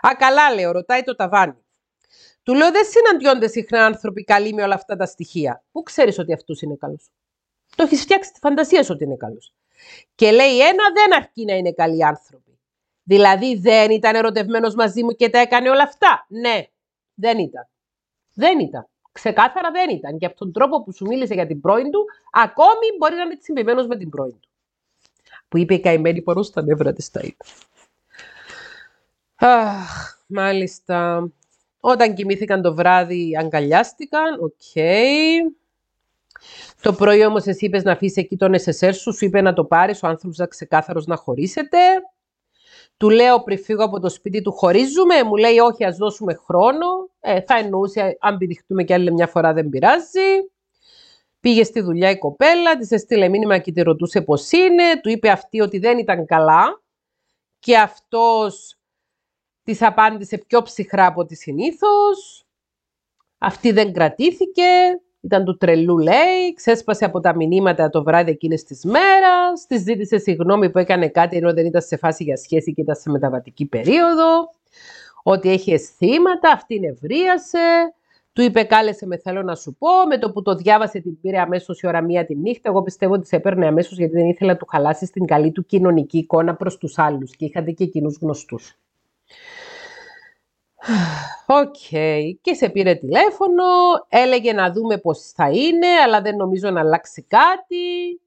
[0.00, 1.64] Α, καλά, λέω, ρωτάει το ταβάνι.
[2.42, 5.64] Του λέω: Δεν συναντιόνται συχνά άνθρωποι καλοί με όλα αυτά τα στοιχεία.
[5.72, 7.10] Πού ξέρεις ότι αυτός είναι καλός;
[7.76, 9.54] Το έχεις φτιάξει τη φαντασία σου ότι είναι καλός.
[10.14, 12.45] Και λέει: Ένα δεν αρκεί να είναι καλοί άνθρωποι.
[13.08, 16.26] Δηλαδή δεν ήταν ερωτευμένος μαζί μου και τα έκανε όλα αυτά.
[16.28, 16.66] Ναι,
[17.14, 17.68] δεν ήταν.
[18.34, 18.88] Δεν ήταν.
[19.12, 20.18] Ξεκάθαρα δεν ήταν.
[20.18, 23.38] Και από τον τρόπο που σου μίλησε για την πρώην του, ακόμη μπορεί να είναι
[23.40, 24.48] συμπημένο με την πρώην του.
[25.48, 27.44] Που είπε η καημένη πάνω στα νεύρα της τα είπε.
[29.34, 31.28] Αχ, μάλιστα.
[31.80, 34.52] Όταν κοιμήθηκαν το βράδυ αγκαλιάστηκαν, ok.
[34.74, 35.54] Okay.
[36.80, 39.64] Το πρωί όμως εσύ είπες να αφήσεις εκεί το νεσεσέρ σου, σου είπε να το
[39.64, 41.78] πάρεις, ο άνθρωπος ήταν ξεκάθαρος να χωρίσετε.
[42.96, 46.86] Του λέω πριν φύγω από το σπίτι του χωρίζουμε, μου λέει όχι ας δώσουμε χρόνο,
[47.20, 50.50] ε, θα εννοούσε αν πηδηχτούμε κι άλλη μια φορά δεν πειράζει.
[51.40, 55.30] Πήγε στη δουλειά η κοπέλα, της έστειλε μήνυμα και τη ρωτούσε πώς είναι, του είπε
[55.30, 56.82] αυτή ότι δεν ήταν καλά
[57.58, 58.76] και αυτός
[59.62, 62.46] της απάντησε πιο ψυχρά από τη συνήθως.
[63.38, 68.84] Αυτή δεν κρατήθηκε, ήταν του τρελού λέει, ξέσπασε από τα μηνύματα το βράδυ εκείνης της
[68.84, 72.80] μέρας, της ζήτησε συγγνώμη που έκανε κάτι ενώ δεν ήταν σε φάση για σχέση και
[72.80, 74.50] ήταν σε μεταβατική περίοδο,
[75.22, 77.94] ότι έχει αισθήματα, αυτή νευρίασε,
[78.32, 81.38] του είπε κάλεσε με θέλω να σου πω, με το που το διάβασε την πήρε
[81.38, 84.52] αμέσως η ώρα μία τη νύχτα, εγώ πιστεύω ότι σε έπαιρνε αμέσως γιατί δεν ήθελα
[84.52, 87.36] να του χαλάσει την καλή του κοινωνική εικόνα προς τους άλλους.
[87.36, 88.78] Και είχατε και κοινού γνωστούς.
[91.46, 91.76] ΟΚ.
[92.40, 93.64] Και σε πήρε τηλέφωνο,
[94.08, 98.20] έλεγε να δούμε πώς θα είναι, αλλά δεν νομίζω να αλλάξει κάτι.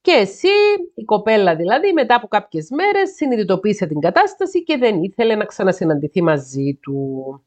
[0.00, 0.48] Και εσύ,
[0.94, 6.22] η κοπέλα δηλαδή, μετά από κάποιες μέρες συνειδητοποίησε την κατάσταση και δεν ήθελε να ξανασυναντηθεί
[6.22, 7.40] μαζί του.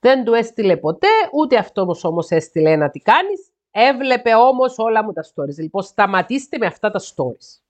[0.00, 3.50] Δεν του έστειλε ποτέ, ούτε αυτός όμως έστειλε να τι κάνεις.
[3.70, 5.56] Έβλεπε όμως όλα μου τα stories.
[5.56, 7.60] Λοιπόν, σταματήστε με αυτά τα stories.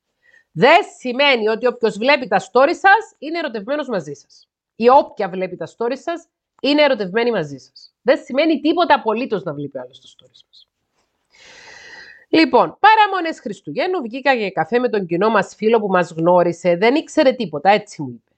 [0.52, 5.56] Δεν σημαίνει ότι όποιος βλέπει τα stories σας είναι ερωτευμένος μαζί σας ή όποια βλέπει
[5.56, 6.28] τα stories σας
[6.62, 7.94] είναι ερωτευμένη μαζί σας.
[8.02, 10.68] Δεν σημαίνει τίποτα απολύτως να βλέπει άλλος τα stories μας.
[12.28, 16.76] Λοιπόν, παραμονές Χριστουγέννου βγήκα για καφέ με τον κοινό μας φίλο που μας γνώρισε.
[16.76, 18.30] Δεν ήξερε τίποτα, έτσι μου είπε.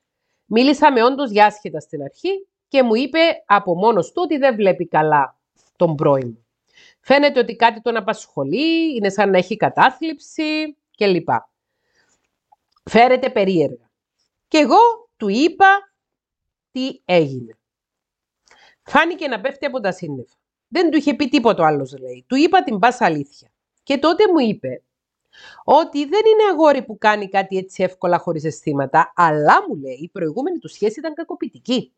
[0.45, 4.87] Μίλησαμε όντως για άσχετα στην αρχή και μου είπε από μόνος του ότι δεν βλέπει
[4.87, 5.39] καλά
[5.77, 6.47] τον πρώην μου.
[7.01, 11.29] Φαίνεται ότι κάτι τον απασχολεί, είναι σαν να έχει κατάθλιψη κλπ.
[12.85, 13.91] Φέρεται περίεργα.
[14.49, 15.93] Και εγώ του είπα
[16.79, 17.59] τι έγινε.
[18.83, 20.35] Φάνηκε να πέφτει από τα σύννεφα.
[20.69, 22.25] Δεν του είχε πει τίποτα άλλος, λέει.
[22.27, 23.49] Του είπα την πάσα αλήθεια.
[23.83, 24.83] Και τότε μου είπε
[25.65, 30.09] ότι δεν είναι αγόρι που κάνει κάτι έτσι εύκολα χωρίς αισθήματα, αλλά μου λέει η
[30.09, 31.93] προηγούμενη του σχέση ήταν κακοποιητική.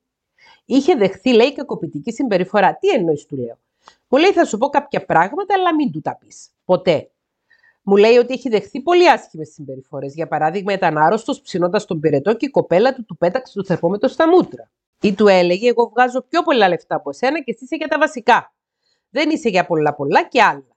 [0.64, 2.76] Είχε δεχθεί, λέει, κακοποιητική συμπεριφορά.
[2.76, 3.58] Τι εννοείς, του λέω.
[4.08, 6.48] Μου λέει, θα σου πω κάποια πράγματα, αλλά μην του τα πεις.
[6.64, 7.10] Ποτέ.
[7.90, 10.14] Μου λέει ότι έχει δεχθεί πολύ άσχημες συμπεριφορές.
[10.14, 14.08] Για παράδειγμα, ήταν άρρωστος ψινώντα τον πυρετό και η κοπέλα του του πέταξε το θερμόμετρο
[14.08, 14.70] στα μούτρα.
[15.00, 17.98] Ή του έλεγε: Εγώ βγάζω πιο πολλά λεφτά από εσένα και εσύ είσαι για τα
[17.98, 18.54] βασικά.
[19.10, 20.76] Δεν είσαι για πολλά πολλά και άλλα.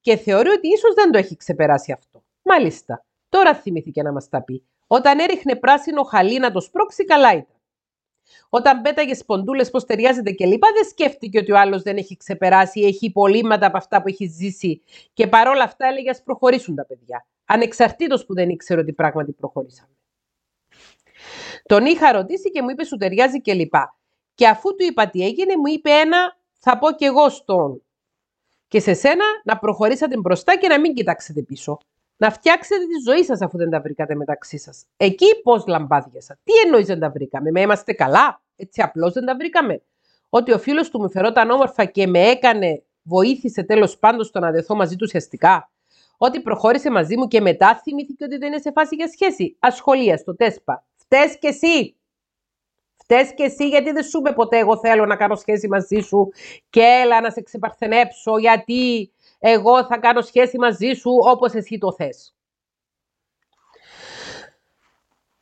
[0.00, 2.22] Και θεωρεί ότι ίσως δεν το έχει ξεπεράσει αυτό.
[2.42, 4.64] Μάλιστα, τώρα θυμήθηκε να μας τα πει.
[4.86, 7.53] Όταν έριχνε πράσινο χαλί να το σπρώξει, καλά ήταν.
[8.48, 12.80] Όταν πέταγες σποντούλε, πώς ταιριάζεται και λοιπά, δεν σκέφτηκε ότι ο άλλος δεν έχει ξεπεράσει
[12.80, 14.82] ή έχει υπολείμματα από αυτά που έχει ζήσει.
[15.12, 17.26] Και παρόλα αυτά έλεγε ας προχωρήσουν τα παιδιά.
[17.44, 19.88] Ανεξαρτήτως που δεν ήξερε ότι πράγματι προχωρήσαμε.
[21.66, 23.96] Τον είχα ρωτήσει και μου είπε σου ταιριάζει και λοιπά.
[24.34, 27.82] Και αφού του είπα τι έγινε, μου είπε ένα, θα πω κι εγώ στον.
[28.68, 31.78] Και σε σένα να προχωρήσατε μπροστά και να μην κοιτάξετε πίσω
[32.16, 34.84] να φτιάξετε τη ζωή σας αφού δεν τα βρήκατε μεταξύ σας.
[34.96, 36.38] Εκεί πώς λαμπάδιασα.
[36.44, 39.82] Τι εννοείς δεν τα βρήκαμε, με είμαστε καλά; Έτσι απλώς δεν τα βρήκαμε;
[40.28, 44.50] Ότι ο φίλος του μου φερόταν όμορφα και με έκανε, βοήθησε τέλος πάντων στο να
[44.50, 45.70] δεθώ μαζί του ουσιαστικά;
[46.16, 50.16] Ότι προχώρησε μαζί μου και μετά θυμήθηκε ότι δεν είναι σε φάση για σχέση; Ασχολία
[50.16, 50.84] στο τέσπα.
[50.96, 51.96] Φταίει κι εσύ.
[52.96, 56.32] Φταίει κι εσύ γιατί δεν σου είπε ποτέ εγώ θέλω να κάνω σχέση μαζί σου
[56.70, 59.12] και έλα να σε ξεπαρθενέψω γιατί
[59.46, 62.34] εγώ θα κάνω σχέση μαζί σου όπως εσύ το θες.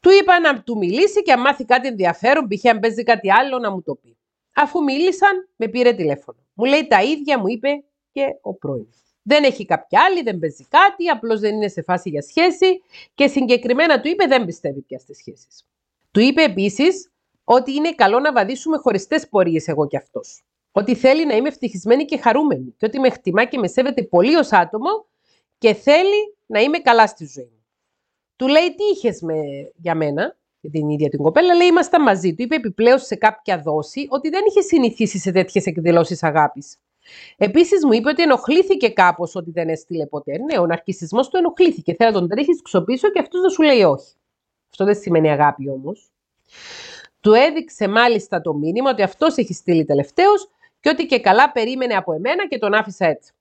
[0.01, 2.65] Του είπα να του μιλήσει και αν μάθει κάτι ενδιαφέρον, π.χ.
[2.65, 4.17] αν παίζει κάτι άλλο, να μου το πει.
[4.55, 6.39] Αφού μίλησαν, με πήρε τηλέφωνο.
[6.53, 8.89] Μου λέει τα ίδια, μου είπε και ο πρώην.
[9.23, 12.83] Δεν έχει κάποια άλλη, δεν παίζει κάτι, απλώς δεν είναι σε φάση για σχέση
[13.15, 15.67] και συγκεκριμένα του είπε δεν πιστεύει πια στις σχέσεις.
[16.11, 17.13] Του είπε επίσης
[17.45, 20.43] ότι είναι καλό να βαδίσουμε χωριστές πορείες εγώ και αυτός.
[20.73, 24.37] Ότι θέλει να είμαι ευτυχισμένη και χαρούμενη και ότι με χτιμά και με σέβεται πολύ
[24.37, 25.07] ως άτομο
[25.59, 27.65] και θέλει να είμαι καλά στη ζωή μου.
[28.37, 29.21] Του λέει τι είχες
[29.77, 32.35] για μένα, για την ίδια την κοπέλα, λέει ήμασταν μαζί.
[32.35, 36.77] Του είπε επιπλέον σε κάποια δόση ότι δεν είχε συνηθίσει σε τέτοιες εκδηλώσεις αγάπης.
[37.37, 40.39] Επίσης μου είπε ότι ενοχλήθηκε κάπως ότι δεν έστειλε ποτέ.
[40.39, 41.95] Ναι, ο ναρκιστισμό του ενοχλήθηκε.
[41.95, 44.15] Θέλει να τον τρέχεις ξοπίσω και αυτός να σου λέει όχι.
[44.71, 46.11] Αυτό δεν σημαίνει αγάπη όμως.
[47.21, 50.31] Του έδειξε μάλιστα το μήνυμα ότι αυτός έχει στείλει τελευταίο
[50.83, 53.33] και ότι και καλά περίμενε από εμένα και τον άφησα έτσι.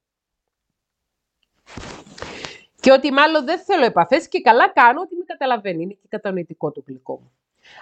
[2.79, 5.83] Και ότι μάλλον δεν θέλω επαφές και καλά κάνω ότι με καταλαβαίνει.
[5.83, 7.31] Είναι και κατανοητικό το γλυκό μου.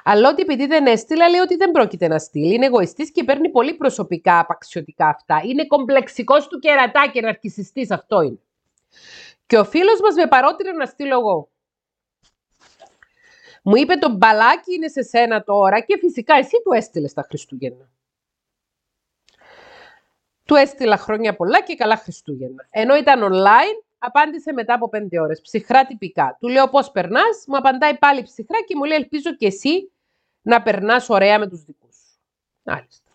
[0.03, 2.53] Αλλά ότι επειδή δεν έστειλα, λέει ότι δεν πρόκειται να στείλει.
[2.53, 5.41] Είναι εγωιστής και παίρνει πολύ προσωπικά απαξιωτικά αυτά.
[5.45, 8.40] Είναι κομπλεξικός του κερατά και ναρκιστή, αυτό είναι.
[9.45, 11.49] Και ο φίλος μας με παρότρινε να στείλω εγώ.
[13.64, 17.90] Μου είπε το μπαλάκι είναι σε σένα τώρα και φυσικά εσύ του έστειλες τα Χριστούγεννα.
[20.50, 22.68] Του έστειλα χρόνια πολλά και καλά Χριστούγεννα.
[22.70, 26.38] Ενώ ήταν online, Απάντησε μετά από πέντε ώρες, ψυχρά τυπικά.
[26.40, 29.92] Του λέω πώς περνάς, μου απαντάει πάλι ψυχρά και μου λέει: Ελπίζω και εσύ
[30.42, 32.20] να περνάς ωραία με τους δικούς σου.
[32.64, 33.12] Μάλιστα.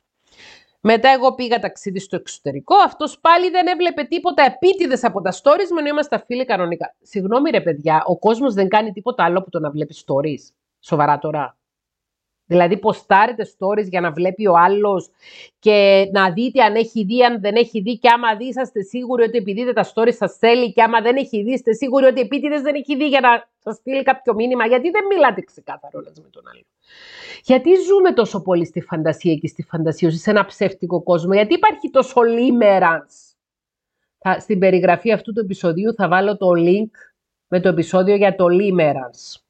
[0.81, 2.75] Μετά εγώ πήγα ταξίδι στο εξωτερικό.
[2.77, 6.95] Αυτός πάλι δεν έβλεπε τίποτα επίτηδες από τα stories μου, είμαστε φίλοι κανονικά.
[7.03, 10.55] Συγγνώμη, ρε παιδιά, ο κόσμος δεν κάνει τίποτα άλλο που το να βλέπεις stories.
[10.81, 11.57] Σοβαρά τώρα.
[12.47, 15.11] Δηλαδή, ποστάρετε stories για να βλέπει ο άλλος
[15.59, 17.99] και να δείτε αν έχει δει, αν δεν έχει δει.
[17.99, 20.73] Και άμα δει, είσαστε σίγουροι ότι επειδή δείτε τα stories σας θέλει.
[20.73, 23.77] Και άμα δεν έχει δει, είστε σίγουροι ότι επίτηδες δεν έχει δει για να σας
[23.77, 24.67] στείλει κάποιο μήνυμα.
[24.67, 26.63] Γιατί δεν μιλάτε ξεκάθαρο ένα με τον άλλο.
[27.43, 31.91] Γιατί ζούμε τόσο πολύ στη φαντασία και στη φαντασίωση, σε ένα ψεύτικο κόσμο; Γιατί υπάρχει
[31.91, 33.33] τόσο limerence.
[34.39, 36.91] Στην περιγραφή αυτού του επεισοδίου θα βάλω το link
[37.49, 39.44] με το επεισόδιο για το limerence.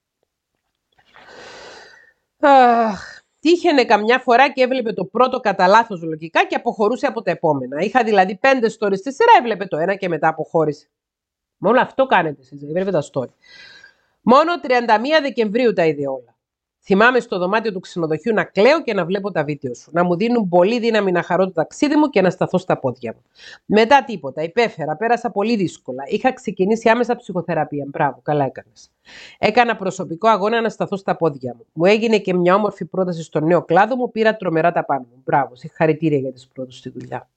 [2.46, 7.30] Αχ, τύχαινε καμιά φορά και έβλεπε το πρώτο κατά λάθος λογικά και αποχωρούσε από τα
[7.30, 7.80] επόμενα.
[7.80, 10.88] Είχα δηλαδή πέντε stories στη σειρά, έβλεπε το ένα και μετά αποχώρησε.
[11.56, 13.32] Μόνο αυτό κάνετε εσείς, έβλεπε τα story.
[14.22, 14.68] Μόνο 31
[15.22, 16.33] Δεκεμβρίου τα είδε όλα.
[16.86, 19.90] Θυμάμαι στο δωμάτιο του ξενοδοχείου να κλαίω και να βλέπω τα βίντεο σου.
[19.92, 23.12] Να μου δίνουν πολύ δύναμη να χαρώ το ταξίδι μου και να σταθώ στα πόδια
[23.14, 23.22] μου.
[23.64, 24.42] Μετά τίποτα.
[24.42, 24.96] Υπέφερα.
[24.96, 26.02] Πέρασα πολύ δύσκολα.
[26.06, 27.84] Είχα ξεκινήσει άμεσα ψυχοθεραπεία.
[27.88, 28.90] Μπράβο, καλά έκανες.
[29.38, 31.66] Έκανα προσωπικό αγώνα να σταθώ στα πόδια μου.
[31.72, 34.10] Μου έγινε και μια όμορφη πρόταση στο νέο κλάδο μου.
[34.10, 35.22] Πήρα τρομερά τα πάνω μου.
[35.24, 35.56] Μπράβο.
[35.56, 37.28] Συγχαρητήρια για τις πρώτε στη δουλειά.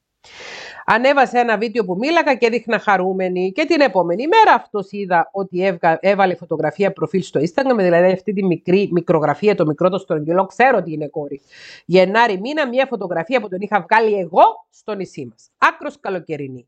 [0.85, 3.51] Ανέβασε ένα βίντεο που μίλαγα και δείχνα χαρούμενη.
[3.51, 8.43] Και την επόμενη μέρα αυτός είδα ότι έβαλε φωτογραφία προφίλ στο Instagram, δηλαδή αυτή τη
[8.43, 11.41] μικρή μικρογραφία, το μικρό το στρογγυλό, ξέρω ότι είναι κόρη.
[11.85, 15.49] Γενάρη μήνα, μια φωτογραφία που τον είχα βγάλει εγώ στο νησί μας.
[15.57, 16.67] Άκρος καλοκαιρινή.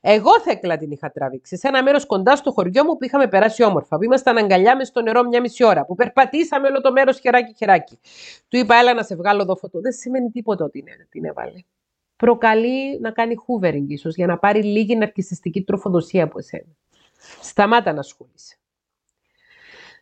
[0.00, 3.62] Εγώ θέκλα την είχα τραβήξει σε ένα μέρος κοντά στο χωριό μου που είχαμε περάσει
[3.62, 3.96] όμορφα.
[3.96, 5.84] Που ήμασταν αγκαλιά μες στο νερό μια μισή ώρα.
[5.84, 7.98] Που περπατήσαμε όλο το μέρος χεράκι-χεράκι.
[8.48, 9.80] Του είπα, έλα να σε βγάλω εδώ φωτό.
[9.80, 11.58] Δεν σημαίνει τίποτα ότι την έβαλε
[12.16, 16.76] προκαλεί να κάνει hoovering ίσως για να πάρει λίγη ναρκιστική τροφοδοσία από εσένα.
[17.40, 18.56] Σταμάτα να ασχολείσαι.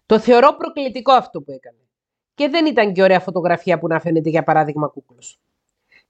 [0.07, 1.77] Το θεωρώ προκλητικό αυτό που έκανε.
[2.35, 5.41] Και δεν ήταν και ωραία φωτογραφία που να φαίνεται για παράδειγμα κούκλος.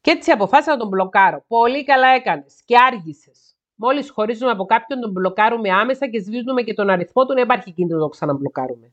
[0.00, 1.44] Και έτσι αποφάσισα να τον μπλοκάρω.
[1.48, 3.56] Πολύ καλά έκανες και άργησες.
[3.74, 7.72] Μόλις χωρίζουμε από κάποιον τον μπλοκάρουμε άμεσα και σβήνουμε και τον αριθμό του να υπάρχει
[7.72, 8.92] κίνδυνο να το ξαναμπλοκάρουμε.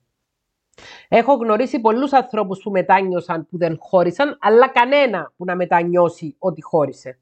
[1.07, 6.61] Έχω γνωρίσει πολλούς ανθρώπους που μετάνιωσαν που δεν χώρισαν, αλλά κανένα που να μετανιώσει ότι
[6.61, 7.19] χώρισε.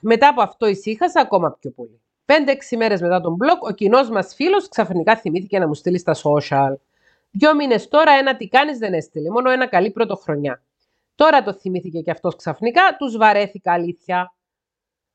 [0.00, 2.00] Μετά από αυτό ησύχασα ακόμα πιο πολύ.
[2.24, 6.14] Πέντε-έξι μέρες μετά τον μπλοκ, ο κοινός μας φίλος ξαφνικά θυμήθηκε να μου στείλει στα
[6.14, 6.74] social.
[7.30, 9.30] Δυο μήνες τώρα, ένα τι κάνεις δεν έστειλε.
[9.30, 10.62] Μόνο ένα καλή πρωτοχρονιά.
[11.14, 14.34] Τώρα το θυμήθηκε και αυτός ξαφνικά, τους βαρέθηκα αλήθεια.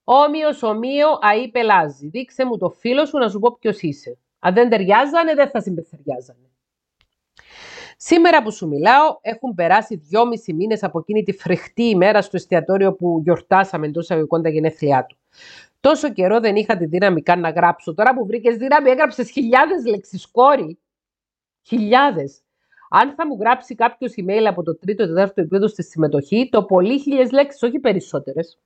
[0.04, 2.08] Όμοιος, ομοίο, αή πελάζει.
[2.08, 4.18] Δείξε μου το φίλο σου να σου πω ποιος είσαι.
[4.44, 6.50] Αν δεν ταιριάζανε, δεν θα συμπεθεριάζανε.
[7.98, 12.94] Σήμερα που σου μιλάω, έχουν περάσει δυόμισι μήνες από εκείνη τη φρεχτή ημέρα στο εστιατόριο
[12.94, 15.18] που γιορτάσαμε εντός αγωγικών τα γενέθλιά του.
[15.80, 17.94] Τόσο καιρό δεν είχα τη δύναμη καν να γράψω.
[17.94, 20.80] Τώρα που βρήκες δύναμη, έγραψες χιλιάδες λέξεις κόρη.
[21.62, 22.42] Χιλιάδες.
[22.90, 26.64] Αν θα μου γράψει κάποιος email από το τρίτο ή τέταρτο επίπεδο στη συμμετοχή, το
[26.64, 28.60] πολύ χίλιε λέξεις, όχι περισσότερες.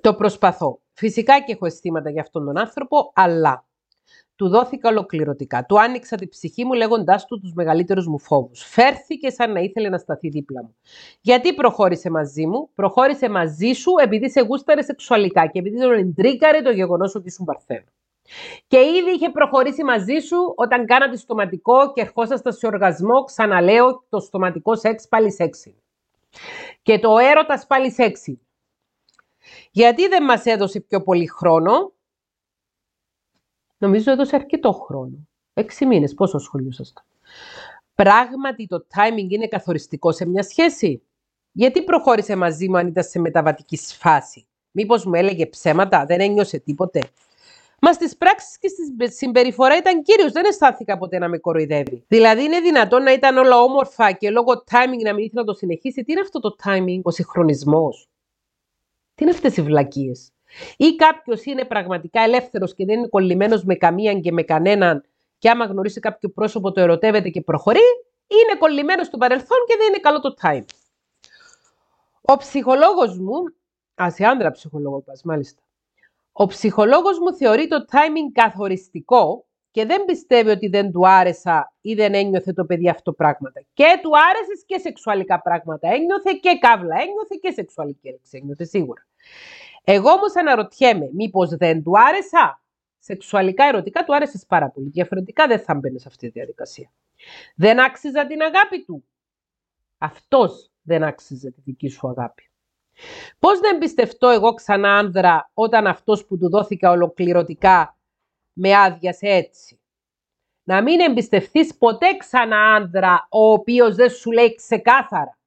[0.00, 0.80] Το προσπαθώ.
[0.98, 3.66] Φυσικά και έχω αισθήματα για αυτόν τον άνθρωπο, αλλά
[4.36, 5.66] του δόθηκα ολοκληρωτικά.
[5.66, 8.64] Του άνοιξα την ψυχή μου λέγοντάς του τους μεγαλύτερους μου φόβους.
[8.64, 10.76] Φέρθηκε σαν να ήθελε να σταθεί δίπλα μου.
[11.20, 16.62] Γιατί προχώρησε μαζί μου, προχώρησε μαζί σου επειδή σε γούσταρε σεξουαλικά και επειδή τον εντρίκαρε
[16.62, 17.86] το γεγονός ότι ήσουν παρθένο.
[18.66, 23.24] Και ήδη είχε προχωρήσει μαζί σου όταν κάνατε στοματικό και ερχόσασταν σε οργασμό.
[23.24, 25.82] Ξαναλέω, το στοματικό σεξ πάλι σεξι.
[26.82, 28.40] Και το έρωτας πάλι σεξι.
[29.70, 31.92] Γιατί δεν μας έδωσε πιο πολύ χρόνο;
[33.78, 35.28] Νομίζω έδωσε αρκετό χρόνο.
[35.54, 36.14] Έξι μήνες.
[36.14, 37.04] Πόσο ασχολιούσασταν.
[37.94, 41.02] Πράγματι το timing είναι καθοριστικό σε μια σχέση;
[41.52, 44.46] Γιατί προχώρησε μαζί μου αν ήταν σε μεταβατική φάση.
[44.70, 47.00] Μήπως μου έλεγε ψέματα, δεν ένιωσε τίποτε;
[47.80, 50.32] Μα στις πράξεις και στη συμπεριφορά ήταν κύριος.
[50.32, 52.04] Δεν αισθάνθηκα ποτέ να με κοροϊδεύει.
[52.08, 55.54] Δηλαδή, είναι δυνατόν να ήταν όλα όμορφα και λόγω timing να μην ήθελα να το
[55.54, 58.08] συνεχίσει; Τι είναι αυτό το timing, ο συγχρονισμός;
[59.18, 60.32] Τι είναι αυτές οι βλακίες;
[60.76, 65.04] Ή κάποιος είναι πραγματικά ελεύθερος και δεν είναι κολλημένος με καμίαν και με κανέναν,
[65.38, 67.80] και άμα γνωρίσει κάποιο πρόσωπο το ερωτεύεται και προχωρεί,
[68.26, 70.64] είναι κολλημένος στο παρελθόν και δεν είναι καλό το time.
[72.20, 73.42] Ο ψυχολόγος μου,
[74.02, 75.62] α, σε άντρα ψυχολόγο πας, μάλιστα.
[76.32, 81.94] Ο ψυχολόγος μου θεωρεί το timing καθοριστικό και δεν πιστεύει ότι δεν του άρεσα ή
[81.94, 83.62] δεν ένιωθε το παιδί αυτό πράγματα.
[83.72, 85.88] Και του άρεσες και σεξουαλικά πράγματα.
[85.88, 89.06] Ένιωθε και καύλα, ένιωθε και σεξουαλική έλεξη, ένιωθε σίγουρα.
[89.84, 92.62] Εγώ όμως αναρωτιέμαι, μήπως δεν του άρεσα;
[92.98, 94.88] Σεξουαλικά, ερωτικά του άρεσες πάρα πολύ.
[94.88, 96.92] Διαφορετικά δεν θα μπαίνει σε αυτή τη διαδικασία.
[97.54, 99.04] Δεν άξιζα την αγάπη του.
[99.98, 102.50] Αυτός δεν άξιζε τη δική σου αγάπη.
[103.38, 107.97] Πώς δεν πιστευτώ εγώ ξανά άνδρα όταν αυτός που του δόθηκε ολοκληρωτικά
[108.60, 109.80] με άδειασε έτσι.
[110.62, 115.38] Να μην εμπιστευτείς ποτέ ξανά άνδρα ο οποίος δεν σου λέει ξεκάθαρα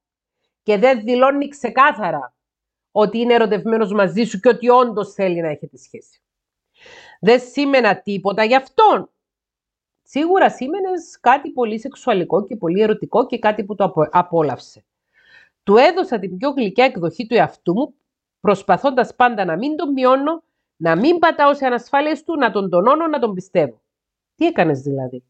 [0.62, 2.34] και δεν δηλώνει ξεκάθαρα
[2.90, 6.22] ότι είναι ερωτευμένος μαζί σου και ότι όντως θέλει να έχετε σχέση.
[7.20, 9.10] Δεν σήμαινα τίποτα γι' αυτόν.
[10.02, 14.84] Σίγουρα σήμαινες κάτι πολύ σεξουαλικό και πολύ ερωτικό και κάτι που το απόλαυσε.
[15.62, 17.94] Του έδωσα την πιο γλυκιά εκδοχή του εαυτού μου,
[18.40, 20.42] προσπαθώντας πάντα να μην τον μειώνω,
[20.82, 23.80] να μην πατάω σε ανασφάλειες του, να τον τονώνω, να τον πιστεύω.
[24.34, 25.24] Τι έκανες δηλαδή;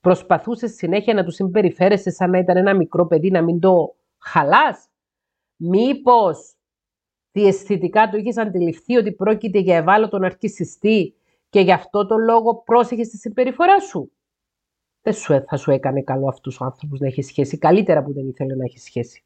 [0.00, 4.88] Προσπαθούσες συνέχεια να του συμπεριφέρεσαι σαν να ήταν ένα μικρό παιδί, να μην το χαλάς;
[5.56, 6.54] Μήπως
[7.32, 11.14] διαισθητικά του είχες αντιληφθεί ότι πρόκειται για ευάλωτον αρκισιστή
[11.48, 14.12] και γι' αυτό το λόγο πρόσεχες τη συμπεριφορά σου;
[15.02, 17.58] Δεν σου, θα σου έκανε καλό αυτού του άνθρωπου να έχει σχέση.
[17.58, 19.24] Καλύτερα που δεν ήθελε να έχει σχέση.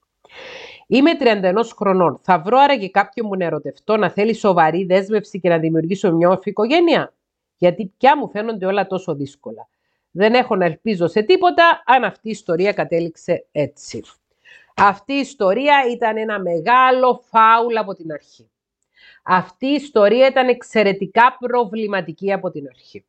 [0.93, 2.19] Είμαι 31 χρονών.
[2.23, 6.29] Θα βρω άραγε κάποιον μου να ερωτευτώ, να θέλει σοβαρή δέσμευση και να δημιουργήσω μια
[6.29, 7.15] όρφη οικογένεια;
[7.57, 9.69] Γιατί πια μου φαίνονται όλα τόσο δύσκολα.
[10.11, 14.03] Δεν έχω να ελπίζω σε τίποτα αν αυτή η ιστορία κατέληξε έτσι.
[14.77, 18.51] Αυτή η ιστορία ήταν ένα μεγάλο φάουλ από την αρχή.
[19.23, 23.05] Αυτή η ιστορία ήταν εξαιρετικά προβληματική από την αρχή.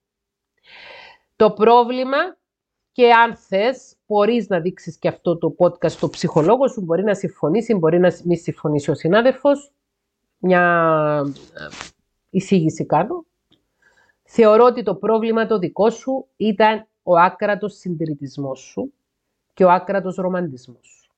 [1.35, 2.17] Το πρόβλημα
[2.91, 6.81] και αν θες, μπορείς να δείξεις και αυτό το podcast στο ψυχολόγο σου.
[6.81, 9.71] Μπορεί να συμφωνήσει, μπορεί να μη συμφωνήσει ο συνάδελφος.
[10.37, 11.23] Μια
[11.53, 11.67] ε,
[12.29, 13.25] εισήγηση κάνω.
[14.23, 18.93] Θεωρώ ότι το πρόβλημα το δικό σου ήταν ο άκρατος συντηρητισμός σου
[19.53, 21.11] και ο άκρατος ρομαντισμός σου.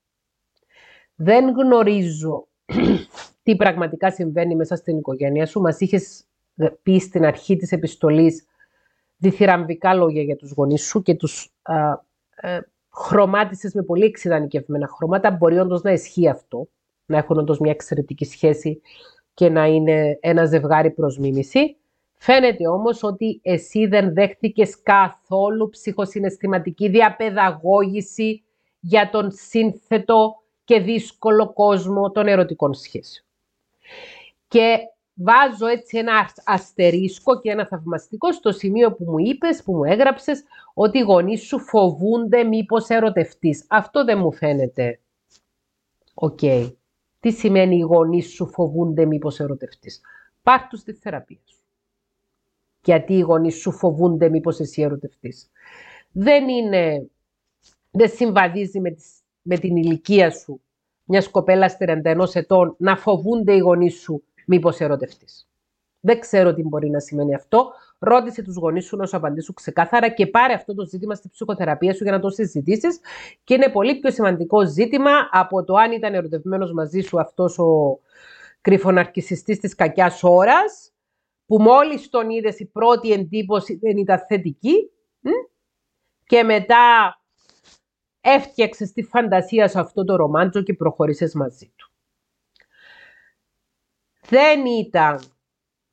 [1.15, 2.47] Δεν γνωρίζω
[3.43, 5.61] τι πραγματικά συμβαίνει μέσα στην οικογένεια σου.
[5.61, 6.23] Μας είχες
[6.83, 8.45] πει στην αρχή της επιστολής
[9.23, 11.75] διθυραμβικά λόγια για τους γονείς σου και τους α,
[12.35, 12.59] ε,
[12.91, 15.31] χρωμάτισες με πολύ εξειδανικευμένα χρώματα.
[15.31, 16.67] Μπορεί όντως να ισχύει αυτό,
[17.05, 18.81] να έχουν όντως μια εξαιρετική σχέση
[19.33, 21.77] και να είναι ένα ζευγάρι προς μίμηση.
[22.13, 28.43] Φαίνεται όμως ότι εσύ δεν δέχτηκες καθόλου ψυχοσυναισθηματική διαπαιδαγώγηση
[28.79, 33.25] για τον σύνθετο και δύσκολο κόσμο των ερωτικών σχέσεων.
[34.47, 34.77] Και
[35.13, 40.43] βάζω έτσι ένα αστερίσκο και ένα θαυμαστικό στο σημείο που μου είπες, που μου έγραψες,
[40.73, 43.65] ότι οι γονείς σου φοβούνται μήπως ερωτευτείς.
[43.69, 44.99] Αυτό δεν μου φαίνεται.
[46.13, 46.39] ΟΚ.
[47.19, 50.01] Τι σημαίνει οι γονείς σου φοβούνται μήπως ερωτευτείς;
[50.43, 51.63] Πάρ' τους στη θεραπεία σου.
[52.83, 55.49] Γιατί οι γονείς σου φοβούνται μήπως εσύ ερωτευτείς.
[56.11, 57.09] Δεν είναι,
[57.91, 58.95] δεν συμβαδίζει με,
[59.41, 60.61] με την ηλικία σου
[61.03, 65.47] μιας κοπέλας 31 ετών να φοβούνται οι γονείς σου μήπως ερωτευτείς.
[66.05, 67.71] Δεν ξέρω τι μπορεί να σημαίνει αυτό.
[67.99, 71.93] Ρώτησε τους γονείς σου να σου απαντήσουν ξεκάθαρα και πάρε αυτό το ζήτημα στη ψυχοθεραπεία
[71.93, 72.99] σου για να το συζητήσεις.
[73.43, 77.99] Και είναι πολύ πιο σημαντικό ζήτημα από το αν ήταν ερωτευμένος μαζί σου αυτός ο
[78.61, 80.93] κρυφοναρκισιστής της κακιάς ώρας,
[81.45, 84.91] που μόλις τον είδες η πρώτη εντύπωση δεν ήταν θετική.
[86.25, 87.15] Και μετά
[88.21, 91.72] έφτιαξες τη φαντασία σου αυτό το ρομάντζο και προχώρησες μαζί του
[94.27, 95.19] δεν ήταν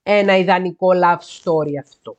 [0.02, 2.16] ένα ιδανικό love story αυτό.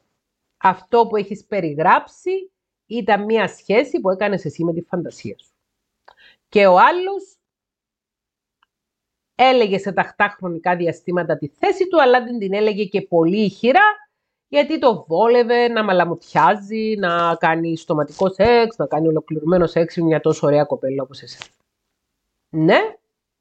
[0.57, 2.51] Αυτό που έχεις περιγράψει
[2.85, 5.53] ήταν μια σχέση που έκανες εσύ με τη φαντασία σου.
[6.49, 7.35] Και ο άλλος
[9.35, 14.09] έλεγε σε ταχτά χρονικά διαστήματα τη θέση του, αλλά δεν την έλεγε και πολύ ηχηρά,
[14.47, 20.19] γιατί το βόλευε να μαλαμουτιάζει, να κάνει στοματικό σεξ, να κάνει ολοκληρωμένο σεξ με μια
[20.19, 21.45] τόσο ωραία κοπέλα όπως εσένα.
[22.49, 22.79] Ναι,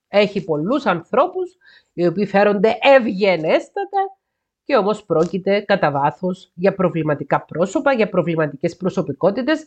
[0.09, 1.57] έχει πολλούς ανθρώπους
[2.01, 4.17] οι οποίοι φέρονται ευγενέστατα
[4.65, 9.65] και όμως πρόκειται κατά βάθος για προβληματικά πρόσωπα, για προβληματικές προσωπικότητες,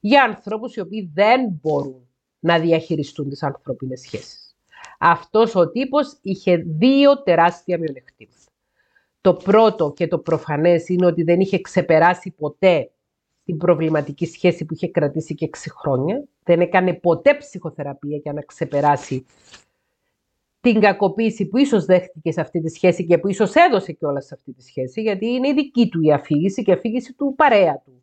[0.00, 2.08] για ανθρώπους οι οποίοι δεν μπορούν
[2.38, 4.56] να διαχειριστούν τις ανθρώπινες σχέσεις.
[4.98, 8.34] Αυτός ο τύπος είχε δύο τεράστια μειονεκτήματα.
[9.20, 12.90] Το πρώτο και το προφανές είναι ότι δεν είχε ξεπεράσει ποτέ
[13.44, 16.24] την προβληματική σχέση που είχε κρατήσει και 6 χρόνια.
[16.42, 19.26] Δεν έκανε ποτέ ψυχοθεραπεία για να ξεπεράσει
[20.72, 24.20] την κακοποίηση που ίσως δέχτηκε σε αυτή τη σχέση και που ίσως έδωσε και όλα
[24.20, 27.34] σε αυτή τη σχέση, γιατί είναι η δική του η αφήγηση και η αφήγηση του
[27.36, 28.02] παρέα του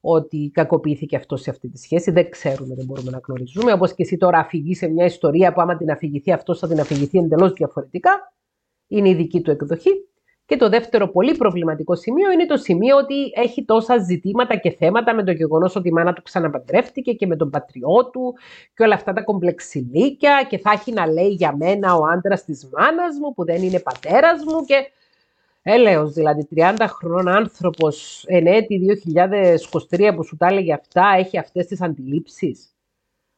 [0.00, 2.10] ότι κακοποιήθηκε αυτό σε αυτή τη σχέση.
[2.10, 3.72] Δεν ξέρουμε, δεν μπορούμε να γνωρίζουμε.
[3.72, 6.80] Όπως και εσύ τώρα αφηγείς σε μια ιστορία που άμα την αφηγηθεί αυτός θα την
[6.80, 8.32] αφηγηθεί εντελώς διαφορετικά.
[8.86, 9.90] Είναι η δική του εκδοχή.
[10.46, 15.14] Και το δεύτερο πολύ προβληματικό σημείο είναι το σημείο ότι έχει τόσα ζητήματα και θέματα
[15.14, 18.34] με το γεγονός ότι η μάνα του ξαναπαντρεύτηκε και με τον πατριό του
[18.74, 22.68] και όλα αυτά τα κομπλεξιλίκια και θα έχει να λέει για μένα ο άντρας της
[22.72, 24.90] μάνας μου που δεν είναι πατέρας μου και
[25.62, 28.80] έλεος δηλαδή 30 χρόνων άνθρωπος εν έτη
[29.90, 32.74] 2023 που σου τα έλεγε αυτά έχει αυτές τις αντιλήψεις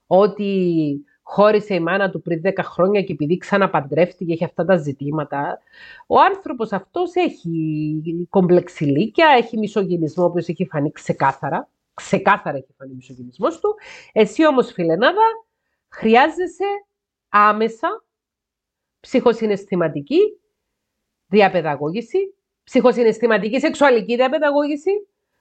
[0.07, 5.59] ότι χώρισε η μάνα του πριν 10 χρόνια και επειδή ξαναπαντρεύτηκε έχει αυτά τα ζητήματα.
[6.07, 11.69] Ο άνθρωπος αυτός έχει κομπλεξιλίκια, έχει μισογενισμό ο οποίος έχει φανεί ξεκάθαρα.
[11.95, 13.75] Ξεκάθαρα έχει φανεί μισογενισμός του.
[14.13, 15.23] Εσύ όμως φιλενάδα
[15.89, 16.65] χρειάζεσαι
[17.29, 18.05] άμεσα
[19.01, 20.21] ψυχοσυναισθηματική
[21.27, 22.35] διαπαιδαγώγηση,
[22.65, 24.91] ψυχοσυναισθηματική σεξουαλική διαπαιδαγώγηση,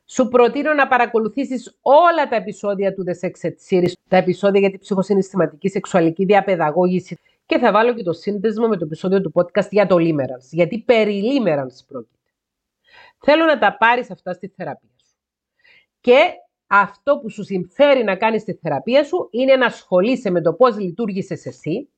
[0.06, 4.70] σου προτείνω να παρακολουθήσεις όλα τα επεισόδια του The Sex Ed Series, τα επεισόδια για
[4.70, 9.70] την ψυχοσυναισθηματική σεξουαλική διαπαιδαγώγηση και θα βάλω και το σύνδεσμο με το επεισόδιο του podcast
[9.70, 12.20] για το Limerence, γιατί περί Limerence πρόκειται.
[13.18, 15.16] Θέλω να τα πάρεις αυτά στη θεραπεία σου.
[16.02, 16.20] Και
[16.68, 20.78] αυτό που σου συμφέρει να κάνεις στη θεραπεία σου είναι να ασχολείσαι με το πώς
[20.78, 21.90] λειτουργήσες εσύ,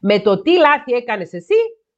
[0.00, 1.54] με το τι λάθη έκανες εσύ,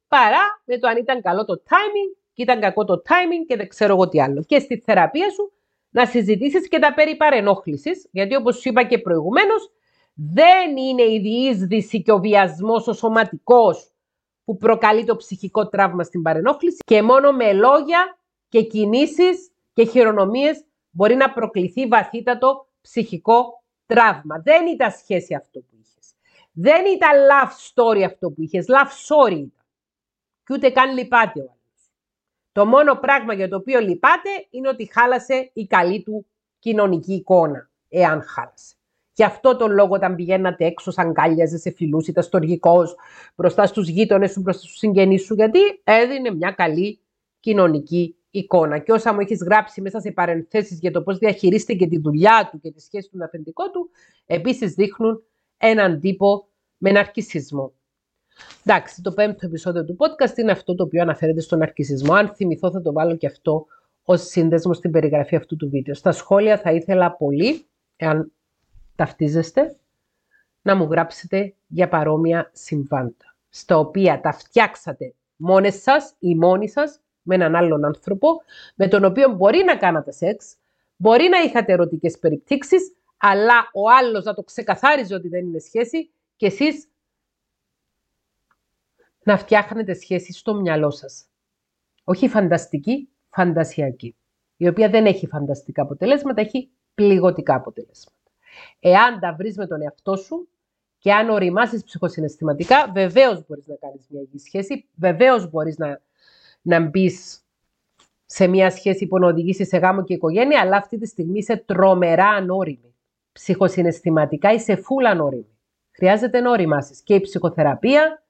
[0.07, 3.67] παρά με το αν ήταν καλό το timing και ήταν κακό το timing και δεν
[3.67, 4.43] ξέρω εγώ τι άλλο.
[4.43, 5.51] Και στη θεραπεία σου
[5.89, 9.71] να συζητήσεις και τα περί παρενόχλησης, γιατί όπως σου είπα και προηγουμένως,
[10.13, 13.91] δεν είναι η διείσδυση και ο βιασμός ο σωματικός
[14.45, 18.17] που προκαλεί το ψυχικό τραύμα στην παρενόχληση και μόνο με λόγια
[18.49, 24.41] και κινήσεις και χειρονομίες μπορεί να προκληθεί βαθύτατο ψυχικό τραύμα.
[24.43, 26.13] Δεν ήταν σχέση αυτό που είχες.
[26.51, 28.65] Δεν ήταν love story αυτό που είχες.
[28.67, 29.53] Love story ήταν.
[30.43, 31.58] Και ούτε καν λυπάται ο
[32.51, 36.25] το μόνο πράγμα για το οποίο λυπάται είναι ότι χάλασε η καλή του
[36.59, 38.73] κοινωνική εικόνα, εάν χάλασε.
[39.13, 42.95] Γι' αυτό τον λόγο όταν πηγαίνατε έξω, σαν κάλιαζε, σε φιλούς, ήταν στοργικός,
[43.35, 46.99] μπροστά στους γείτονες σου, μπροστά στους συγγενείς σου, γιατί έδινε μια καλή
[47.39, 48.79] κοινωνική εικόνα.
[48.79, 52.59] Και όσα μου έχεις γράψει μέσα σε παρενθέσεις για το πώς διαχειρίστηκε τη δουλειά του
[52.59, 53.89] και τη σχέση του με αφεντικό του,
[54.25, 55.23] επίσης δείχνουν
[55.57, 56.47] έναν τύπο
[56.77, 57.73] με ναρκισισμό.
[58.65, 62.13] Εντάξει, το πέμπτο επεισόδιο του podcast είναι αυτό το οποίο αναφέρεται στον αρκισισμό.
[62.13, 63.65] Αν θυμηθώ θα το βάλω και αυτό
[64.03, 65.93] ως σύνδεσμο στην περιγραφή αυτού του βίντεο.
[65.93, 68.31] Στα σχόλια θα ήθελα πολύ, εάν
[68.95, 69.75] ταυτίζεστε,
[70.61, 76.99] να μου γράψετε για παρόμοια συμβάντα, στα οποία τα φτιάξατε μόνες σας ή μόνοι σας
[77.21, 78.41] με έναν άλλον άνθρωπο,
[78.75, 80.55] με τον οποίο μπορεί να κάνατε σεξ,
[80.95, 86.11] μπορεί να είχατε ερωτικές περιπτύξεις, αλλά ο άλλος να το ξεκαθάριζε ότι δεν είναι σχέση
[86.35, 86.87] και εσείς
[89.23, 91.25] να φτιάχνετε σχέση στο μυαλό σας.
[92.03, 94.15] Όχι φανταστική, φαντασιακή.
[94.57, 98.17] Η οποία δεν έχει φανταστικά αποτελέσματα, έχει πληγωτικά αποτελέσματα.
[98.79, 100.47] Εάν τα βρεις με τον εαυτό σου
[100.97, 106.01] και αν οριμάσεις ψυχοσυναισθηματικά, βεβαίως μπορείς να κάνεις μια υγιή σχέση, βεβαίως μπορείς να,
[106.61, 107.41] να μπεις
[108.25, 111.57] σε μια σχέση που να οδηγήσει σε γάμο και οικογένεια, αλλά αυτή τη στιγμή είσαι
[111.57, 112.93] τρομερά ανώριμη.
[113.31, 115.57] Ψυχοσυναισθηματικά είσαι φούλα ανώριμη.
[115.91, 118.23] Χρειάζεται να οριμάσεις και η ψυχοθεραπεία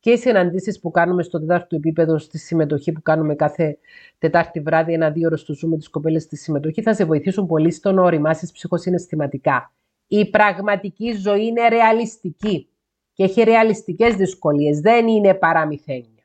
[0.00, 3.78] και οι συναντήσεις που κάνουμε στο τέταρτο επίπεδο, στη συμμετοχή που κάνουμε κάθε
[4.18, 7.70] Τετάρτη βράδυ, ένα-δύο ώρο στο Zoom με τις κοπέλες στη συμμετοχή, θα σε βοηθήσουν πολύ
[7.70, 9.72] στο να οριμάσεις ψυχοσυναισθηματικά.
[10.06, 12.68] Η πραγματική ζωή είναι ρεαλιστική
[13.12, 14.80] και έχει ρεαλιστικές δυσκολίες.
[14.80, 16.24] Δεν είναι παραμυθένια.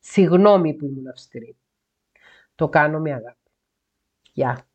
[0.00, 1.56] Συγγνώμη που ήμουν αυστηρή.
[2.54, 3.50] Το κάνω με αγάπη.
[4.32, 4.67] Γεια.